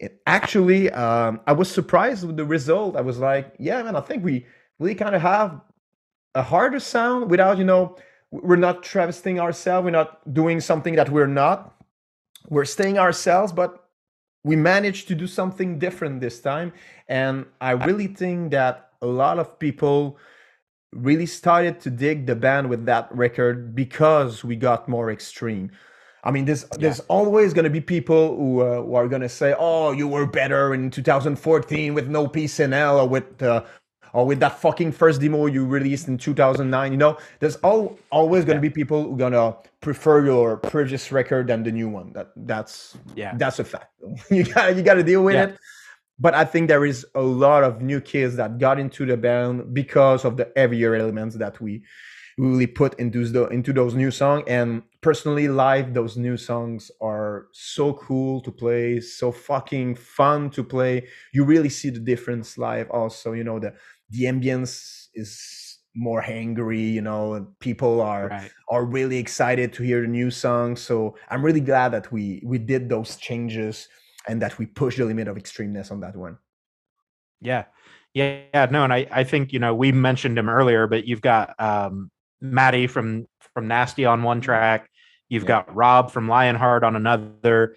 it 0.00 0.20
actually 0.26 0.90
um, 0.90 1.42
I 1.46 1.52
was 1.52 1.70
surprised 1.70 2.26
with 2.26 2.36
the 2.36 2.44
result. 2.44 2.96
I 2.96 3.02
was 3.02 3.18
like, 3.18 3.54
yeah, 3.60 3.80
man, 3.84 3.94
I 3.94 4.00
think 4.00 4.24
we 4.24 4.46
really 4.80 4.96
kind 4.96 5.14
of 5.14 5.22
have 5.22 5.60
a 6.34 6.42
harder 6.42 6.80
sound 6.80 7.30
without 7.30 7.58
you 7.58 7.64
know 7.64 7.96
we're 8.30 8.56
not 8.56 8.82
travesting 8.82 9.40
ourselves 9.40 9.84
we're 9.84 9.90
not 9.90 10.32
doing 10.32 10.60
something 10.60 10.94
that 10.94 11.10
we're 11.10 11.26
not. 11.26 11.74
We're 12.48 12.64
staying 12.64 12.98
ourselves 12.98 13.52
but 13.52 13.86
we 14.42 14.56
managed 14.56 15.08
to 15.08 15.14
do 15.14 15.26
something 15.26 15.78
different 15.78 16.20
this 16.20 16.40
time. 16.40 16.72
And 17.08 17.46
i 17.60 17.72
really 17.72 18.06
think 18.06 18.52
that 18.52 18.90
a 19.02 19.06
lot 19.06 19.38
of 19.38 19.58
people 19.58 20.18
really 20.92 21.26
started 21.26 21.80
to 21.80 21.90
dig 21.90 22.26
the 22.26 22.34
band 22.34 22.68
with 22.68 22.84
that 22.86 23.08
record 23.14 23.74
because 23.74 24.44
we 24.44 24.56
got 24.56 24.88
more 24.88 25.10
extreme. 25.10 25.70
I 26.22 26.30
mean, 26.30 26.44
there's 26.44 26.64
there's 26.78 27.00
always 27.00 27.54
going 27.54 27.64
to 27.64 27.70
be 27.70 27.80
people 27.80 28.36
who, 28.36 28.60
uh, 28.60 28.82
who 28.82 28.94
are 28.94 29.08
going 29.08 29.22
to 29.22 29.28
say, 29.28 29.54
"Oh, 29.58 29.92
you 29.92 30.06
were 30.06 30.26
better 30.26 30.74
in 30.74 30.90
2014 30.90 31.94
with 31.94 32.08
no 32.08 32.28
Peace 32.28 32.60
in 32.60 32.72
Hell 32.72 33.00
or 33.00 33.08
with 33.08 33.42
uh, 33.42 33.64
or 34.12 34.26
with 34.26 34.40
that 34.40 34.58
fucking 34.58 34.92
first 34.92 35.20
demo 35.20 35.46
you 35.46 35.64
released 35.66 36.08
in 36.08 36.18
2009." 36.18 36.92
You 36.92 36.98
know, 36.98 37.18
there's 37.38 37.56
all, 37.56 37.98
always 38.10 38.44
going 38.44 38.56
to 38.56 38.62
be 38.62 38.70
people 38.70 39.04
who 39.04 39.14
are 39.14 39.18
going 39.18 39.32
to 39.32 39.56
prefer 39.80 40.24
your 40.24 40.56
previous 40.56 41.10
record 41.12 41.46
than 41.48 41.62
the 41.62 41.72
new 41.72 41.88
one. 41.88 42.12
That 42.12 42.32
that's 42.36 42.96
Yeah. 43.14 43.34
that's 43.36 43.58
a 43.58 43.64
fact. 43.64 43.92
you 44.30 44.44
got 44.44 44.76
you 44.76 44.82
got 44.82 44.94
to 44.94 45.02
deal 45.02 45.22
with 45.24 45.34
Yeah. 45.34 45.44
it. 45.44 45.58
But 46.18 46.34
I 46.34 46.44
think 46.44 46.68
there 46.68 46.84
is 46.84 47.06
a 47.14 47.22
lot 47.22 47.64
of 47.64 47.80
new 47.80 47.98
kids 48.00 48.36
that 48.36 48.58
got 48.58 48.78
into 48.78 49.06
the 49.06 49.16
band 49.16 49.72
because 49.72 50.26
of 50.26 50.36
the 50.36 50.52
heavier 50.54 50.94
elements 50.94 51.34
that 51.36 51.58
we 51.62 51.82
really 52.36 52.66
put 52.66 52.98
into 53.00 53.24
those 53.26 53.50
into 53.50 53.72
those 53.72 53.94
new 53.94 54.10
songs. 54.10 54.44
And 54.46 54.82
personally, 55.00 55.48
live, 55.48 55.94
those 55.94 56.16
new 56.18 56.36
songs 56.36 56.90
are 57.00 57.46
so 57.52 57.94
cool 57.94 58.40
to 58.42 58.52
play, 58.52 59.00
so 59.00 59.32
fucking 59.32 59.94
fun 59.94 60.50
to 60.50 60.62
play. 60.62 61.08
You 61.32 61.44
really 61.44 61.70
see 61.70 61.88
the 61.90 62.00
difference 62.00 62.58
live. 62.58 62.90
Also, 62.90 63.32
you 63.32 63.44
know 63.44 63.58
the 63.58 63.72
the 64.10 64.24
ambience 64.24 65.06
is 65.14 65.78
more 65.94 66.22
angry. 66.22 66.80
You 66.80 67.02
know, 67.02 67.54
people 67.60 68.00
are 68.00 68.28
Right. 68.28 68.52
are 68.68 68.84
really 68.84 69.18
excited 69.18 69.72
to 69.74 69.82
hear 69.82 70.02
the 70.02 70.08
new 70.08 70.30
song. 70.30 70.76
So 70.76 71.16
I'm 71.28 71.44
really 71.44 71.60
glad 71.60 71.90
that 71.92 72.12
we 72.12 72.42
we 72.44 72.58
did 72.58 72.88
those 72.88 73.16
changes 73.16 73.88
and 74.28 74.40
that 74.42 74.58
we 74.58 74.66
pushed 74.66 74.98
the 74.98 75.04
limit 75.04 75.28
of 75.28 75.36
extremeness 75.36 75.90
on 75.90 76.00
that 76.00 76.16
one. 76.16 76.38
Yeah. 77.40 77.64
Yeah. 78.14 78.42
Yeah. 78.54 78.66
No, 78.70 78.84
and 78.84 78.92
I, 78.92 79.06
I 79.10 79.24
think, 79.24 79.52
you 79.52 79.58
know, 79.58 79.74
we 79.74 79.92
mentioned 79.92 80.38
him 80.38 80.48
earlier, 80.48 80.86
but 80.86 81.06
you've 81.06 81.22
got 81.22 81.54
um 81.60 82.10
Matthi 82.42 82.88
from 82.88 83.26
from 83.54 83.68
Nasty 83.68 84.04
on 84.04 84.22
one 84.22 84.40
track, 84.40 84.88
you've 85.28 85.44
Yeah. 85.44 85.48
got 85.48 85.74
Rob 85.74 86.10
from 86.10 86.28
Lionheart 86.28 86.84
on 86.84 86.96
another. 86.96 87.76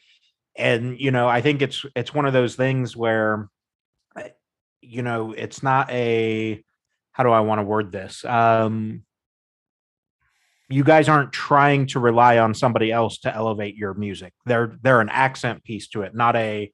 And, 0.57 0.99
you 0.99 1.11
know, 1.11 1.27
I 1.27 1.41
think 1.41 1.61
it's 1.61 1.85
it's 1.95 2.13
one 2.13 2.25
of 2.25 2.33
those 2.33 2.55
things 2.55 2.95
where 2.95 3.49
you 4.83 5.01
know, 5.01 5.33
it's 5.33 5.63
not 5.63 5.89
a 5.91 6.63
how 7.11 7.23
do 7.23 7.29
I 7.29 7.41
want 7.41 7.59
to 7.59 7.63
word 7.63 7.91
this? 7.91 8.23
Um 8.25 9.03
you 10.69 10.83
guys 10.83 11.07
aren't 11.09 11.31
trying 11.31 11.87
to 11.87 11.99
rely 11.99 12.39
on 12.39 12.53
somebody 12.53 12.91
else 12.91 13.19
to 13.19 13.33
elevate 13.33 13.75
your 13.75 13.93
music. 13.93 14.33
They're 14.45 14.77
they're 14.81 15.01
an 15.01 15.09
accent 15.09 15.63
piece 15.63 15.87
to 15.89 16.01
it, 16.01 16.15
not 16.15 16.35
a 16.35 16.71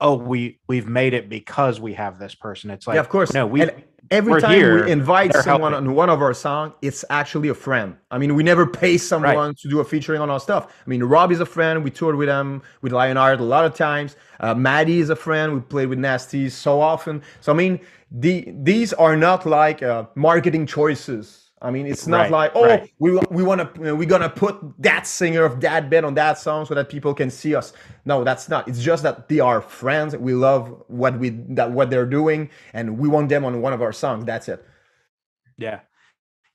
oh 0.00 0.14
we 0.14 0.58
we've 0.68 0.88
made 0.88 1.14
it 1.14 1.28
because 1.28 1.80
we 1.80 1.94
have 1.94 2.18
this 2.18 2.34
person. 2.34 2.70
It's 2.70 2.86
like 2.86 2.94
yeah, 2.94 3.00
of 3.00 3.08
course. 3.08 3.32
no, 3.32 3.46
we 3.46 3.62
And 3.62 3.84
every 4.10 4.40
time 4.40 4.52
here, 4.52 4.84
we 4.84 4.90
invite 4.90 5.34
someone 5.34 5.72
helping. 5.72 5.88
on 5.88 5.94
one 5.94 6.10
of 6.10 6.22
our 6.22 6.34
songs, 6.34 6.74
it's 6.82 7.04
actually 7.10 7.48
a 7.48 7.54
friend. 7.54 7.96
I 8.10 8.18
mean, 8.18 8.34
we 8.34 8.42
never 8.42 8.66
pay 8.66 8.98
someone 8.98 9.54
to 9.54 9.68
do 9.68 9.80
a 9.80 9.84
featuring 9.84 10.20
on 10.20 10.30
our 10.30 10.40
stuff. 10.40 10.72
I 10.84 10.88
mean, 10.88 11.02
Rob 11.02 11.32
is 11.32 11.40
a 11.40 11.46
friend. 11.46 11.84
We 11.84 11.90
toured 11.90 12.16
with 12.16 12.28
him 12.28 12.62
with 12.82 12.92
Lionheart 12.92 13.40
a 13.40 13.44
lot 13.44 13.64
of 13.64 13.74
times. 13.74 14.16
Uh, 14.40 14.54
Matthi 14.54 14.98
is 14.98 15.10
a 15.10 15.16
friend. 15.16 15.54
We 15.54 15.60
played 15.60 15.88
with 15.88 15.98
Nasty 15.98 16.48
so 16.48 16.80
often. 16.80 17.22
So 17.40 17.52
I 17.52 17.56
mean, 17.56 17.80
the 18.10 18.48
these 18.62 18.92
are 18.92 19.16
not 19.16 19.46
like 19.46 19.82
uh, 19.82 20.04
marketing 20.14 20.66
choices. 20.66 21.47
I 21.60 21.70
mean, 21.70 21.86
it's 21.86 22.06
not 22.06 22.22
Right, 22.22 22.30
like 22.30 22.52
oh, 22.54 22.64
right. 22.66 22.92
we 22.98 23.18
we 23.30 23.42
want 23.42 23.74
to 23.74 23.94
we're 23.94 24.08
gonna 24.08 24.28
put 24.30 24.60
that 24.78 25.06
singer 25.06 25.44
of 25.44 25.60
that 25.60 25.90
band 25.90 26.06
on 26.06 26.14
that 26.14 26.38
song 26.38 26.66
so 26.66 26.74
that 26.74 26.88
people 26.88 27.14
can 27.14 27.30
see 27.30 27.54
us. 27.54 27.72
No, 28.04 28.22
that's 28.22 28.48
not. 28.48 28.68
It's 28.68 28.80
just 28.80 29.02
that 29.02 29.28
they 29.28 29.40
are 29.40 29.60
friends. 29.60 30.16
We 30.16 30.34
love 30.34 30.82
what 30.86 31.18
we 31.18 31.30
that 31.30 31.70
what 31.72 31.90
they're 31.90 32.06
doing, 32.06 32.50
and 32.72 32.98
we 32.98 33.08
want 33.08 33.28
them 33.28 33.44
on 33.44 33.60
one 33.60 33.72
of 33.72 33.82
our 33.82 33.92
songs. 33.92 34.24
That's 34.24 34.48
it. 34.48 34.64
Yeah. 35.56 35.80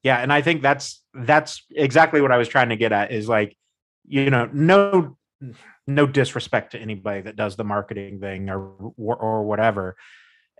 Yeah, 0.03 0.17
and 0.17 0.31
I 0.33 0.41
think 0.41 0.61
that's 0.61 1.01
that's 1.13 1.63
exactly 1.71 2.21
what 2.21 2.31
I 2.31 2.37
was 2.37 2.47
trying 2.47 2.69
to 2.69 2.75
get 2.75 2.91
at 2.91 3.11
is 3.11 3.27
like, 3.29 3.55
you 4.05 4.29
know, 4.29 4.49
no 4.53 5.17
no 5.87 6.07
disrespect 6.07 6.71
to 6.71 6.79
anybody 6.79 7.21
that 7.21 7.35
does 7.35 7.55
the 7.55 7.63
marketing 7.63 8.19
thing 8.19 8.49
or 8.49 8.93
or, 8.97 9.15
or 9.15 9.43
whatever. 9.43 9.95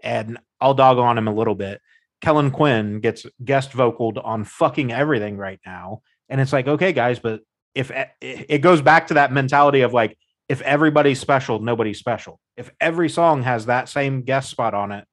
And 0.02 0.38
I'll 0.60 0.74
dog 0.74 0.98
on 0.98 1.18
him 1.18 1.28
a 1.28 1.34
little 1.34 1.56
bit. 1.56 1.82
Kellin 2.24 2.52
Quinn 2.52 3.02
gets 3.02 3.26
guest 3.44 3.72
vocaled 3.72 4.18
on 4.24 4.46
fucking 4.46 4.94
everything 4.94 5.36
right 5.36 5.60
now. 5.66 6.02
And 6.30 6.40
it's 6.40 6.54
like, 6.54 6.70
okay, 6.70 6.94
guys, 6.94 7.20
but 7.20 7.42
if 7.76 7.92
it 8.22 8.62
goes 8.62 8.82
back 8.82 9.08
to 9.08 9.16
that 9.16 9.34
mentality 9.34 9.82
of 9.82 9.94
like, 9.94 10.18
if 10.48 10.62
everybody's 10.62 11.20
special, 11.20 11.60
nobody's 11.60 12.00
special. 12.00 12.40
If 12.56 12.72
every 12.80 13.10
song 13.10 13.44
has 13.44 13.66
that 13.66 13.90
same 13.90 14.22
guest 14.22 14.50
spot 14.50 14.74
on 14.74 14.94
it, 14.94 15.06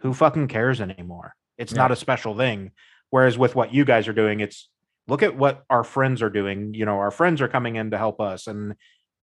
who 0.00 0.12
fucking 0.12 0.48
cares 0.48 0.82
anymore? 0.82 1.34
It's 1.56 1.72
not 1.72 1.90
a 1.90 1.96
special 1.96 2.36
thing. 2.36 2.72
Whereas 3.08 3.38
with 3.38 3.54
what 3.54 3.72
you 3.72 3.86
guys 3.86 4.06
are 4.06 4.12
doing, 4.12 4.40
it's 4.40 4.68
look 5.06 5.22
at 5.22 5.36
what 5.36 5.64
our 5.70 5.84
friends 5.84 6.20
are 6.20 6.28
doing. 6.28 6.74
You 6.74 6.84
know, 6.84 6.98
our 6.98 7.10
friends 7.10 7.40
are 7.40 7.48
coming 7.48 7.76
in 7.76 7.92
to 7.92 7.98
help 7.98 8.20
us. 8.20 8.46
And 8.46 8.74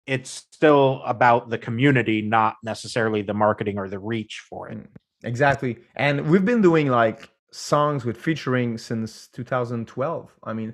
it's 0.05 0.29
still 0.51 1.01
about 1.05 1.49
the 1.49 1.57
community, 1.57 2.21
not 2.21 2.57
necessarily 2.61 3.21
the 3.21 3.33
marketing 3.33 3.77
or 3.77 3.87
the 3.87 3.99
reach 3.99 4.43
for 4.49 4.67
it. 4.67 4.79
Mm. 4.79 4.87
Exactly. 5.23 5.77
And 5.95 6.29
we've 6.29 6.45
been 6.45 6.61
doing 6.61 6.87
like 6.87 7.29
songs 7.51 8.05
with 8.05 8.17
featuring 8.17 8.77
since 8.77 9.27
2012. 9.27 10.31
I 10.43 10.53
mean, 10.53 10.73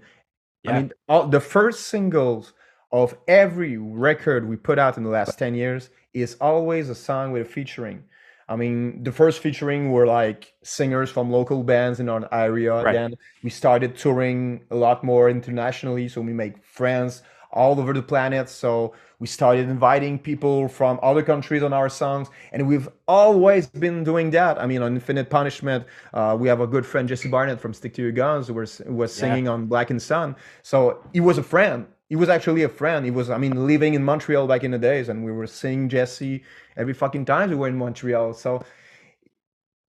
Yeah. 0.63 0.71
I 0.71 0.81
mean, 0.81 0.91
all 1.07 1.27
the 1.27 1.39
first 1.39 1.87
singles 1.87 2.53
of 2.91 3.17
every 3.27 3.77
record 3.77 4.47
we 4.47 4.55
put 4.55 4.79
out 4.79 4.97
in 4.97 5.03
the 5.03 5.09
last 5.09 5.37
10 5.37 5.55
years 5.55 5.89
is 6.13 6.35
always 6.39 6.89
a 6.89 6.95
song 6.95 7.31
with 7.31 7.41
a 7.43 7.45
featuring. 7.45 8.03
I 8.49 8.55
mean, 8.55 9.03
the 9.03 9.11
first 9.11 9.41
featuring 9.41 9.91
were 9.91 10.07
like 10.07 10.53
singers 10.63 11.09
from 11.09 11.29
local 11.29 11.63
bands 11.63 11.99
in 11.99 12.07
our 12.07 12.27
area. 12.33 12.75
Right. 12.75 12.93
Then 12.93 13.15
we 13.43 13.49
started 13.49 13.97
touring 13.97 14.63
a 14.71 14.75
lot 14.75 15.03
more 15.03 15.29
internationally, 15.29 16.07
so 16.07 16.21
we 16.21 16.33
make 16.33 16.63
friends 16.63 17.23
all 17.51 17.79
over 17.79 17.93
the 17.93 18.01
planet. 18.01 18.49
So 18.49 18.93
we 19.19 19.27
started 19.27 19.69
inviting 19.69 20.19
people 20.19 20.67
from 20.67 20.99
other 21.01 21.23
countries 21.23 21.63
on 21.63 21.73
our 21.73 21.89
songs, 21.89 22.27
and 22.51 22.67
we've 22.67 22.89
always 23.07 23.67
been 23.67 24.03
doing 24.03 24.29
that. 24.31 24.59
I 24.61 24.65
mean, 24.67 24.81
on 24.81 24.93
Infinite 24.93 25.29
Punishment, 25.29 25.85
uh, 26.13 26.35
we 26.39 26.47
have 26.47 26.61
a 26.61 26.67
good 26.67 26.85
friend 26.85 27.07
Jesse 27.07 27.29
Barnett 27.29 27.59
from 27.59 27.73
Stick 27.73 27.93
to 27.95 28.01
Your 28.01 28.11
Guns 28.11 28.47
who 28.47 28.53
was 28.55 28.77
who 28.79 28.93
was 28.95 29.11
Yeah. 29.15 29.21
singing 29.21 29.47
on 29.47 29.65
Blackened 29.67 30.01
Sun. 30.01 30.35
So 30.63 30.99
he 31.13 31.19
was 31.19 31.37
a 31.37 31.43
friend. 31.43 31.87
He 32.09 32.15
was 32.15 32.29
actually 32.29 32.63
a 32.63 32.69
friend. 32.69 33.03
He 33.03 33.11
was, 33.11 33.29
I 33.29 33.37
mean, 33.37 33.67
living 33.67 33.93
in 33.93 34.03
Montreal 34.03 34.47
back 34.47 34.63
in 34.63 34.71
the 34.71 34.77
days, 34.77 35.09
and 35.09 35.25
we 35.25 35.31
were 35.31 35.47
seeing 35.47 35.89
Jesse 35.89 36.43
every 36.77 36.93
fucking 36.93 37.25
time 37.25 37.49
we 37.49 37.55
were 37.55 37.67
in 37.67 37.77
Montreal. 37.77 38.33
So 38.33 38.63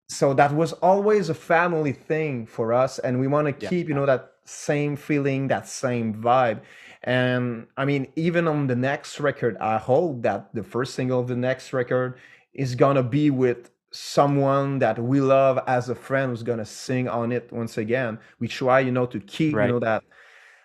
so 0.08 0.32
that 0.34 0.52
was 0.54 0.72
always 0.74 1.28
a 1.28 1.34
family 1.34 1.92
thing 1.92 2.46
for 2.46 2.72
us 2.72 2.98
and 2.98 3.20
we 3.20 3.26
want 3.26 3.46
to 3.46 3.54
Yeah. 3.64 3.68
keep 3.68 3.88
you 3.88 3.94
know 3.94 4.06
that 4.06 4.32
same 4.44 4.96
feeling 4.96 5.48
that 5.48 5.68
same 5.68 6.14
vibe 6.14 6.60
and 7.02 7.66
i 7.76 7.84
mean 7.84 8.06
even 8.16 8.48
on 8.48 8.66
the 8.66 8.74
next 8.76 9.20
record 9.20 9.56
i 9.58 9.78
hope 9.78 10.22
that 10.22 10.52
the 10.54 10.62
first 10.62 10.94
single 10.94 11.20
of 11.20 11.28
the 11.28 11.36
next 11.36 11.72
record 11.72 12.18
is 12.54 12.74
gonna 12.74 13.02
be 13.02 13.30
with 13.30 13.70
someone 13.90 14.78
that 14.78 14.98
we 14.98 15.20
love 15.20 15.58
as 15.66 15.88
a 15.88 15.94
friend 15.94 16.30
who's 16.30 16.42
gonna 16.42 16.64
sing 16.64 17.08
on 17.08 17.32
it 17.32 17.50
once 17.52 17.78
again. 17.78 18.18
We 18.38 18.48
try 18.48 18.80
you 18.80 18.92
know 18.92 19.06
to 19.06 19.20
keep 19.20 19.54
Right. 19.54 19.66
you 19.66 19.72
know 19.72 19.78
that 19.80 20.02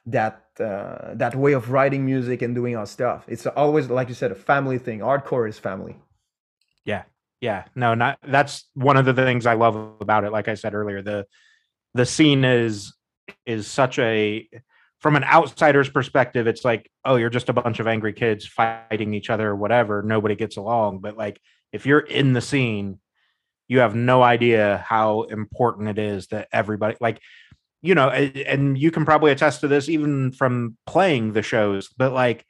that 0.07 0.45
uh, 0.59 1.13
that 1.15 1.35
way 1.35 1.53
of 1.53 1.71
writing 1.71 2.05
music 2.05 2.41
and 2.41 2.53
doing 2.53 2.75
our 2.75 2.85
stuff. 2.85 3.23
It's 3.27 3.45
always 3.47 3.89
like 3.89 4.09
you 4.09 4.15
said 4.15 4.31
a 4.31 4.35
family 4.35 4.77
thing. 4.77 4.99
Hardcore 4.99 5.47
is 5.47 5.57
family. 5.57 5.95
Yeah. 6.85 7.03
Yeah. 7.39 7.65
no 7.75 7.93
not 7.93 8.19
that's 8.27 8.69
one 8.73 8.97
of 8.97 9.05
the 9.05 9.13
things 9.13 9.45
i 9.45 9.53
love 9.53 9.75
about 10.01 10.23
it. 10.23 10.31
Like 10.31 10.47
i 10.47 10.55
said 10.55 10.73
earlier 10.73 11.01
the 11.01 11.25
the 11.93 12.05
scene 12.05 12.43
is 12.43 12.93
is 13.45 13.67
such 13.67 13.99
a 13.99 14.47
from 15.03 15.15
an 15.17 15.23
outsider's 15.25 15.89
perspective 15.89 16.47
it's 16.47 16.65
like 16.65 16.89
oh 17.05 17.17
you're 17.17 17.29
just 17.29 17.49
a 17.49 17.53
bunch 17.53 17.79
of 17.79 17.87
angry 17.87 18.13
kids 18.13 18.47
fighting 18.47 19.13
each 19.13 19.29
other 19.29 19.49
or 19.49 19.55
whatever 19.55 20.01
nobody 20.01 20.35
gets 20.35 20.57
along. 20.57 20.99
But 20.99 21.17
like 21.17 21.39
if 21.71 21.85
you're 21.85 21.99
in 21.99 22.33
the 22.33 22.41
scene 22.41 22.99
you 23.67 23.79
have 23.79 23.95
no 23.95 24.23
idea 24.23 24.83
how 24.87 25.23
important 25.23 25.89
it 25.89 25.99
is 25.99 26.27
that 26.27 26.47
everybody 26.51 26.97
like 26.99 27.19
you 27.81 27.93
know 27.93 28.09
and 28.09 28.77
you 28.77 28.89
can 28.89 29.05
probably 29.05 29.31
attest 29.31 29.61
to 29.61 29.67
this 29.67 29.89
even 29.89 30.31
from 30.31 30.77
playing 30.87 31.33
the 31.33 31.41
shows 31.41 31.89
but 31.97 32.13
like 32.13 32.45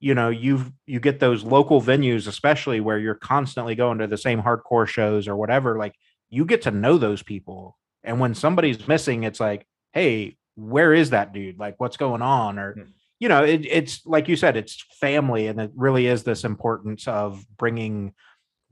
you 0.00 0.14
know 0.14 0.28
you 0.28 0.64
you 0.86 1.00
get 1.00 1.20
those 1.20 1.42
local 1.42 1.80
venues 1.80 2.26
especially 2.26 2.80
where 2.80 2.98
you're 2.98 3.14
constantly 3.14 3.74
going 3.74 3.98
to 3.98 4.06
the 4.06 4.18
same 4.18 4.42
hardcore 4.42 4.86
shows 4.86 5.28
or 5.28 5.36
whatever 5.36 5.78
like 5.78 5.94
you 6.28 6.44
get 6.44 6.62
to 6.62 6.70
know 6.70 6.98
those 6.98 7.22
people. 7.22 7.78
And 8.02 8.20
when 8.20 8.34
somebody's 8.34 8.86
missing 8.88 9.24
it's 9.24 9.40
like 9.40 9.66
hey 9.92 10.35
where 10.56 10.92
is 10.92 11.10
that 11.10 11.32
dude 11.32 11.58
like 11.58 11.74
what's 11.78 11.96
going 11.96 12.22
on 12.22 12.58
or 12.58 12.74
Mm. 12.74 12.88
you 13.20 13.28
know 13.28 13.44
it, 13.44 13.64
it's 13.66 14.04
like 14.06 14.28
you 14.28 14.36
said 14.36 14.56
it's 14.56 14.84
family 15.00 15.46
and 15.46 15.60
it 15.60 15.70
really 15.76 16.06
is 16.06 16.24
this 16.24 16.44
importance 16.44 17.06
of 17.06 17.44
bringing 17.56 18.12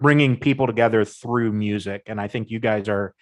bringing 0.01 0.37
people 0.37 0.66
together 0.66 1.05
through 1.05 1.53
music 1.53 2.03
and 2.07 2.20
i 2.20 2.26
think 2.28 2.51
you 2.51 2.59
guys 2.59 2.89
are 2.89 3.14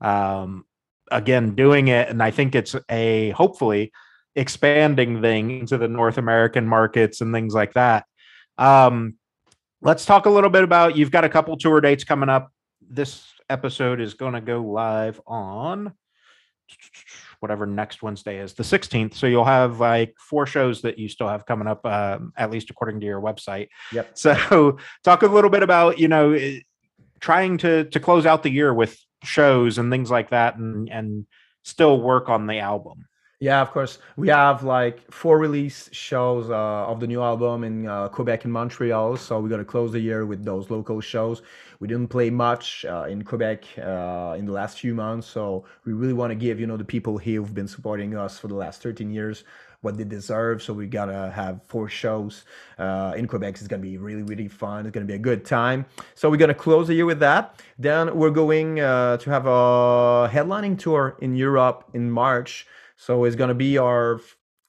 um 0.00 0.64
again 1.10 1.54
doing 1.54 1.88
it 1.88 2.08
and 2.08 2.22
i 2.22 2.30
think 2.30 2.54
it's 2.54 2.74
a 2.90 3.30
hopefully 3.30 3.92
expanding 4.36 5.22
thing 5.22 5.50
into 5.50 5.78
the 5.78 5.88
North 5.88 6.18
American 6.18 6.66
markets 6.66 7.22
and 7.22 7.32
things 7.32 7.54
like 7.54 7.72
that. 7.72 8.04
Um, 8.58 9.14
let's 9.80 10.04
talk 10.04 10.26
a 10.26 10.30
little 10.30 10.50
bit 10.50 10.62
about 10.62 10.94
you've 10.94 11.10
got 11.10 11.24
a 11.24 11.28
couple 11.28 11.56
tour 11.56 11.80
dates 11.80 12.04
coming 12.04 12.28
up. 12.28 12.52
This 12.86 13.24
episode 13.48 13.98
is 14.00 14.14
going 14.14 14.34
to 14.34 14.42
go 14.42 14.60
live 14.60 15.20
on 15.26 15.94
whatever 17.40 17.66
next 17.66 18.02
Wednesday 18.02 18.38
is, 18.38 18.54
the 18.54 18.62
16th. 18.62 19.14
So 19.14 19.26
you'll 19.26 19.44
have 19.44 19.80
like 19.80 20.14
four 20.18 20.46
shows 20.46 20.82
that 20.82 20.98
you 20.98 21.08
still 21.08 21.28
have 21.28 21.46
coming 21.46 21.68
up, 21.68 21.84
um, 21.86 22.32
at 22.36 22.50
least 22.50 22.70
according 22.70 23.00
to 23.00 23.06
your 23.06 23.20
website. 23.20 23.68
Yep. 23.92 24.18
So 24.18 24.78
talk 25.04 25.22
a 25.22 25.26
little 25.26 25.50
bit 25.50 25.62
about 25.62 25.98
you 25.98 26.08
know 26.08 26.38
trying 27.20 27.58
to 27.58 27.84
to 27.84 28.00
close 28.00 28.26
out 28.26 28.42
the 28.42 28.50
year 28.50 28.72
with 28.72 28.98
shows 29.24 29.78
and 29.78 29.90
things 29.90 30.10
like 30.10 30.30
that, 30.30 30.56
and 30.56 30.90
and 30.90 31.26
still 31.62 32.00
work 32.00 32.28
on 32.28 32.46
the 32.46 32.58
album. 32.58 33.06
Yeah, 33.38 33.60
of 33.60 33.70
course. 33.70 33.98
We 34.16 34.28
have 34.28 34.62
like 34.62 35.12
four 35.12 35.38
release 35.38 35.90
shows 35.92 36.48
uh, 36.48 36.86
of 36.86 37.00
the 37.00 37.06
new 37.06 37.20
album 37.20 37.64
in 37.64 37.86
uh, 37.86 38.08
Quebec 38.08 38.44
and 38.44 38.52
Montreal. 38.52 39.18
So 39.18 39.38
we're 39.40 39.50
gonna 39.50 39.64
close 39.64 39.92
the 39.92 40.00
year 40.00 40.24
with 40.24 40.42
those 40.42 40.70
local 40.70 41.02
shows. 41.02 41.42
We 41.78 41.86
didn't 41.86 42.08
play 42.08 42.30
much 42.30 42.86
uh, 42.86 43.04
in 43.10 43.22
Quebec 43.24 43.64
uh, 43.78 44.36
in 44.38 44.46
the 44.46 44.52
last 44.52 44.80
few 44.80 44.94
months, 44.94 45.26
so 45.26 45.66
we 45.84 45.92
really 45.92 46.14
want 46.14 46.30
to 46.30 46.34
give 46.34 46.58
you 46.58 46.66
know 46.66 46.78
the 46.78 46.84
people 46.84 47.18
here 47.18 47.42
who've 47.42 47.52
been 47.52 47.68
supporting 47.68 48.16
us 48.16 48.38
for 48.38 48.48
the 48.48 48.54
last 48.54 48.82
13 48.82 49.10
years 49.10 49.44
what 49.82 49.98
they 49.98 50.04
deserve. 50.04 50.62
So 50.62 50.72
we 50.72 50.86
gotta 50.86 51.30
have 51.34 51.62
four 51.62 51.90
shows 51.90 52.44
uh, 52.78 53.12
in 53.18 53.26
Quebec. 53.26 53.56
It's 53.56 53.68
gonna 53.68 53.82
be 53.82 53.98
really 53.98 54.22
really 54.22 54.48
fun. 54.48 54.86
It's 54.86 54.94
gonna 54.94 55.04
be 55.04 55.12
a 55.12 55.18
good 55.18 55.44
time. 55.44 55.84
So 56.14 56.30
we're 56.30 56.38
gonna 56.38 56.54
close 56.54 56.86
the 56.86 56.94
year 56.94 57.04
with 57.04 57.20
that. 57.20 57.60
Then 57.78 58.16
we're 58.16 58.30
going 58.30 58.80
uh, 58.80 59.18
to 59.18 59.30
have 59.30 59.46
a 59.46 60.30
headlining 60.32 60.78
tour 60.78 61.18
in 61.20 61.36
Europe 61.36 61.84
in 61.92 62.10
March. 62.10 62.66
So 62.96 63.24
it's 63.24 63.36
gonna 63.36 63.54
be 63.54 63.78
our 63.78 64.20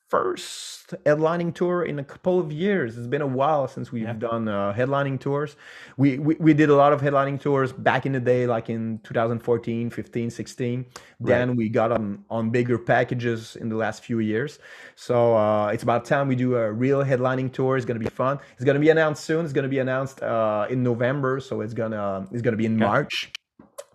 first 0.10 0.94
headlining 1.06 1.54
tour 1.54 1.84
in 1.84 2.00
a 2.00 2.04
couple 2.04 2.40
of 2.40 2.50
years. 2.50 2.98
It's 2.98 3.08
been 3.08 3.22
a 3.22 3.28
while 3.28 3.68
since 3.68 3.92
we've 3.92 4.04
Yeah. 4.04 4.14
done 4.14 4.48
uh, 4.48 4.74
headlining 4.74 5.20
tours. 5.20 5.58
We, 5.98 6.18
we 6.18 6.36
we 6.40 6.54
did 6.54 6.70
a 6.70 6.76
lot 6.76 6.94
of 6.94 7.02
headlining 7.02 7.42
tours 7.42 7.74
back 7.74 8.06
in 8.06 8.14
the 8.14 8.20
day, 8.20 8.48
like 8.48 8.70
in 8.70 9.00
2014, 9.04 9.90
15, 9.90 10.30
16. 10.30 10.86
Then 11.20 11.56
we 11.58 11.68
got 11.70 11.92
on 11.92 12.24
on 12.30 12.50
bigger 12.52 12.78
packages 12.78 13.56
in 13.58 13.68
the 13.70 13.76
last 13.76 14.04
few 14.04 14.20
years. 14.20 14.60
So 14.96 15.36
uh, 15.36 15.68
it's 15.74 15.84
about 15.84 16.06
time 16.06 16.28
we 16.28 16.36
do 16.36 16.56
a 16.56 16.72
real 16.72 17.04
headlining 17.04 17.52
tour. 17.52 17.76
It's 17.76 17.86
gonna 17.86 18.00
be 18.00 18.10
fun. 18.10 18.40
It's 18.56 18.64
gonna 18.64 18.80
be 18.80 18.90
announced 18.90 19.24
soon. 19.26 19.44
It's 19.44 19.54
gonna 19.54 19.68
be 19.68 19.80
announced 19.80 20.22
uh, 20.22 20.68
in 20.70 20.84
November. 20.84 21.40
So 21.42 21.62
it's 21.62 21.74
gonna 21.74 22.28
it's 22.32 22.42
gonna 22.42 22.58
be 22.58 22.66
in. 22.66 22.78
March 22.78 23.32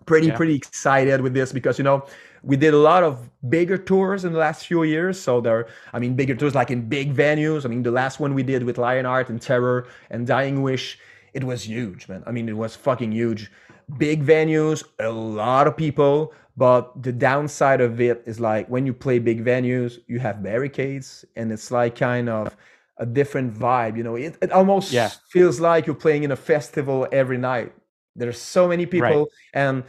pretty 0.05 0.27
Yeah. 0.27 0.35
pretty 0.35 0.55
excited 0.55 1.21
with 1.21 1.33
this 1.33 1.51
because 1.53 1.77
you 1.77 1.83
know 1.83 2.05
we 2.43 2.57
did 2.57 2.73
a 2.73 2.77
lot 2.77 3.03
of 3.03 3.29
bigger 3.49 3.77
tours 3.77 4.25
in 4.25 4.33
the 4.33 4.39
last 4.39 4.67
few 4.67 4.83
years. 4.83 5.19
So 5.19 5.41
there 5.41 5.67
i 5.93 5.99
mean 5.99 6.13
bigger 6.15 6.35
tours 6.35 6.53
like 6.55 6.71
in 6.71 6.81
big 6.89 7.15
venues. 7.15 7.65
I 7.65 7.69
mean 7.69 7.83
the 7.83 7.91
last 7.91 8.19
one 8.19 8.33
we 8.33 8.43
did 8.43 8.63
with 8.63 8.77
lionheart 8.77 9.29
and 9.29 9.41
terror 9.41 9.87
and 10.09 10.27
dying 10.27 10.61
wish 10.61 10.99
it 11.33 11.43
was 11.43 11.67
huge 11.67 12.07
man. 12.09 12.23
I 12.27 12.31
mean 12.31 12.47
it 12.49 12.57
was 12.57 12.75
fucking 12.75 13.11
huge. 13.11 13.51
Big 13.97 14.23
venues 14.25 14.83
a 14.99 15.09
lot 15.09 15.67
of 15.67 15.75
people 15.77 16.33
but 16.55 17.01
the 17.01 17.11
downside 17.11 17.81
of 17.81 17.99
it 17.99 18.21
is 18.25 18.39
like 18.39 18.67
when 18.69 18.85
you 18.85 18.93
play 18.93 19.17
big 19.19 19.43
venues 19.43 19.99
you 20.07 20.19
have 20.19 20.43
barricades 20.43 21.25
and 21.35 21.51
it's 21.51 21.71
like 21.71 21.95
kind 21.95 22.29
of 22.29 22.55
a 22.97 23.05
different 23.05 23.53
vibe 23.53 23.97
you 23.97 24.03
know? 24.03 24.15
It, 24.15 24.37
it 24.41 24.51
almost 24.51 24.91
Yeah. 24.91 25.09
feels 25.29 25.59
like 25.59 25.87
you're 25.87 25.95
playing 26.05 26.23
in 26.23 26.31
a 26.31 26.35
festival 26.35 27.07
every 27.11 27.37
night. 27.37 27.73
There's 28.15 28.37
so 28.39 28.67
many 28.67 28.85
people 28.85 29.21
Right. 29.21 29.27
and 29.65 29.83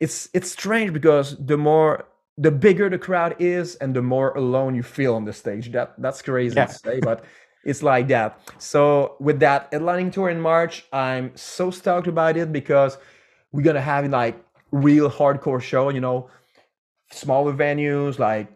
it's 0.00 0.28
it's 0.32 0.50
strange 0.50 0.92
because 0.92 1.36
the 1.44 1.56
more 1.56 2.06
the 2.36 2.50
bigger 2.50 2.88
the 2.88 2.98
crowd 2.98 3.34
is 3.40 3.74
and 3.76 3.94
the 3.94 4.02
more 4.02 4.30
alone 4.36 4.74
you 4.74 4.82
feel 4.82 5.14
on 5.14 5.24
the 5.24 5.32
stage 5.32 5.72
that 5.72 5.94
that's 5.98 6.22
crazy 6.22 6.54
Yeah. 6.56 6.66
to 6.66 6.74
say 6.74 7.00
but 7.00 7.24
it's 7.64 7.82
like 7.82 8.06
that 8.08 8.38
so 8.58 9.16
with 9.18 9.40
that 9.40 9.70
headlining 9.72 10.12
tour 10.12 10.30
in 10.30 10.40
march 10.40 10.86
i'm 10.92 11.32
so 11.36 11.70
stoked 11.70 12.06
about 12.06 12.36
it 12.36 12.52
because 12.52 12.96
we're 13.52 13.62
gonna 13.64 13.80
have 13.80 14.06
like 14.08 14.36
real 14.70 15.10
hardcore 15.10 15.60
show 15.60 15.88
you 15.88 16.00
know 16.00 16.30
smaller 17.10 17.52
venues 17.52 18.18
like 18.18 18.48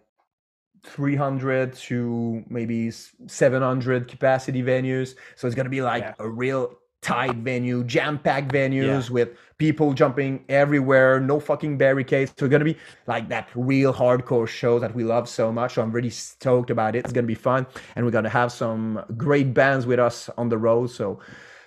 300 0.84 1.74
to 1.74 2.44
maybe 2.48 2.90
700 2.90 4.08
capacity 4.08 4.62
venues 4.62 5.14
so 5.36 5.46
it's 5.46 5.54
gonna 5.56 5.68
be 5.68 5.82
like 5.82 6.02
Yeah. 6.02 6.14
a 6.18 6.28
real 6.28 6.78
tight 7.02 7.34
venue 7.36 7.82
jam-packed 7.84 8.50
venues 8.52 9.10
with 9.10 9.30
people 9.58 9.92
jumping 9.92 10.44
everywhere 10.48 11.18
no 11.20 11.40
fucking 11.40 11.76
barricades 11.76 12.32
so 12.38 12.46
it's 12.46 12.52
gonna 12.52 12.64
be 12.64 12.76
like 13.08 13.28
that 13.28 13.48
real 13.56 13.92
hardcore 13.92 14.46
show 14.46 14.78
that 14.78 14.94
we 14.94 15.02
love 15.02 15.28
so 15.28 15.52
much 15.52 15.74
so 15.74 15.82
i'm 15.82 15.90
really 15.90 16.10
stoked 16.10 16.70
about 16.70 16.94
it 16.94 17.00
it's 17.00 17.12
gonna 17.12 17.26
be 17.26 17.34
fun 17.34 17.66
and 17.96 18.04
we're 18.04 18.12
gonna 18.12 18.28
have 18.28 18.52
some 18.52 19.04
great 19.16 19.52
bands 19.52 19.84
with 19.84 19.98
us 19.98 20.30
on 20.38 20.48
the 20.48 20.56
road 20.56 20.88
so 20.88 21.18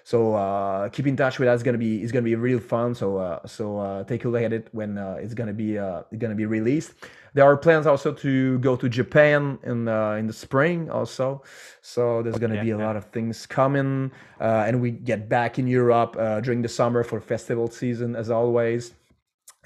so 0.05 0.35
uh, 0.35 0.87
keep 0.89 1.07
in 1.07 1.15
touch 1.17 1.39
with 1.39 1.49
us. 1.49 1.55
It's 1.55 1.63
gonna 1.63 1.79
be 1.79 2.03
it's 2.03 2.11
gonna 2.11 2.21
be 2.21 2.35
real 2.35 2.59
fun. 2.59 2.93
So 2.93 3.17
uh, 3.17 3.47
so 3.47 3.79
uh, 3.79 4.03
take 4.03 4.23
a 4.25 4.29
look 4.29 4.43
at 4.43 4.53
it 4.53 4.69
when 4.71 4.99
uh, 4.99 5.17
it's 5.19 5.33
gonna 5.33 5.51
be 5.51 5.79
uh, 5.79 6.03
gonna 6.19 6.35
be 6.35 6.45
released. 6.45 6.93
There 7.35 7.45
are 7.45 7.57
plans 7.57 7.87
also 7.87 8.13
to 8.13 8.59
go 8.59 8.77
to 8.77 8.89
Japan 8.89 9.59
in 9.63 9.89
uh, 9.89 10.13
in 10.13 10.27
the 10.27 10.33
spring 10.33 10.89
also. 10.89 11.43
So 11.81 12.23
there's 12.23 12.39
gonna 12.39 12.55
Yeah, 12.55 12.61
be 12.63 12.71
a 12.71 12.79
yeah. 12.79 12.85
lot 12.87 12.97
of 12.97 13.05
things 13.11 13.45
coming, 13.47 14.11
uh, 14.41 14.65
and 14.67 14.81
we 14.81 14.91
get 14.91 15.29
back 15.29 15.59
in 15.59 15.67
Europe 15.67 16.17
uh, 16.19 16.41
during 16.41 16.63
the 16.63 16.69
summer 16.69 17.03
for 17.03 17.21
festival 17.21 17.69
season 17.69 18.15
as 18.15 18.31
always. 18.31 18.95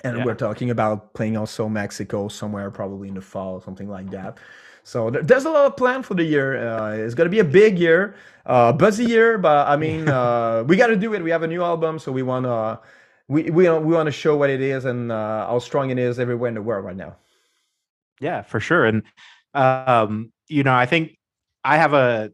And 0.04 0.18
Yeah. 0.18 0.26
we're 0.26 0.36
talking 0.36 0.72
about 0.72 1.14
playing 1.14 1.38
also 1.38 1.70
Mexico 1.70 2.30
somewhere, 2.30 2.72
probably 2.72 3.10
in 3.10 3.16
the 3.16 3.22
fall, 3.22 3.62
something 3.62 3.90
like 3.90 4.10
that. 4.12 4.38
So 4.84 5.12
there's 5.12 5.46
a 5.46 5.52
lot 5.52 5.66
of 5.68 5.78
plan 5.78 6.04
for 6.04 6.16
the 6.16 6.24
year. 6.24 6.58
Uh, 6.68 6.94
it's 6.94 7.14
gonna 7.16 7.30
be 7.30 7.40
a 7.40 7.44
big 7.46 7.80
year, 7.80 8.16
uh, 8.48 8.72
busy 8.74 9.06
year, 9.06 9.38
but 9.38 9.68
I 9.68 9.78
mean, 9.78 10.10
uh, 10.22 10.64
we 10.68 10.78
got 10.78 10.88
to 10.88 10.98
do 10.98 11.14
it. 11.14 11.24
We 11.24 11.32
have 11.32 11.44
a 11.44 11.48
new 11.48 11.64
album, 11.64 12.00
so 12.00 12.12
we 12.12 12.24
want 12.24 12.46
to 12.46 12.80
we 13.28 13.44
we 13.52 13.70
we 13.70 13.94
want 13.96 14.08
to 14.08 14.12
show 14.14 14.38
what 14.38 14.50
it 14.50 14.62
is 14.62 14.86
and 14.86 15.12
uh, 15.12 15.48
how 15.48 15.60
strong 15.60 15.92
it 15.92 16.00
is 16.00 16.20
everywhere 16.20 16.50
in 16.50 16.56
the 16.56 16.62
world 16.64 16.86
right 16.86 16.98
now. 16.98 17.16
Yeah, 18.20 18.42
for 18.42 18.60
sure. 18.60 18.86
And 18.86 19.04
um, 19.54 20.32
you 20.48 20.64
know, 20.64 20.74
I 20.74 20.86
think 20.86 21.18
I 21.64 21.78
have 21.78 21.94
a 21.94 22.32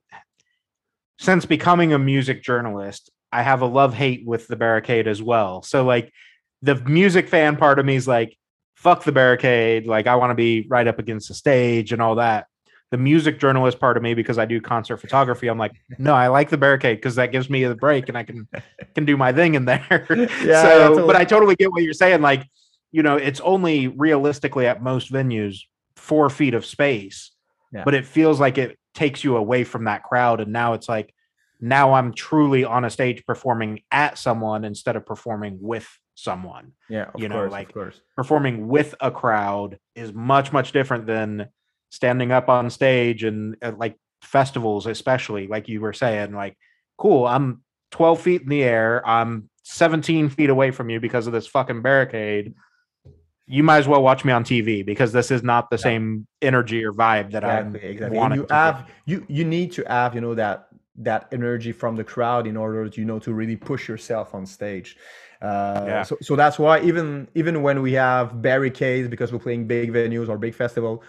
since 1.20 1.46
becoming 1.46 1.94
a 1.94 2.00
music 2.00 2.44
journalist, 2.44 3.10
I 3.32 3.42
have 3.42 3.62
a 3.62 3.66
love 3.66 3.94
hate 3.94 4.26
with 4.26 4.48
the 4.48 4.56
barricade 4.56 5.08
as 5.08 5.22
well. 5.22 5.62
So 5.62 5.84
like 5.84 6.12
the 6.62 6.76
music 6.76 7.30
fan 7.30 7.56
part 7.58 7.80
of 7.80 7.86
me 7.86 7.96
is 7.96 8.08
like, 8.08 8.38
fuck 8.76 9.04
the 9.04 9.12
barricade. 9.12 9.88
Like 9.88 10.08
I 10.08 10.16
want 10.16 10.32
to 10.32 10.36
be 10.36 10.66
right 10.70 10.88
up 10.88 11.00
against 11.00 11.28
the 11.28 11.34
stage 11.34 11.94
and 11.94 12.02
all 12.02 12.16
that. 12.16 12.48
The 12.92 12.98
music 12.98 13.40
journalist 13.40 13.80
part 13.80 13.98
of 13.98 14.04
me, 14.04 14.14
because 14.14 14.38
I 14.38 14.46
do 14.46 14.62
concert 14.62 14.98
photography, 14.98 15.48
I'm 15.48 15.58
like, 15.58 15.74
no, 15.98 16.14
I 16.14 16.28
like 16.28 16.50
the 16.50 16.58
barricade 16.58 16.98
because 16.98 17.16
that 17.16 17.32
gives 17.32 17.50
me 17.50 17.64
the 17.66 17.76
break 17.76 18.10
and 18.10 18.18
I 18.18 18.24
can 18.24 18.48
can 18.96 19.06
do 19.06 19.18
my 19.18 19.34
thing 19.34 19.56
in 19.56 19.66
there. 19.66 20.08
Yeah, 20.44 20.62
so, 20.62 21.08
but 21.08 21.16
I 21.16 21.26
totally 21.26 21.56
get 21.56 21.72
what 21.72 21.84
you're 21.84 21.94
saying. 21.94 22.22
Like, 22.22 22.46
you 22.92 23.04
know, 23.04 23.18
it's 23.18 23.40
only 23.42 23.88
realistically 23.88 24.68
at 24.68 24.84
most 24.84 25.12
venues 25.12 25.62
four 26.06 26.30
feet 26.30 26.53
of 26.53 26.66
space, 26.66 27.32
Yeah. 27.74 27.84
but 27.84 27.93
it 27.95 28.06
feels 28.06 28.39
like 28.39 28.58
it 28.58 28.78
takes 28.93 29.24
you 29.24 29.36
away 29.38 29.64
from 29.64 29.86
that 29.86 30.03
crowd. 30.03 30.39
And 30.39 30.53
now 30.53 30.74
it's 30.74 30.88
like, 30.88 31.14
now 31.60 31.93
I'm 31.93 32.14
truly 32.14 32.64
on 32.64 32.86
a 32.86 32.89
stage 32.89 33.26
performing 33.26 33.82
at 33.91 34.18
someone 34.18 34.64
instead 34.66 34.95
of 34.95 35.06
performing 35.06 35.58
with 35.62 35.88
someone. 36.14 36.74
Yeah, 36.89 37.06
of 37.14 37.20
You 37.20 37.28
know, 37.30 37.36
course, 37.36 37.51
like- 37.51 37.68
of 37.70 37.74
course. 37.74 38.01
Performing 38.16 38.68
with 38.68 38.93
a 39.01 39.10
crowd 39.12 39.80
is 39.95 40.14
much, 40.14 40.53
much 40.53 40.72
different 40.72 41.08
than 41.08 41.47
standing 41.89 42.32
up 42.32 42.49
on 42.49 42.70
stage 42.70 43.24
and 43.24 43.56
at 43.62 43.80
like 43.80 43.95
festivals, 44.22 44.86
especially 44.86 45.47
like 45.47 45.68
you 45.68 45.82
were 45.82 45.93
saying, 45.93 46.34
like, 46.34 46.56
cool, 46.97 47.26
I'm 47.26 47.64
12 47.91 48.22
feet 48.22 48.41
in 48.43 48.49
the 48.49 48.64
air, 48.64 49.01
I'm 49.08 49.49
17 49.64 50.30
feet 50.30 50.49
away 50.49 50.72
from 50.72 50.89
you 50.89 50.99
because 50.99 51.26
of 51.28 51.34
this 51.34 51.47
fucking 51.47 51.82
barricade. 51.82 52.53
You 53.48 53.64
might 53.64 53.78
as 53.78 53.88
well 53.88 54.02
watch 54.02 54.26
me 54.26 54.32
on 54.34 54.43
TV 54.43 54.84
because 54.86 55.12
this 55.12 55.30
is 55.30 55.43
not 55.43 55.70
the 55.70 55.78
Yeah. 55.78 55.84
same 55.84 56.28
energy 56.41 56.84
or 56.84 56.91
vibe 56.91 57.32
that 57.32 57.43
exactly, 57.43 57.80
I'm 57.82 57.91
exactly. 57.91 58.18
And 58.18 58.36
you 58.36 58.46
to 58.48 58.54
have 58.54 58.89
you 59.06 59.26
you 59.28 59.46
need 59.46 59.72
to 59.74 59.84
have 59.88 60.16
you 60.16 60.22
know 60.22 60.34
that 60.36 60.68
that 60.98 61.28
energy 61.32 61.72
from 61.72 61.96
the 61.96 62.04
crowd 62.04 62.48
in 62.48 62.58
order 62.58 62.88
to 62.89 63.00
you 63.00 63.06
know 63.06 63.20
to 63.20 63.34
really 63.34 63.56
push 63.56 63.88
yourself 63.88 64.34
on 64.34 64.46
stage. 64.46 64.98
Uh, 65.41 65.86
Yeah. 65.88 66.04
So 66.04 66.18
so 66.22 66.36
that's 66.36 66.58
why 66.58 66.82
even 66.82 67.28
even 67.36 67.62
when 67.62 67.82
we 67.82 67.93
have 67.93 68.41
barricades 68.41 69.08
because 69.10 69.32
we're 69.32 69.39
playing 69.39 69.68
big 69.68 69.91
venues 69.93 70.28
or 70.30 70.38
big 70.38 70.56
festival, 70.56 71.04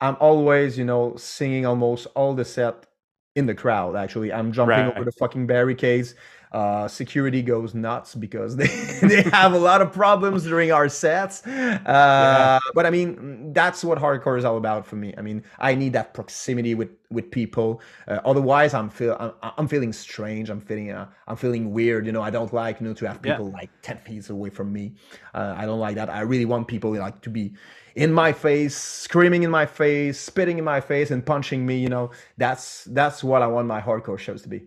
I'm 0.00 0.16
always 0.20 0.78
you 0.78 0.84
know 0.84 1.16
singing 1.16 1.66
almost 1.66 2.06
all 2.14 2.34
the 2.34 2.44
set 2.44 2.86
in 3.34 3.46
the 3.46 3.54
crowd. 3.54 3.96
Actually, 3.96 4.32
I'm 4.32 4.52
jumping 4.52 4.86
Right. 4.86 4.96
over 4.96 5.04
the 5.04 5.12
fucking 5.12 5.46
barricades. 5.46 6.14
Uh, 6.52 6.86
security 6.86 7.40
goes 7.42 7.74
nuts 7.74 8.14
because 8.14 8.56
they, 8.60 8.66
they 9.02 9.22
have 9.22 9.52
a 9.54 9.58
lot 9.58 9.80
of 9.80 9.90
problems 9.92 10.44
during 10.44 10.70
our 10.70 10.88
sets. 10.88 11.46
Uh, 11.46 12.58
But 12.74 12.86
I 12.86 12.90
mean, 12.90 13.52
that's 13.52 13.82
what 13.84 13.98
hardcore 13.98 14.38
is 14.38 14.44
all 14.44 14.56
about 14.58 14.86
for 14.86 14.96
me. 14.96 15.14
I 15.16 15.22
mean, 15.22 15.42
I 15.58 15.74
need 15.74 15.92
that 15.94 16.12
proximity 16.14 16.74
with 16.74 16.90
with 17.10 17.30
people. 17.30 17.80
Uh, 18.08 18.20
otherwise, 18.24 18.74
I'm 18.74 18.88
feel 18.90 19.16
I'm, 19.18 19.32
I'm 19.58 19.68
feeling 19.68 19.92
strange. 19.92 20.50
I'm 20.50 20.60
feeling 20.60 20.90
uh, 20.90 21.08
I'm 21.26 21.36
feeling 21.36 21.72
weird. 21.72 22.06
You 22.06 22.12
know, 22.12 22.22
I 22.22 22.30
don't 22.30 22.52
like 22.52 22.80
you 22.80 22.86
know 22.86 22.94
to 22.94 23.08
have 23.08 23.20
Yeah. 23.24 23.36
people 23.36 23.50
like 23.50 23.70
ten 23.82 23.96
feet 23.98 24.28
away 24.30 24.50
from 24.50 24.72
me. 24.72 24.94
Uh, 25.34 25.54
I 25.56 25.64
don't 25.66 25.80
like 25.80 25.96
that. 25.96 26.10
I 26.10 26.20
really 26.20 26.44
want 26.44 26.68
people 26.68 26.92
like 26.94 27.20
to 27.22 27.30
be 27.30 27.54
in 27.94 28.12
my 28.12 28.32
face, 28.32 28.76
screaming 28.76 29.42
in 29.42 29.50
my 29.50 29.66
face, 29.66 30.18
spitting 30.20 30.58
in 30.58 30.64
my 30.64 30.80
face, 30.80 31.10
and 31.10 31.24
punching 31.24 31.64
me. 31.64 31.78
You 31.78 31.88
know, 31.88 32.10
that's 32.36 32.84
that's 32.84 33.22
what 33.24 33.42
I 33.42 33.46
want 33.46 33.66
my 33.68 33.80
hardcore 33.80 34.18
shows 34.18 34.42
to 34.42 34.48
be. 34.48 34.62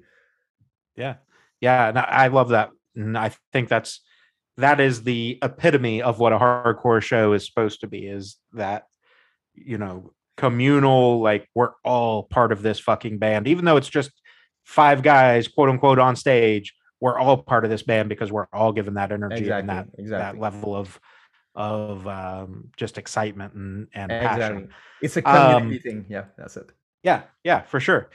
Yeah. 0.95 1.15
Yeah. 1.61 1.89
And 1.89 1.97
I 1.97 2.27
love 2.27 2.49
that. 2.49 2.71
And 2.95 3.17
I 3.17 3.31
think 3.51 3.69
that's 3.69 4.01
that 4.57 4.79
is 4.79 5.03
the 5.03 5.37
epitome 5.41 6.01
of 6.01 6.19
what 6.19 6.31
a 6.33 6.37
hardcore 6.39 7.01
show 7.01 7.33
is 7.33 7.45
supposed 7.45 7.81
to 7.81 7.87
be 7.87 8.07
is 8.07 8.37
that 8.53 8.85
you 9.55 9.77
know, 9.77 10.11
communal, 10.37 11.21
like 11.21 11.47
we're 11.55 11.71
all 11.83 12.23
part 12.23 12.51
of 12.51 12.61
this 12.61 12.79
fucking 12.79 13.17
band, 13.17 13.47
even 13.47 13.63
though 13.65 13.77
it's 13.77 13.89
just 13.89 14.11
five 14.65 15.01
guys, 15.01 15.47
quote 15.47 15.69
unquote, 15.69 15.97
on 15.99 16.15
stage. 16.15 16.73
We're 16.99 17.17
all 17.17 17.37
part 17.37 17.63
of 17.65 17.69
this 17.69 17.83
band 17.83 18.09
because 18.09 18.31
we're 18.31 18.47
all 18.51 18.71
given 18.71 18.95
that 18.95 19.11
energy 19.11 19.37
Exactly, 19.37 19.59
and 19.59 19.69
that 19.69 19.87
exactly. 19.97 20.39
that 20.39 20.41
level 20.41 20.75
of 20.75 20.99
of 21.55 22.05
um, 22.07 22.69
just 22.75 22.97
excitement 22.97 23.53
and 23.53 23.87
and 23.93 24.11
Exactly. 24.11 24.39
passion. 24.41 24.69
It's 25.01 25.17
a 25.17 25.29
Um, 25.29 25.53
community 25.61 25.79
thing. 25.89 26.05
Yeah, 26.09 26.25
that's 26.37 26.57
it. 26.57 26.71
Yeah, 27.03 27.23
yeah, 27.43 27.61
for 27.61 27.79
sure. 27.79 28.09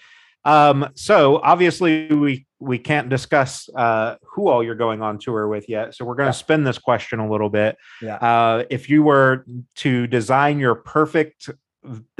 Um, 0.45 0.89
so 0.95 1.41
obviously 1.43 2.09
we 2.09 2.47
we 2.61 2.79
can't 2.79 3.09
discuss 3.09 3.69
uh, 3.75 4.17
who 4.23 4.49
all 4.49 4.63
you're 4.63 4.75
going 4.75 5.01
on 5.03 5.19
tour 5.19 5.49
with 5.49 5.69
yet. 5.69 5.95
So 5.95 6.05
we're 6.05 6.15
going 6.15 6.27
to 6.27 6.37
Yeah. 6.37 6.45
spin 6.45 6.63
this 6.65 6.79
question 6.79 7.19
a 7.19 7.31
little 7.31 7.49
bit. 7.49 7.77
Yeah. 8.03 8.17
Uh, 8.17 8.65
if 8.71 8.91
you 8.91 9.03
were 9.03 9.45
to 9.77 10.07
design 10.07 10.59
your 10.59 10.75
perfect 10.75 11.49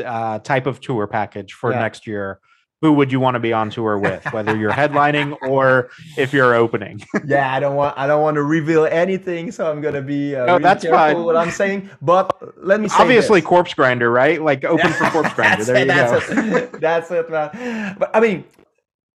uh, 0.03 0.39
type 0.39 0.67
of 0.67 0.81
tour 0.81 1.07
package 1.07 1.53
for 1.53 1.73
Yeah. 1.73 1.81
next 1.81 2.07
year, 2.07 2.41
who 2.81 2.95
would 2.95 3.13
you 3.13 3.21
want 3.21 3.35
to 3.35 3.41
be 3.41 3.53
on 3.53 3.69
tour 3.69 3.99
with? 3.99 4.25
Whether 4.33 4.57
you're 4.57 4.71
headlining 4.73 5.37
or 5.47 5.91
if 6.17 6.33
you're 6.33 6.55
opening. 6.55 7.03
yeah, 7.27 7.53
I 7.55 7.61
don't 7.61 7.77
want 7.77 7.99
I 7.99 8.07
don't 8.07 8.23
want 8.23 8.37
to 8.37 8.43
reveal 8.43 8.87
anything, 8.87 9.53
so 9.53 9.71
I'm 9.71 9.83
gonna 9.83 10.01
be 10.01 10.35
uh, 10.35 10.47
No, 10.47 10.53
really 10.53 10.63
that's 10.63 10.85
careful 10.85 10.99
fine. 11.17 11.25
what 11.25 11.37
I'm 11.37 11.51
saying. 11.51 11.91
But 12.01 12.33
let 12.65 12.81
me 12.81 12.89
say 12.89 12.97
Obviously, 12.99 13.41
this. 13.43 13.49
Corpse 13.49 13.75
Grinder, 13.75 14.11
right? 14.11 14.41
Like 14.43 14.65
open 14.65 14.91
for 14.95 15.11
Corpse 15.11 15.35
Grinder. 15.35 15.65
There 15.65 15.77
it, 15.77 15.81
you 15.81 15.87
that's 15.89 16.29
go. 16.31 16.41
It. 16.57 16.81
That's 16.81 17.11
it, 17.11 17.31
man. 17.31 17.97
But 17.99 18.17
I 18.17 18.21
mean, 18.21 18.45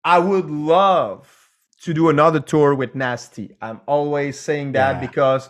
I 0.03 0.19
would 0.19 0.49
love 0.49 1.49
to 1.81 1.93
do 1.93 2.09
another 2.09 2.39
tour 2.39 2.73
with 2.75 2.95
Nasty. 2.95 3.55
I'm 3.61 3.81
always 3.85 4.39
saying 4.39 4.73
that 4.73 4.95
Yeah. 4.95 4.99
because 5.01 5.49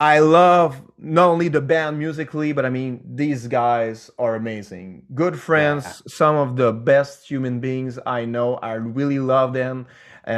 I 0.00 0.20
love 0.20 0.80
not 0.96 1.28
only 1.28 1.48
the 1.48 1.60
band 1.60 1.98
musically, 1.98 2.52
but 2.52 2.64
I 2.64 2.70
mean, 2.70 3.02
these 3.04 3.48
guys 3.48 4.10
are 4.16 4.36
amazing. 4.36 5.02
Good 5.12 5.40
friends, 5.40 6.02
some 6.06 6.36
of 6.36 6.54
the 6.56 6.72
best 6.72 7.28
human 7.28 7.58
beings 7.58 7.98
I 8.06 8.24
know. 8.24 8.56
I 8.56 8.74
really 8.74 9.18
love 9.18 9.52
them. 9.54 9.86
Uh, 10.26 10.30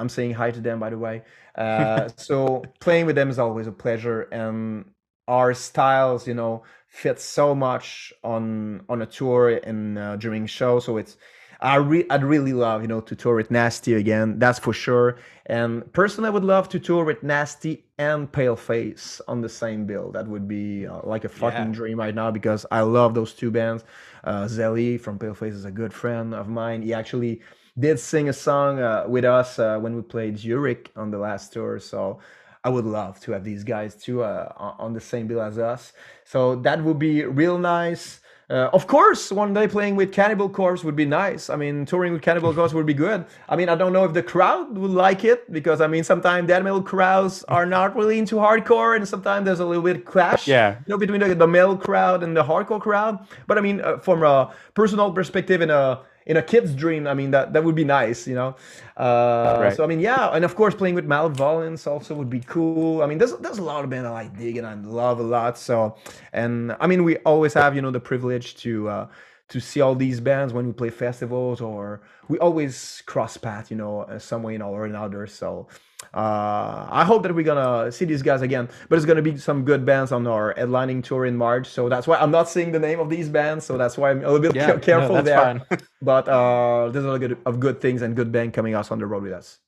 I'm 0.00 0.08
saying 0.08 0.32
hi 0.34 0.50
to 0.50 0.60
them, 0.60 0.78
by 0.80 0.88
the 0.90 0.98
way. 0.98 1.22
Uh, 1.54 2.08
so 2.16 2.62
playing 2.80 3.04
with 3.04 3.16
them 3.16 3.28
is 3.28 3.38
always 3.38 3.66
a 3.66 3.72
pleasure, 3.72 4.22
and 4.32 4.86
our 5.28 5.52
styles, 5.52 6.26
you 6.26 6.32
know, 6.34 6.62
fit 6.88 7.20
so 7.20 7.54
much 7.54 8.14
on 8.24 8.82
on 8.88 9.02
a 9.02 9.06
tour 9.06 9.50
and 9.50 9.98
uh, 9.98 10.16
during 10.16 10.46
show. 10.46 10.78
So 10.80 10.96
it's 10.96 11.18
I 11.62 11.76
re- 11.76 12.06
I'd 12.10 12.24
really 12.24 12.52
love, 12.52 12.82
you 12.82 12.88
know, 12.88 13.00
to 13.00 13.14
tour 13.14 13.36
with 13.36 13.50
Nasty 13.50 13.94
again. 13.94 14.38
That's 14.40 14.58
for 14.58 14.72
sure. 14.72 15.16
And 15.46 15.90
personally, 15.92 16.26
I 16.28 16.30
would 16.30 16.44
love 16.44 16.68
to 16.70 16.80
tour 16.80 17.04
with 17.04 17.22
Nasty 17.22 17.84
and 17.98 18.30
Paleface 18.32 19.20
on 19.28 19.40
the 19.40 19.48
same 19.48 19.86
bill. 19.86 20.10
That 20.10 20.26
would 20.26 20.48
be 20.48 20.86
uh, 20.88 21.00
like 21.04 21.24
a 21.24 21.28
fucking 21.28 21.68
Yeah. 21.68 21.72
dream 21.78 21.98
right 22.00 22.14
now 22.14 22.30
because 22.32 22.66
I 22.72 22.80
love 22.80 23.14
those 23.14 23.32
two 23.32 23.50
bands. 23.52 23.84
Uh, 24.24 24.44
Zelli 24.46 25.00
from 25.00 25.18
Paleface 25.18 25.52
is 25.52 25.64
a 25.64 25.70
good 25.70 25.92
friend 25.94 26.34
of 26.34 26.48
mine. 26.48 26.82
He 26.82 26.92
actually 26.92 27.42
did 27.78 27.98
sing 28.00 28.28
a 28.28 28.32
song 28.32 28.80
uh, 28.80 29.04
with 29.08 29.24
us 29.24 29.58
uh, 29.58 29.78
when 29.78 29.94
we 29.94 30.02
played 30.02 30.38
Zurich 30.38 30.90
on 30.96 31.10
the 31.12 31.18
last 31.18 31.52
tour. 31.52 31.78
So 31.78 32.18
I 32.64 32.70
would 32.70 32.84
love 32.84 33.20
to 33.20 33.32
have 33.32 33.44
these 33.44 33.64
guys 33.64 33.94
too 33.94 34.22
uh, 34.24 34.52
on 34.56 34.74
on 34.78 34.92
the 34.94 35.00
same 35.00 35.26
bill 35.28 35.40
as 35.42 35.58
us. 35.58 35.92
So 36.24 36.56
that 36.56 36.82
would 36.82 36.98
be 36.98 37.24
real 37.24 37.58
nice. 37.58 38.20
Uh, 38.52 38.68
of 38.74 38.86
course, 38.86 39.32
one 39.32 39.54
day 39.54 39.66
playing 39.66 39.96
with 39.96 40.12
Cannibal 40.12 40.46
Corpse 40.46 40.84
would 40.84 40.94
be 40.94 41.06
nice. 41.06 41.48
I 41.48 41.56
mean, 41.56 41.86
touring 41.86 42.12
with 42.12 42.20
Cannibal 42.20 42.52
Corpse 42.52 42.74
would 42.74 42.84
be 42.84 42.92
good. 42.92 43.24
I 43.48 43.56
mean, 43.56 43.70
I 43.70 43.74
don't 43.74 43.94
know 43.94 44.04
if 44.04 44.12
the 44.12 44.22
crowd 44.22 44.76
would 44.76 44.90
like 44.90 45.24
it 45.24 45.50
because 45.50 45.80
I 45.80 45.86
mean, 45.86 46.04
sometimes 46.04 46.48
death 46.48 46.62
metal 46.62 46.82
crowds 46.82 47.44
are 47.44 47.64
not 47.64 47.96
really 47.96 48.18
into 48.18 48.34
hardcore, 48.36 48.94
and 48.94 49.08
sometimes 49.08 49.46
there's 49.46 49.60
a 49.60 49.64
little 49.64 49.82
bit 49.82 49.96
of 49.96 50.04
clash, 50.04 50.46
Yeah. 50.46 50.72
you 50.72 50.84
know, 50.88 50.98
between 50.98 51.20
the, 51.20 51.34
the 51.34 51.46
metal 51.46 51.78
crowd 51.78 52.22
and 52.22 52.36
the 52.36 52.44
hardcore 52.44 52.80
crowd. 52.80 53.26
But 53.46 53.56
I 53.56 53.62
mean, 53.62 53.80
uh, 53.80 53.96
from 53.98 54.22
a 54.22 54.52
personal 54.74 55.10
perspective, 55.12 55.62
in 55.62 55.70
a 55.70 56.00
in 56.26 56.36
a 56.36 56.42
kid's 56.42 56.74
dream, 56.74 57.06
I 57.06 57.14
mean 57.14 57.30
that 57.32 57.52
that 57.52 57.64
would 57.64 57.74
be 57.74 57.84
nice, 57.84 58.26
you 58.26 58.34
know. 58.34 58.56
Uh, 58.96 59.58
Right. 59.60 59.76
So 59.76 59.84
I 59.84 59.86
mean, 59.86 60.00
yeah, 60.00 60.34
and 60.34 60.44
of 60.44 60.54
course, 60.54 60.74
playing 60.74 60.94
with 60.94 61.04
Malevolence 61.06 61.86
also 61.86 62.14
would 62.14 62.30
be 62.30 62.40
cool. 62.40 63.02
I 63.02 63.06
mean, 63.06 63.18
there's 63.18 63.34
there's 63.38 63.58
a 63.58 63.62
lot 63.62 63.84
of 63.84 63.90
bands 63.90 64.06
I 64.06 64.10
like 64.10 64.36
dig 64.36 64.56
and 64.56 64.66
I 64.66 64.74
love 64.74 65.20
a 65.20 65.22
lot. 65.22 65.58
So, 65.58 65.96
and 66.32 66.76
I 66.80 66.86
mean, 66.86 67.04
we 67.04 67.16
always 67.18 67.54
have 67.54 67.74
you 67.76 67.82
know 67.82 67.90
the 67.90 68.00
privilege 68.00 68.56
to 68.56 68.88
uh, 68.88 69.06
to 69.48 69.60
see 69.60 69.80
all 69.80 69.94
these 69.94 70.20
bands 70.20 70.52
when 70.52 70.66
we 70.66 70.72
play 70.72 70.90
festivals, 70.90 71.60
or 71.60 72.00
we 72.28 72.38
always 72.38 73.02
cross 73.06 73.36
path, 73.36 73.70
you 73.70 73.76
know, 73.76 74.02
uh, 74.02 74.18
some 74.18 74.42
way 74.42 74.58
or 74.58 74.84
another. 74.84 75.26
So. 75.26 75.68
Uh, 76.14 76.86
I 76.90 77.04
hope 77.04 77.22
that 77.22 77.34
we're 77.34 77.42
gonna 77.44 77.90
see 77.90 78.04
these 78.04 78.22
guys 78.22 78.42
again, 78.42 78.68
but 78.88 78.96
it's 78.96 79.06
gonna 79.06 79.22
be 79.22 79.36
some 79.38 79.64
good 79.64 79.86
bands 79.86 80.12
on 80.12 80.26
our 80.26 80.52
headlining 80.54 81.02
tour 81.02 81.24
in 81.24 81.36
March. 81.36 81.66
So 81.68 81.88
that's 81.88 82.06
why 82.06 82.18
I'm 82.18 82.30
not 82.30 82.48
saying 82.50 82.72
the 82.72 82.78
name 82.78 83.00
of 83.00 83.08
these 83.08 83.28
bands. 83.30 83.64
So 83.64 83.78
that's 83.78 83.96
why 83.96 84.10
I'm 84.10 84.18
a 84.24 84.30
little 84.30 84.40
bit 84.40 84.54
Yeah, 84.54 84.66
ca- 84.66 84.72
no, 84.74 84.78
careful 84.80 85.22
there. 85.22 85.62
But 86.02 86.28
uh, 86.28 86.88
there's 86.90 87.04
a 87.04 87.08
lot 87.08 87.14
of 87.14 87.20
good, 87.20 87.38
of 87.46 87.60
good 87.60 87.80
things 87.80 88.02
and 88.02 88.14
good 88.14 88.30
band 88.32 88.52
coming 88.52 88.74
out 88.74 88.90
on 88.92 88.98
the 88.98 89.06
road 89.06 89.22
with 89.22 89.32
us. 89.32 89.58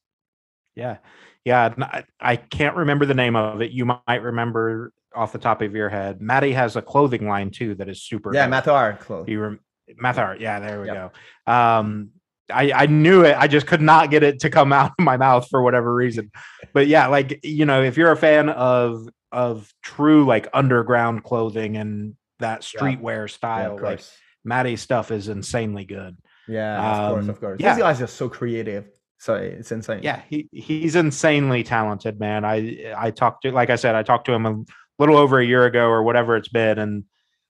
Yeah. 0.75 0.99
Yeah. 1.45 1.73
I 2.21 2.37
can't 2.37 2.77
remember 2.77 3.07
the 3.07 3.15
name 3.15 3.37
of 3.37 3.63
it. 3.63 3.71
You 3.71 3.87
might 3.87 4.23
remember 4.23 4.93
off 5.15 5.33
the 5.33 5.39
top 5.39 5.63
of 5.63 5.75
your 5.75 5.89
head. 5.89 6.19
Matthi 6.19 6.53
has 6.55 6.75
a 6.77 6.83
clothing 6.83 7.29
line 7.29 7.51
too 7.53 7.75
that 7.77 7.89
is 7.89 8.03
super. 8.03 8.35
Yeah, 8.35 8.49
dope. 8.49 8.65
Matar 8.65 8.99
close. 8.99 9.29
You 9.29 9.41
rem- 9.41 9.61
Mathar. 10.03 10.41
Yeah, 10.41 10.59
there 10.61 10.81
we 10.81 10.89
Yep. 10.89 11.13
go. 11.47 11.53
Um, 11.53 12.11
I, 12.53 12.73
I 12.73 12.87
knew 12.87 13.25
it. 13.25 13.37
I 13.39 13.47
just 13.49 13.67
could 13.67 13.81
not 13.81 14.11
get 14.11 14.23
it 14.23 14.41
to 14.41 14.51
come 14.51 14.73
out 14.73 14.93
of 14.99 15.05
my 15.05 15.17
mouth 15.17 15.49
for 15.51 15.63
whatever 15.63 15.95
reason. 15.95 16.31
But 16.73 16.87
yeah, 16.89 17.07
like 17.07 17.41
you 17.43 17.65
know, 17.65 17.83
if 17.83 17.97
you're 17.97 18.13
a 18.13 18.17
fan 18.17 18.49
of 18.49 19.09
of 19.33 19.73
true 19.83 20.25
like 20.25 20.49
underground 20.55 21.25
clothing 21.25 21.77
and 21.77 22.15
that 22.41 22.61
streetwear 22.63 23.29
Yeah, 23.29 23.35
style, 23.35 23.77
of 23.77 23.83
like. 23.83 24.01
Matthi's 24.47 24.83
stuff 24.83 25.11
is 25.11 25.29
insanely 25.29 25.87
good. 25.87 26.19
Yeah, 26.47 26.77
of 26.77 27.11
course, 27.13 27.25
Um, 27.25 27.31
of 27.31 27.41
course. 27.41 27.61
yeah. 27.61 27.75
These 27.75 27.83
guys 27.83 28.03
are 28.03 28.07
so 28.07 28.29
creative. 28.29 28.91
So 29.19 29.37
it's 29.37 29.73
insane. 29.73 30.01
Yeah, 30.03 30.21
he 30.29 30.49
he's 30.53 30.97
insanely 30.97 31.63
talented, 31.63 32.21
man. 32.21 32.45
I 32.45 32.93
I 32.95 33.11
talked 33.11 33.45
to 33.45 33.53
like 33.53 33.71
I 33.71 33.77
said, 33.77 33.95
I 33.95 34.03
talked 34.03 34.27
to 34.27 34.33
him 34.33 34.45
a 34.45 34.63
little 34.99 35.17
over 35.17 35.39
a 35.39 35.45
year 35.47 35.65
ago 35.65 35.87
or 35.87 36.03
whatever 36.03 36.37
it's 36.37 36.49
been, 36.49 36.79
and 36.79 37.05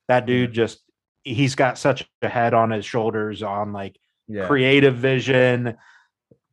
that 0.07 0.25
dude 0.27 0.53
just 0.53 0.79
he's 1.25 1.57
got 1.57 1.79
such 1.79 2.09
a 2.23 2.29
head 2.29 2.55
on 2.55 2.71
his 2.71 2.85
shoulders 2.85 3.43
on 3.43 3.73
like 3.73 3.99
yeah. 4.29 4.47
creative 4.47 4.97
vision, 4.97 5.77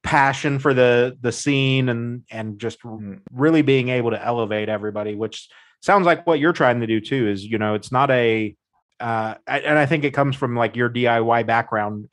passion 0.03 0.59
for 0.59 0.73
the 0.73 1.17
the 1.21 1.31
scene, 1.31 1.89
and 1.89 2.23
and 2.31 2.59
just 2.59 2.81
Mhm. 2.83 3.21
really 3.31 3.61
being 3.61 3.89
able 3.89 4.11
to 4.11 4.23
elevate 4.23 4.69
everybody, 4.69 5.15
which 5.15 5.49
sounds 5.81 6.05
like 6.05 6.25
what 6.27 6.39
you're 6.39 6.53
trying 6.53 6.79
to 6.81 6.87
do 6.87 6.99
too. 7.01 7.27
Is 7.27 7.43
you 7.45 7.57
know, 7.57 7.73
it's 7.75 7.91
not 7.91 8.09
a 8.11 8.55
uh, 8.99 9.35
and 9.47 9.79
I 9.79 9.85
think 9.87 10.03
it 10.03 10.11
comes 10.11 10.35
from 10.35 10.55
like 10.55 10.75
your 10.75 10.89
DIY 10.89 11.43
background, 11.45 12.07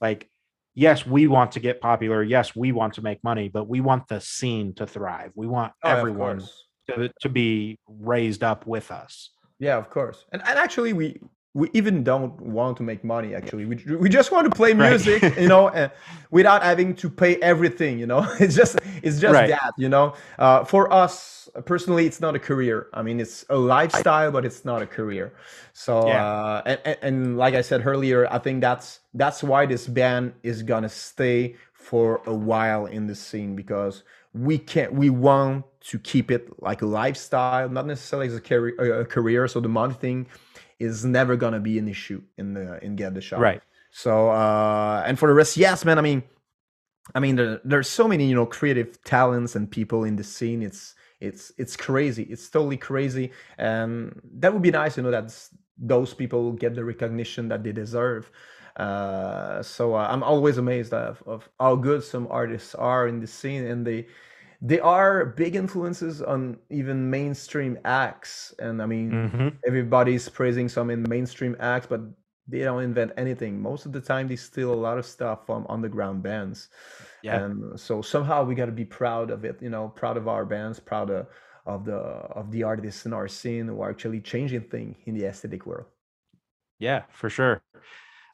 like. 0.00 0.26
Yes, 0.72 1.04
we 1.04 1.26
want 1.26 1.52
to 1.52 1.60
get 1.60 1.80
popular. 1.80 2.22
Yes, 2.22 2.54
we 2.54 2.70
want 2.70 2.94
to 2.94 3.02
make 3.02 3.22
money, 3.24 3.48
but 3.48 3.64
we 3.68 3.80
want 3.80 4.06
the 4.06 4.20
scene 4.20 4.72
to 4.74 4.86
thrive. 4.86 5.32
We 5.34 5.48
want 5.48 5.72
Oh, 5.82 5.90
everyone 5.90 6.42
to, 6.88 7.10
to 7.22 7.28
be 7.28 7.76
raised 7.88 8.44
up 8.44 8.68
with 8.68 8.92
us. 8.92 9.30
Yeah, 9.58 9.76
of 9.76 9.90
course. 9.90 10.24
And 10.32 10.40
and 10.46 10.56
actually, 10.60 10.92
we 10.92 11.20
we 11.54 11.68
even 11.72 12.04
don't 12.04 12.40
want 12.40 12.76
to 12.76 12.82
make 12.84 13.02
money. 13.02 13.34
Actually, 13.34 13.64
we 13.66 13.76
we 13.96 14.08
just 14.08 14.30
want 14.30 14.44
to 14.46 14.50
play 14.56 14.72
Right. 14.72 14.90
music, 14.90 15.22
you 15.38 15.48
know, 15.48 15.68
uh, 15.68 15.88
without 16.30 16.62
having 16.62 16.94
to 16.96 17.10
pay 17.10 17.36
everything. 17.36 17.98
You 17.98 18.06
know, 18.06 18.26
it's 18.40 18.54
just 18.54 18.78
it's 19.02 19.18
just 19.18 19.32
Right. 19.34 19.48
that. 19.48 19.72
You 19.76 19.88
know, 19.88 20.14
uh, 20.38 20.64
for 20.64 20.92
us 20.92 21.48
personally, 21.64 22.06
it's 22.06 22.20
not 22.20 22.36
a 22.36 22.38
career. 22.38 22.86
I 22.94 23.02
mean, 23.02 23.18
it's 23.20 23.44
a 23.50 23.56
lifestyle, 23.56 24.30
but 24.30 24.44
it's 24.44 24.64
not 24.64 24.82
a 24.82 24.86
career. 24.86 25.32
So 25.72 26.06
Yeah. 26.06 26.24
uh, 26.24 26.62
and, 26.84 26.98
and 27.02 27.36
like 27.38 27.54
I 27.54 27.62
said 27.62 27.84
earlier, 27.86 28.28
I 28.32 28.38
think 28.38 28.60
that's 28.60 29.00
that's 29.14 29.42
why 29.42 29.66
this 29.66 29.86
band 29.88 30.34
is 30.42 30.62
gonna 30.62 30.88
stay 30.88 31.56
for 31.72 32.22
a 32.26 32.34
while 32.34 32.86
in 32.86 33.06
the 33.06 33.14
scene 33.14 33.56
because 33.56 34.04
we 34.34 34.58
can't 34.58 34.92
we 34.92 35.10
want 35.10 35.64
to 35.80 35.98
keep 35.98 36.30
it 36.30 36.48
like 36.62 36.82
a 36.82 36.86
lifestyle 36.86 37.68
not 37.68 37.86
necessarily 37.86 38.28
as 38.28 38.36
a 38.36 38.40
career, 38.40 39.00
a 39.00 39.04
career 39.04 39.48
so 39.48 39.58
the 39.60 39.68
money 39.68 39.94
thing 39.94 40.26
is 40.80 41.04
never 41.04 41.36
gonna 41.36 41.60
be 41.60 41.78
an 41.78 41.86
issue 41.88 42.22
in 42.38 42.54
the 42.54 42.82
in 42.84 42.96
get 42.96 43.14
the 43.14 43.20
shot. 43.20 43.40
Right. 43.40 43.62
so 43.90 44.30
uh 44.30 45.02
and 45.06 45.18
for 45.18 45.28
the 45.28 45.34
rest 45.34 45.56
yes 45.56 45.84
man 45.84 45.98
i 45.98 46.02
mean 46.02 46.22
i 47.14 47.20
mean 47.20 47.36
there, 47.36 47.60
there's 47.64 47.88
so 47.88 48.08
many 48.08 48.28
you 48.28 48.34
know 48.34 48.46
creative 48.46 49.02
talents 49.04 49.54
and 49.56 49.70
people 49.70 50.04
in 50.04 50.16
the 50.16 50.24
scene. 50.24 50.62
It's 50.62 50.94
it's 51.20 51.52
it's 51.58 51.76
crazy. 51.76 52.24
It's 52.24 52.48
totally 52.48 52.76
crazy. 52.78 53.30
And 53.58 54.20
that 54.38 54.52
would 54.52 54.62
be 54.62 54.70
nice 54.70 54.96
you 54.96 55.02
know 55.02 55.10
that 55.10 55.32
those 55.78 56.14
people 56.14 56.52
get 56.52 56.74
the 56.74 56.84
recognition 56.84 57.48
that 57.48 57.62
they 57.62 57.72
deserve. 57.72 58.30
Uh, 58.76 59.62
so 59.62 59.94
uh, 59.94 60.06
I'm 60.10 60.22
always 60.22 60.56
amazed 60.58 60.94
of, 60.94 61.22
of 61.26 61.48
how 61.58 61.76
good 61.76 62.02
some 62.02 62.26
artists 62.30 62.74
are 62.74 63.08
in 63.08 63.20
the 63.20 63.26
scene, 63.26 63.66
and 63.66 63.86
they 63.86 64.06
they 64.62 64.78
are 64.80 65.24
big 65.24 65.56
influences 65.56 66.20
on 66.20 66.58
even 66.68 67.08
mainstream 67.08 67.78
acts. 67.84 68.54
And 68.58 68.82
I 68.82 68.86
mean, 68.86 69.30
hmm 69.30 69.48
everybody's 69.66 70.28
praising 70.28 70.68
some 70.68 70.90
in 70.90 71.04
mainstream 71.08 71.56
acts, 71.60 71.86
but 71.86 72.00
they 72.46 72.60
don't 72.60 72.82
invent 72.82 73.12
anything. 73.16 73.60
Most 73.60 73.86
of 73.86 73.92
the 73.92 74.00
time, 74.00 74.28
they 74.28 74.36
steal 74.36 74.72
a 74.72 74.74
lot 74.74 74.98
of 74.98 75.06
stuff 75.06 75.46
from 75.46 75.66
underground 75.68 76.22
bands. 76.22 76.68
Yeah. 77.22 77.44
And 77.44 77.78
so 77.78 78.02
somehow 78.02 78.44
we 78.44 78.54
got 78.54 78.66
to 78.66 78.72
be 78.72 78.84
proud 78.84 79.30
of 79.30 79.44
it. 79.44 79.62
You 79.62 79.70
know, 79.70 79.88
proud 79.88 80.16
of 80.16 80.28
our 80.28 80.44
bands, 80.44 80.80
proud 80.80 81.10
of, 81.10 81.26
of 81.64 81.84
the 81.84 81.96
of 81.96 82.50
the 82.50 82.62
artists 82.64 83.06
in 83.06 83.12
our 83.12 83.28
scene 83.28 83.68
who 83.68 83.80
are 83.80 83.90
actually 83.90 84.20
changing 84.20 84.62
things 84.62 84.96
in 85.06 85.14
the 85.16 85.26
aesthetic 85.26 85.64
world. 85.64 85.86
Yeah, 86.78 87.02
for 87.12 87.30
sure. 87.30 87.62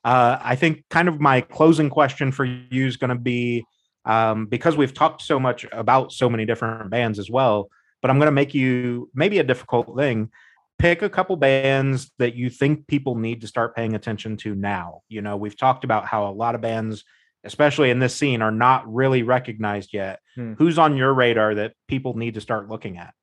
Uh, 0.04 0.38
I 0.40 0.54
think 0.54 0.84
kind 0.88 1.08
of 1.08 1.20
my 1.20 1.40
closing 1.40 1.90
question 1.90 2.30
for 2.30 2.44
you 2.44 2.86
is 2.86 2.96
going 2.96 3.10
to 3.10 3.20
be 3.20 3.64
um, 4.06 4.46
because 4.46 4.76
we've 4.76 4.94
talked 4.94 5.20
so 5.20 5.38
much 5.38 5.66
about 5.72 6.12
so 6.12 6.30
many 6.30 6.46
different 6.46 6.90
bands 6.90 7.18
as 7.18 7.28
well, 7.28 7.68
but 8.00 8.10
I'm 8.10 8.18
going 8.18 8.28
to 8.28 8.32
make 8.32 8.54
you 8.54 9.10
maybe 9.14 9.38
a 9.38 9.44
difficult 9.44 9.96
thing. 9.96 10.30
Pick 10.78 11.02
a 11.02 11.10
couple 11.10 11.36
bands 11.36 12.12
that 12.18 12.34
you 12.34 12.48
think 12.48 12.86
people 12.86 13.16
need 13.16 13.40
to 13.40 13.48
start 13.48 13.74
paying 13.74 13.94
attention 13.94 14.36
to 14.38 14.54
now. 14.54 15.00
You 15.08 15.22
know, 15.22 15.36
we've 15.36 15.56
talked 15.56 15.84
about 15.84 16.06
how 16.06 16.28
a 16.28 16.32
lot 16.32 16.54
of 16.54 16.60
bands, 16.60 17.04
especially 17.44 17.90
in 17.90 17.98
this 17.98 18.14
scene, 18.14 18.42
are 18.42 18.50
not 18.52 18.92
really 18.92 19.22
recognized 19.22 19.92
yet. 19.92 20.20
Hmm. 20.34 20.52
Who's 20.54 20.78
on 20.78 20.96
your 20.96 21.12
radar 21.12 21.54
that 21.56 21.72
people 21.88 22.16
need 22.16 22.34
to 22.34 22.40
start 22.40 22.68
looking 22.68 22.98
at? 22.98 23.14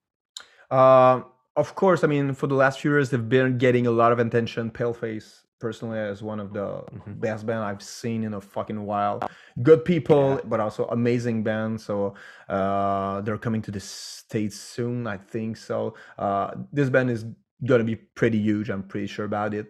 Uh, 0.69 1.21
of 1.55 1.75
course, 1.75 2.03
I 2.03 2.07
mean, 2.07 2.33
for 2.33 2.47
the 2.47 2.55
last 2.55 2.79
few 2.79 2.91
years, 2.91 3.09
they've 3.11 3.29
been 3.29 3.57
getting 3.59 3.87
a 3.87 3.91
lot 3.91 4.11
of 4.11 4.19
attention. 4.19 4.71
Paleface 4.71 5.43
personally 5.63 5.97
as 5.97 6.21
one 6.21 6.41
of 6.45 6.49
the 6.51 6.67
mm-hmm. 6.67 7.13
best 7.25 7.41
band 7.47 7.63
I've 7.69 7.85
seen 8.01 8.19
in 8.27 8.33
a 8.33 8.41
fucking 8.55 8.81
while. 8.91 9.17
Good 9.69 9.81
people, 9.85 10.25
yeah. 10.35 10.49
but 10.51 10.59
also 10.59 10.81
amazing 10.99 11.37
band. 11.49 11.79
So 11.79 11.95
uh, 12.49 13.21
they're 13.21 13.43
coming 13.47 13.61
to 13.67 13.71
the 13.71 13.79
states 13.79 14.57
soon, 14.75 15.07
I 15.15 15.17
think. 15.33 15.51
So 15.69 15.77
uh, 16.25 16.49
this 16.77 16.89
band 16.89 17.09
is 17.11 17.21
gonna 17.69 17.85
be 17.93 17.95
pretty 17.95 18.39
huge. 18.49 18.67
I'm 18.69 18.83
pretty 18.83 19.07
sure 19.07 19.27
about 19.33 19.53
it. 19.53 19.67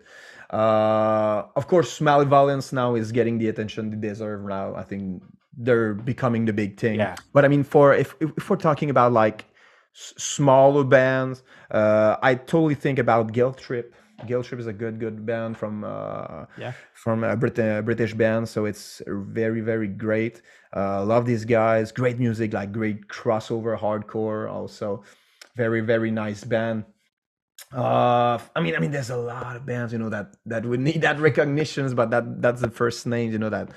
Uh, 0.50 1.44
of 1.60 1.68
course, 1.68 2.02
Malevolence 2.02 2.74
now 2.74 2.96
is 2.96 3.12
getting 3.12 3.36
the 3.38 3.48
attention 3.54 3.82
they 3.92 4.08
deserve. 4.10 4.42
Now, 4.58 4.74
I 4.82 4.84
think 4.90 5.22
they're 5.66 5.94
becoming 5.94 6.46
the 6.50 6.54
big 6.54 6.72
thing. 6.84 6.98
Yeah. 7.00 7.16
But 7.34 7.46
I 7.46 7.50
mean, 7.54 7.64
for 7.64 7.94
if 7.94 8.16
if 8.40 8.50
we're 8.50 8.64
talking 8.70 8.90
about 8.90 9.12
like 9.24 9.46
s- 9.96 10.14
smaller 10.18 10.84
bands, 10.98 11.44
uh, 11.80 12.18
I 12.30 12.32
totally 12.36 12.78
think 12.86 12.98
about 13.06 13.32
Guilt 13.38 13.58
Trip. 13.68 13.94
Guilt 14.26 14.46
Trip 14.46 14.60
is 14.60 14.68
a 14.68 14.74
good 14.74 15.00
good 15.00 15.26
band 15.26 15.58
from 15.58 15.84
uh, 15.84 16.46
yeah 16.58 16.74
from 16.94 17.24
a 17.24 17.36
Brit- 17.36 17.60
uh, 17.60 17.82
British 17.82 18.14
band, 18.14 18.48
so 18.48 18.66
it's 18.66 19.02
very 19.08 19.62
very 19.62 19.88
great. 19.88 20.42
Uh, 20.76 21.04
love 21.04 21.26
these 21.26 21.46
guys. 21.46 21.92
Great 21.92 22.20
music, 22.20 22.54
like 22.54 22.72
great 22.72 23.08
crossover 23.08 23.78
hardcore. 23.78 24.50
Also, 24.52 25.04
very 25.56 25.82
very 25.82 26.12
nice 26.12 26.44
band. 26.44 26.86
Uh, 27.72 28.38
I 28.56 28.62
mean, 28.62 28.76
I 28.76 28.80
mean, 28.80 28.92
there's 28.92 29.10
a 29.10 29.18
lot 29.18 29.56
of 29.56 29.66
bands, 29.66 29.94
you 29.94 30.00
know, 30.00 30.10
that 30.10 30.36
that 30.46 30.66
would 30.66 30.80
need 30.80 31.02
that 31.02 31.20
recognitions, 31.30 31.94
but 31.94 32.12
that 32.12 32.42
that's 32.42 32.62
the 32.62 32.70
first 32.70 33.08
names, 33.08 33.34
you 33.34 33.40
know, 33.40 33.50
that 33.50 33.70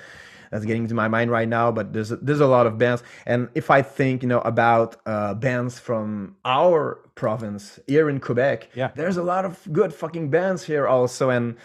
that's 0.51 0.65
getting 0.65 0.83
into 0.83 0.95
my 0.95 1.07
mind 1.07 1.31
right 1.31 1.47
now. 1.47 1.71
But 1.71 1.93
there's 1.93 2.09
there's 2.09 2.39
a 2.39 2.47
lot 2.47 2.67
of 2.67 2.77
bands, 2.77 3.03
and 3.25 3.49
if 3.55 3.69
I 3.69 3.81
think 3.81 4.23
you 4.23 4.29
know 4.29 4.41
about 4.41 4.97
uh, 5.05 5.33
bands 5.33 5.79
from 5.79 6.35
our 6.45 6.99
province 7.15 7.79
here 7.87 8.09
in 8.09 8.19
Quebec, 8.19 8.69
yeah, 8.75 8.91
there's 8.95 9.17
a 9.17 9.23
lot 9.23 9.45
of 9.45 9.61
good 9.71 9.93
fucking 9.93 10.29
bands 10.29 10.63
here 10.63 10.87
also, 10.87 11.29
and 11.29 11.55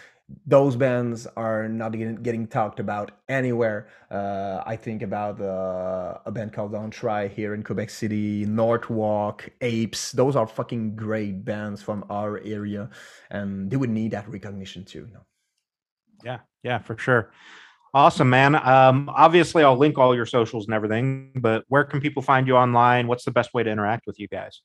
those 0.47 0.77
bands 0.77 1.27
are 1.37 1.69
not 1.69 1.93
getting, 1.93 2.47
talked 2.47 2.81
about 2.81 3.13
anywhere. 3.29 3.89
Uh, 4.11 4.63
I 4.65 4.77
think 4.77 5.03
about 5.03 5.41
uh, 5.41 6.19
a 6.25 6.31
band 6.31 6.53
called 6.53 6.73
Don't 6.73 6.91
Try 6.91 7.29
here 7.29 7.55
in 7.55 7.63
Quebec 7.63 7.91
City, 7.91 8.47
Northwalk, 8.47 9.49
Apes. 9.61 10.13
Those 10.13 10.37
are 10.37 10.47
fucking 10.47 10.97
great 10.97 11.45
bands 11.45 11.83
from 11.83 12.05
our 12.11 12.41
area, 12.41 12.91
and 13.31 13.71
they 13.71 13.77
would 13.77 13.91
need 13.91 14.13
that 14.13 14.29
recognition 14.29 14.85
too. 14.85 15.07
You 15.09 15.15
know? 15.15 15.27
Yeah, 16.25 16.39
yeah, 16.63 16.79
for 16.79 16.97
sure. 16.97 17.31
Awesome, 17.95 18.31
man. 18.31 18.55
Um, 18.55 19.11
obviously, 19.15 19.63
I'll 19.63 19.77
link 19.77 19.99
all 19.99 20.15
your 20.15 20.25
socials 20.25 20.65
and 20.65 20.73
everything, 20.73 21.33
but 21.37 21.65
where 21.69 21.85
can 21.85 22.01
people 22.01 22.23
find 22.23 22.47
you 22.47 22.57
online? 22.57 23.07
What's 23.07 23.25
the 23.25 23.31
best 23.31 23.53
way 23.53 23.63
to 23.63 23.71
interact 23.71 24.07
with 24.07 24.19
you 24.19 24.29
guys? 24.29 24.63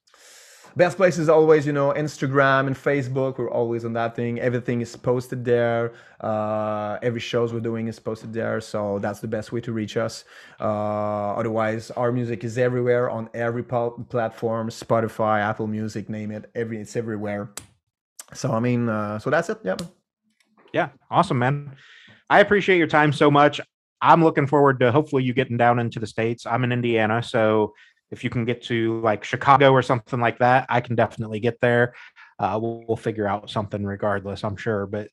Best 0.78 0.95
place 0.95 1.17
is 1.17 1.28
always, 1.28 1.65
you 1.65 1.73
know, 1.73 1.91
Instagram 1.91 2.67
and 2.67 2.75
Facebook. 2.75 3.38
We're 3.38 3.49
always 3.49 3.84
on 3.84 3.93
that 3.93 4.15
thing. 4.15 4.39
Everything 4.39 4.80
is 4.80 4.95
posted 4.95 5.43
there. 5.43 5.93
Uh, 6.21 6.99
every 7.01 7.19
shows 7.19 7.51
we're 7.51 7.59
doing 7.59 7.88
is 7.88 7.99
posted 7.99 8.32
there. 8.32 8.61
So 8.61 8.99
that's 8.99 9.19
the 9.19 9.28
best 9.28 9.51
way 9.51 9.59
to 9.61 9.73
reach 9.73 9.97
us. 9.97 10.23
Uh, 10.59 11.34
otherwise, 11.34 11.89
our 11.91 12.11
music 12.11 12.43
is 12.43 12.57
everywhere 12.57 13.09
on 13.09 13.28
every 13.34 13.63
platform: 13.63 14.69
Spotify, 14.69 15.41
Apple 15.41 15.67
Music, 15.67 16.09
name 16.09 16.32
it. 16.32 16.49
Every 16.53 16.80
it's 16.80 16.95
everywhere. 16.95 17.49
So 18.34 18.51
I 18.51 18.59
mean, 18.59 18.88
uh, 18.88 19.19
so 19.19 19.32
that's 19.32 19.49
it. 19.49 19.57
Yeah. 19.63 19.78
Yeah. 20.73 20.89
Awesome, 21.09 21.39
man. 21.39 21.75
I 22.30 22.39
appreciate 22.39 22.78
your 22.78 22.88
time 22.88 23.13
so 23.13 23.32
much. 23.32 23.61
I'm 24.01 24.23
looking 24.23 24.47
forward 24.47 24.80
to 24.82 24.91
hopefully 24.91 25.23
you 25.23 25.34
getting 25.34 25.57
down 25.57 25.80
into 25.80 25.99
the 25.99 26.07
states. 26.07 26.45
I'm 26.45 26.63
in 26.63 26.71
Indiana, 26.71 27.23
so 27.23 27.73
if 28.11 28.23
you 28.23 28.30
can 28.30 28.45
get 28.45 28.63
to 28.63 29.01
like 29.01 29.23
Chicago 29.23 29.71
or 29.71 29.82
something 29.82 30.19
like 30.19 30.39
that, 30.39 30.65
I 30.69 30.82
can 30.82 30.95
definitely 30.95 31.39
get 31.39 31.59
there. 31.61 31.93
Uh, 32.39 32.59
we'll, 32.61 32.84
we'll 32.88 32.97
figure 32.97 33.28
out 33.28 33.49
something 33.49 33.84
regardless, 33.84 34.43
I'm 34.43 34.55
sure. 34.55 34.86
But 34.86 35.09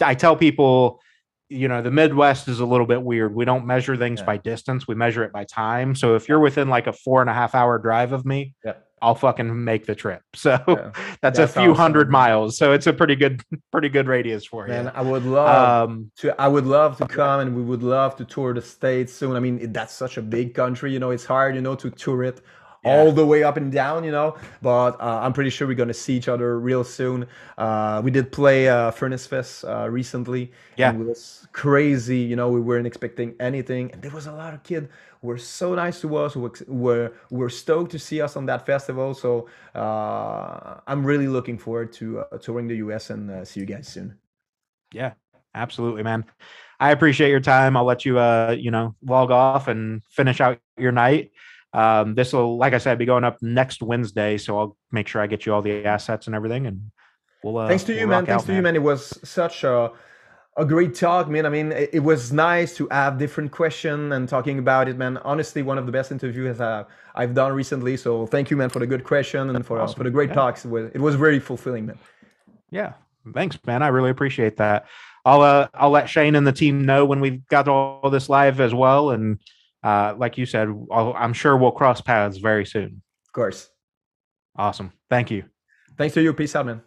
I 0.00 0.14
tell 0.14 0.36
people, 0.36 1.00
you 1.48 1.68
know, 1.68 1.80
the 1.80 1.90
Midwest 1.90 2.48
is 2.48 2.60
a 2.60 2.66
little 2.66 2.86
bit 2.86 3.02
weird. 3.02 3.34
We 3.34 3.44
don't 3.44 3.66
measure 3.66 3.96
things 3.96 4.20
yeah. 4.20 4.26
by 4.26 4.36
distance; 4.38 4.88
we 4.88 4.94
measure 4.94 5.22
it 5.22 5.32
by 5.32 5.44
time. 5.44 5.94
So 5.94 6.16
if 6.16 6.28
you're 6.28 6.40
within 6.40 6.68
like 6.68 6.86
a 6.86 6.92
four 6.92 7.20
and 7.20 7.30
a 7.30 7.34
half 7.34 7.54
hour 7.54 7.78
drive 7.78 8.12
of 8.12 8.26
me, 8.26 8.54
yeah. 8.64 8.74
I'll 9.02 9.14
fucking 9.14 9.64
make 9.64 9.86
the 9.86 9.94
trip. 9.94 10.22
So 10.36 10.58
yeah. 10.68 10.90
that's, 11.22 11.38
that's, 11.38 11.38
a 11.38 11.48
few 11.48 11.70
awesome. 11.70 11.74
hundred 11.74 12.10
miles. 12.10 12.56
So 12.56 12.72
it's 12.72 12.86
a 12.86 12.92
pretty 12.92 13.16
good, 13.16 13.42
pretty 13.72 13.88
good 13.88 14.06
radius 14.06 14.44
for 14.44 14.68
you. 14.68 14.74
I 14.74 15.00
would 15.00 15.24
love 15.24 15.88
um, 15.88 16.10
to. 16.18 16.40
I 16.40 16.46
would 16.46 16.66
love 16.66 16.98
to 16.98 17.08
come, 17.08 17.40
and 17.40 17.56
we 17.56 17.62
would 17.62 17.82
love 17.82 18.16
to 18.16 18.24
tour 18.24 18.54
the 18.54 18.62
states 18.62 19.12
soon. 19.12 19.34
I 19.34 19.40
mean, 19.40 19.72
that's 19.72 19.92
such 19.92 20.18
a 20.18 20.22
big 20.22 20.54
country. 20.54 20.92
You 20.92 20.98
know, 20.98 21.10
it's 21.10 21.24
hard, 21.24 21.54
you 21.54 21.62
know, 21.62 21.74
to 21.76 21.90
tour 21.90 22.22
it 22.24 22.42
yeah. 22.86 22.96
all 22.96 23.12
the 23.12 23.26
way 23.26 23.42
up 23.42 23.56
and 23.56 23.72
down, 23.72 24.04
you 24.04 24.12
know. 24.12 24.36
But 24.62 25.00
uh, 25.00 25.20
I'm 25.22 25.32
pretty 25.32 25.50
sure 25.50 25.66
we're 25.66 25.74
gonna 25.74 25.94
see 25.94 26.16
each 26.16 26.28
other 26.28 26.58
real 26.58 26.84
soon. 26.84 27.26
Uh, 27.58 28.00
we 28.04 28.10
did 28.10 28.32
play 28.32 28.68
uh, 28.68 28.90
Furnace 28.92 29.26
Fest 29.26 29.64
uh, 29.64 29.88
recently. 29.90 30.52
Yeah, 30.76 30.92
it 30.92 30.98
was 30.98 31.46
crazy. 31.52 32.20
You 32.20 32.36
know, 32.36 32.48
we 32.48 32.60
weren't 32.60 32.86
expecting 32.86 33.34
anything, 33.40 33.90
and 33.92 34.00
there 34.02 34.12
was 34.12 34.26
a 34.26 34.32
lot 34.32 34.54
of 34.54 34.62
kids 34.62 34.88
were 35.22 35.38
so 35.38 35.74
nice 35.74 36.00
to 36.00 36.16
us. 36.16 36.36
Were 36.36 36.52
were, 36.68 37.12
were 37.30 37.50
stoked 37.50 37.90
to 37.92 37.98
see 37.98 38.20
us 38.20 38.36
on 38.36 38.46
that 38.46 38.64
festival. 38.64 39.12
So 39.12 39.48
uh, 39.74 40.80
I'm 40.86 41.04
really 41.04 41.28
looking 41.28 41.58
forward 41.58 41.92
to 41.94 42.20
uh, 42.20 42.38
touring 42.38 42.68
the 42.68 42.76
US 42.76 43.10
and 43.10 43.30
uh, 43.30 43.44
see 43.44 43.60
you 43.60 43.66
guys 43.66 43.88
soon. 43.88 44.16
Yeah, 44.92 45.12
absolutely, 45.54 46.02
man. 46.02 46.24
I 46.78 46.92
appreciate 46.92 47.30
your 47.30 47.40
time. 47.40 47.76
I'll 47.76 47.84
let 47.84 48.04
you, 48.04 48.18
uh, 48.18 48.54
you 48.58 48.70
know, 48.70 48.94
log 49.02 49.30
off 49.30 49.68
and 49.68 50.02
finish 50.10 50.40
out 50.40 50.60
your 50.78 50.92
night. 50.92 51.32
Um, 51.76 52.14
this 52.14 52.32
will, 52.32 52.56
like 52.56 52.72
I 52.72 52.78
said, 52.78 52.98
be 52.98 53.04
going 53.04 53.22
up 53.22 53.36
next 53.42 53.82
Wednesday, 53.82 54.38
so 54.38 54.58
I'll 54.58 54.76
make 54.90 55.06
sure 55.08 55.20
I 55.20 55.26
get 55.26 55.44
you 55.44 55.52
all 55.52 55.60
the 55.60 55.84
assets 55.84 56.26
and 56.26 56.34
everything, 56.34 56.66
and 56.66 56.90
we'll. 57.44 57.58
Uh, 57.58 57.68
Thanks 57.68 57.84
to 57.84 57.92
we'll 57.92 58.00
you, 58.00 58.06
man. 58.06 58.24
Thanks 58.24 58.42
out, 58.42 58.46
to 58.46 58.52
man. 58.52 58.56
you, 58.56 58.62
man. 58.62 58.76
It 58.76 58.82
was 58.82 59.18
such 59.22 59.62
a 59.62 59.92
a 60.56 60.64
great 60.64 60.94
talk, 60.94 61.28
man. 61.28 61.44
I 61.44 61.50
mean, 61.50 61.70
it, 61.72 62.02
was 62.02 62.32
nice 62.32 62.74
to 62.76 62.88
have 62.90 63.18
different 63.18 63.52
questions 63.52 64.14
and 64.14 64.26
talking 64.26 64.58
about 64.58 64.88
it, 64.88 64.96
man. 64.96 65.18
Honestly, 65.18 65.62
one 65.62 65.76
of 65.76 65.84
the 65.84 65.92
best 65.92 66.10
interviews 66.10 66.62
uh, 66.62 66.84
I've 67.14 67.34
done 67.34 67.52
recently. 67.52 67.98
So 67.98 68.26
thank 68.26 68.50
you, 68.50 68.56
man, 68.56 68.70
for 68.70 68.78
the 68.78 68.86
good 68.86 69.04
question 69.04 69.54
and 69.54 69.66
for 69.66 69.78
awesome. 69.78 69.92
uh, 69.92 69.98
for 69.98 70.04
the 70.04 70.10
great 70.10 70.30
yeah. 70.30 70.36
talks. 70.36 70.64
It 70.64 70.70
was, 70.70 70.90
it 70.94 71.00
was 71.00 71.14
very 71.14 71.40
fulfilling, 71.40 71.84
man. 71.84 71.98
Yeah, 72.70 72.94
thanks, 73.34 73.58
man. 73.66 73.82
I 73.82 73.88
really 73.88 74.08
appreciate 74.08 74.56
that. 74.56 74.86
I'll 75.26 75.42
uh, 75.42 75.68
I'll 75.74 75.90
let 75.90 76.08
Shane 76.08 76.36
and 76.36 76.46
the 76.46 76.52
team 76.52 76.86
know 76.86 77.04
when 77.04 77.20
we've 77.20 77.46
got 77.48 77.68
all 77.68 78.08
this 78.08 78.30
live 78.30 78.60
as 78.60 78.72
well, 78.72 79.10
and 79.10 79.38
uh, 79.86 80.16
like 80.18 80.36
you 80.36 80.46
said, 80.46 80.68
i 80.90 81.00
I'm 81.12 81.32
sure 81.32 81.56
we'll 81.56 81.70
cross 81.70 82.00
paths 82.00 82.38
very 82.38 82.66
soon. 82.66 83.02
Of 83.28 83.32
course. 83.32 83.70
Awesome. 84.56 84.92
Thank 85.08 85.30
you. 85.30 85.44
Thanks 85.96 86.14
to 86.14 86.22
you. 86.22 86.32
Peace 86.32 86.56
out, 86.56 86.66
man. 86.66 86.82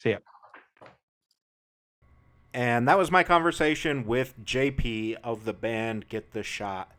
See 0.00 0.10
ya. 0.10 0.18
And 2.54 2.86
that 2.86 2.96
was 2.96 3.10
my 3.10 3.24
conversation 3.24 4.06
with 4.06 4.34
JP 4.44 5.16
of 5.24 5.44
the 5.44 5.52
band 5.52 6.08
Get 6.08 6.32
the 6.32 6.44
Shot. 6.44 6.92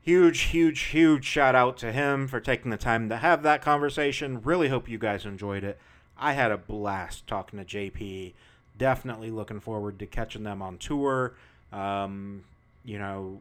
Huge, 0.00 0.40
huge, 0.40 0.80
huge 0.80 1.26
shout 1.26 1.54
out 1.54 1.76
to 1.78 1.92
him 1.92 2.28
for 2.28 2.40
taking 2.40 2.70
the 2.70 2.78
time 2.78 3.10
to 3.10 3.18
have 3.18 3.42
that 3.42 3.60
conversation. 3.60 4.40
Really 4.40 4.68
hope 4.68 4.88
you 4.88 4.96
guys 4.96 5.26
enjoyed 5.26 5.64
it. 5.64 5.78
I 6.16 6.32
had 6.32 6.50
a 6.50 6.56
blast 6.56 7.26
talking 7.26 7.58
to 7.58 7.64
JP. 7.64 8.32
Definitely 8.78 9.30
looking 9.30 9.60
forward 9.60 9.98
to 9.98 10.06
catching 10.06 10.44
them 10.44 10.62
on 10.62 10.78
tour. 10.78 11.34
Um, 11.74 12.44
you 12.82 12.98
know, 12.98 13.40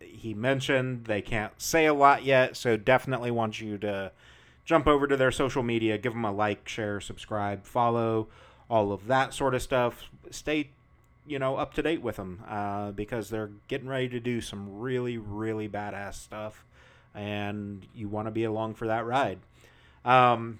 he 0.00 0.34
mentioned 0.34 1.04
they 1.06 1.22
can't 1.22 1.52
say 1.60 1.86
a 1.86 1.94
lot 1.94 2.24
yet, 2.24 2.56
so 2.56 2.76
definitely 2.76 3.30
want 3.30 3.60
you 3.60 3.78
to 3.78 4.12
jump 4.64 4.86
over 4.86 5.06
to 5.06 5.16
their 5.16 5.30
social 5.30 5.62
media, 5.62 5.98
give 5.98 6.12
them 6.12 6.24
a 6.24 6.32
like, 6.32 6.68
share, 6.68 7.00
subscribe, 7.00 7.64
follow 7.64 8.28
all 8.68 8.92
of 8.92 9.06
that 9.06 9.32
sort 9.32 9.54
of 9.54 9.62
stuff. 9.62 10.10
Stay, 10.30 10.70
you 11.26 11.38
know, 11.38 11.56
up 11.56 11.72
to 11.74 11.82
date 11.82 12.02
with 12.02 12.16
them 12.16 12.42
uh, 12.48 12.90
because 12.90 13.30
they're 13.30 13.50
getting 13.68 13.88
ready 13.88 14.08
to 14.08 14.20
do 14.20 14.40
some 14.40 14.78
really, 14.78 15.16
really 15.16 15.68
badass 15.68 16.14
stuff, 16.14 16.64
and 17.14 17.86
you 17.94 18.08
want 18.08 18.26
to 18.26 18.32
be 18.32 18.44
along 18.44 18.74
for 18.74 18.86
that 18.86 19.06
ride. 19.06 19.38
Um, 20.04 20.58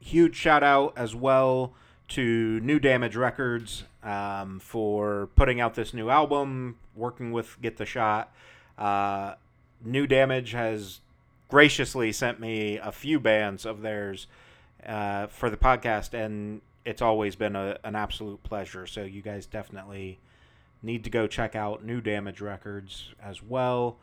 huge 0.00 0.36
shout 0.36 0.62
out 0.62 0.92
as 0.96 1.14
well 1.14 1.72
to 2.08 2.60
New 2.60 2.78
Damage 2.78 3.16
Records 3.16 3.84
um, 4.02 4.60
for 4.60 5.28
putting 5.36 5.60
out 5.60 5.74
this 5.74 5.92
new 5.92 6.10
album, 6.10 6.76
working 6.94 7.32
with 7.32 7.60
Get 7.60 7.76
the 7.76 7.86
Shot. 7.86 8.32
Uh, 8.76 9.34
new 9.84 10.06
Damage 10.06 10.52
has 10.52 11.00
graciously 11.48 12.12
sent 12.12 12.40
me 12.40 12.76
a 12.76 12.92
few 12.92 13.18
bands 13.18 13.64
of 13.64 13.82
theirs 13.82 14.26
uh, 14.86 15.26
for 15.26 15.50
the 15.50 15.56
podcast, 15.56 16.14
and 16.14 16.60
it's 16.84 17.02
always 17.02 17.36
been 17.36 17.56
a, 17.56 17.78
an 17.84 17.94
absolute 17.94 18.42
pleasure. 18.42 18.86
So 18.86 19.02
you 19.02 19.22
guys 19.22 19.46
definitely 19.46 20.18
need 20.82 21.04
to 21.04 21.10
go 21.10 21.26
check 21.26 21.56
out 21.56 21.84
New 21.84 22.00
Damage 22.00 22.40
Records 22.40 23.14
as 23.22 23.42
well. 23.42 23.96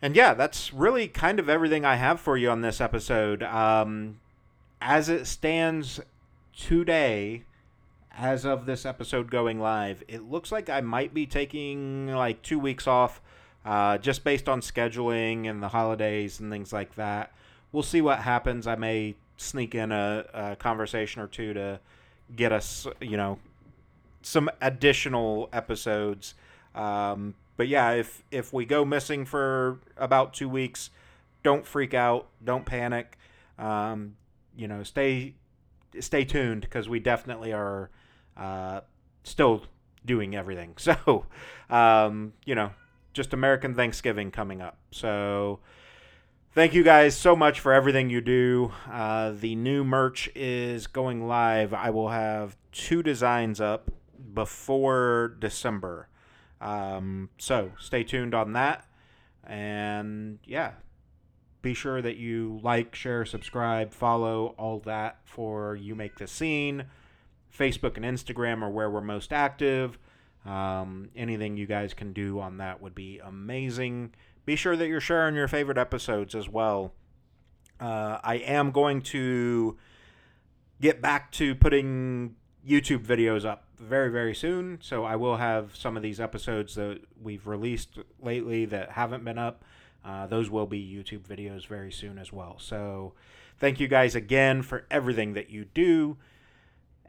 And 0.00 0.14
yeah, 0.14 0.34
that's 0.34 0.72
really 0.72 1.08
kind 1.08 1.40
of 1.40 1.48
everything 1.48 1.84
I 1.84 1.96
have 1.96 2.20
for 2.20 2.36
you 2.36 2.50
on 2.50 2.60
this 2.60 2.80
episode. 2.80 3.42
Um, 3.42 4.20
as 4.80 5.08
it 5.08 5.26
stands 5.26 6.00
today, 6.56 7.44
as 8.18 8.44
of 8.46 8.66
this 8.66 8.86
episode 8.86 9.30
going 9.30 9.60
live, 9.60 10.02
it 10.08 10.22
looks 10.22 10.50
like 10.50 10.70
I 10.70 10.80
might 10.80 11.12
be 11.12 11.26
taking 11.26 12.08
like 12.08 12.42
two 12.42 12.58
weeks 12.58 12.86
off 12.86 13.20
uh, 13.64 13.98
just 13.98 14.24
based 14.24 14.48
on 14.48 14.60
scheduling 14.60 15.48
and 15.48 15.62
the 15.62 15.68
holidays 15.68 16.40
and 16.40 16.50
things 16.50 16.72
like 16.72 16.94
that. 16.94 17.32
We'll 17.72 17.82
see 17.82 18.00
what 18.00 18.20
happens. 18.20 18.66
I 18.66 18.76
may 18.76 19.16
sneak 19.36 19.74
in 19.74 19.92
a, 19.92 20.24
a 20.32 20.56
conversation 20.56 21.20
or 21.20 21.26
two 21.26 21.52
to 21.54 21.80
get 22.34 22.52
us, 22.52 22.86
you 23.00 23.16
know, 23.16 23.38
some 24.22 24.48
additional 24.60 25.48
episodes. 25.52 26.34
Um, 26.74 27.34
but 27.56 27.68
yeah, 27.68 27.92
if 27.92 28.22
if 28.30 28.52
we 28.52 28.64
go 28.64 28.84
missing 28.84 29.24
for 29.24 29.78
about 29.96 30.32
two 30.32 30.48
weeks, 30.48 30.90
don't 31.42 31.66
freak 31.66 31.92
out, 31.92 32.28
don't 32.44 32.64
panic. 32.64 33.18
Um, 33.58 34.16
you 34.56 34.68
know, 34.68 34.82
stay 34.82 35.34
stay 36.00 36.24
tuned 36.24 36.62
because 36.62 36.88
we 36.88 36.98
definitely 36.98 37.52
are 37.52 37.90
uh, 38.36 38.80
still 39.22 39.64
doing 40.04 40.34
everything. 40.34 40.74
So, 40.78 41.26
um, 41.68 42.32
you 42.44 42.54
know, 42.54 42.70
just 43.12 43.32
American 43.32 43.74
Thanksgiving 43.74 44.30
coming 44.30 44.62
up. 44.62 44.78
So, 44.90 45.60
thank 46.52 46.74
you 46.74 46.84
guys 46.84 47.16
so 47.16 47.34
much 47.34 47.60
for 47.60 47.72
everything 47.72 48.08
you 48.10 48.20
do. 48.20 48.72
Uh, 48.90 49.32
the 49.32 49.56
new 49.56 49.84
merch 49.84 50.30
is 50.34 50.86
going 50.86 51.26
live. 51.26 51.74
I 51.74 51.90
will 51.90 52.10
have 52.10 52.56
two 52.72 53.02
designs 53.02 53.60
up 53.60 53.90
before 54.32 55.36
December. 55.38 56.08
Um, 56.60 57.30
so, 57.38 57.72
stay 57.78 58.04
tuned 58.04 58.34
on 58.34 58.52
that. 58.52 58.86
And 59.44 60.38
yeah, 60.44 60.72
be 61.62 61.74
sure 61.74 62.00
that 62.00 62.16
you 62.16 62.60
like, 62.62 62.94
share, 62.94 63.24
subscribe, 63.24 63.92
follow, 63.92 64.54
all 64.58 64.80
that 64.80 65.18
for 65.24 65.74
You 65.74 65.94
Make 65.94 66.16
the 66.18 66.26
Scene. 66.26 66.84
Facebook 67.56 67.96
and 67.96 68.04
Instagram 68.04 68.62
are 68.62 68.70
where 68.70 68.90
we're 68.90 69.00
most 69.00 69.32
active. 69.32 69.98
Um, 70.44 71.10
anything 71.16 71.56
you 71.56 71.66
guys 71.66 71.94
can 71.94 72.12
do 72.12 72.38
on 72.38 72.58
that 72.58 72.80
would 72.80 72.94
be 72.94 73.18
amazing. 73.18 74.14
Be 74.44 74.54
sure 74.54 74.76
that 74.76 74.86
you're 74.86 75.00
sharing 75.00 75.34
your 75.34 75.48
favorite 75.48 75.78
episodes 75.78 76.34
as 76.34 76.48
well. 76.48 76.92
Uh, 77.80 78.18
I 78.22 78.36
am 78.36 78.70
going 78.70 79.02
to 79.02 79.76
get 80.80 81.02
back 81.02 81.32
to 81.32 81.54
putting 81.54 82.36
YouTube 82.66 83.04
videos 83.04 83.44
up 83.44 83.64
very, 83.78 84.10
very 84.10 84.34
soon. 84.34 84.78
So 84.80 85.04
I 85.04 85.16
will 85.16 85.36
have 85.36 85.74
some 85.76 85.96
of 85.96 86.02
these 86.02 86.20
episodes 86.20 86.74
that 86.76 87.00
we've 87.20 87.46
released 87.46 87.98
lately 88.20 88.64
that 88.66 88.92
haven't 88.92 89.24
been 89.24 89.38
up. 89.38 89.64
Uh, 90.04 90.26
those 90.26 90.50
will 90.50 90.66
be 90.66 90.80
YouTube 90.80 91.26
videos 91.26 91.66
very 91.66 91.90
soon 91.90 92.18
as 92.18 92.32
well. 92.32 92.56
So 92.58 93.14
thank 93.58 93.80
you 93.80 93.88
guys 93.88 94.14
again 94.14 94.62
for 94.62 94.86
everything 94.90 95.34
that 95.34 95.50
you 95.50 95.64
do. 95.64 96.16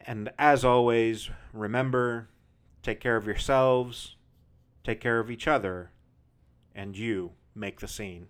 And 0.08 0.32
as 0.40 0.64
always, 0.64 1.30
remember 1.52 2.30
take 2.82 3.02
care 3.02 3.18
of 3.18 3.26
yourselves, 3.28 4.16
take 4.86 5.02
care 5.02 5.20
of 5.20 5.30
each 5.30 5.48
other, 5.48 5.92
and 6.74 6.98
you 6.98 7.34
make 7.54 7.82
the 7.82 7.88
scene. 7.90 8.28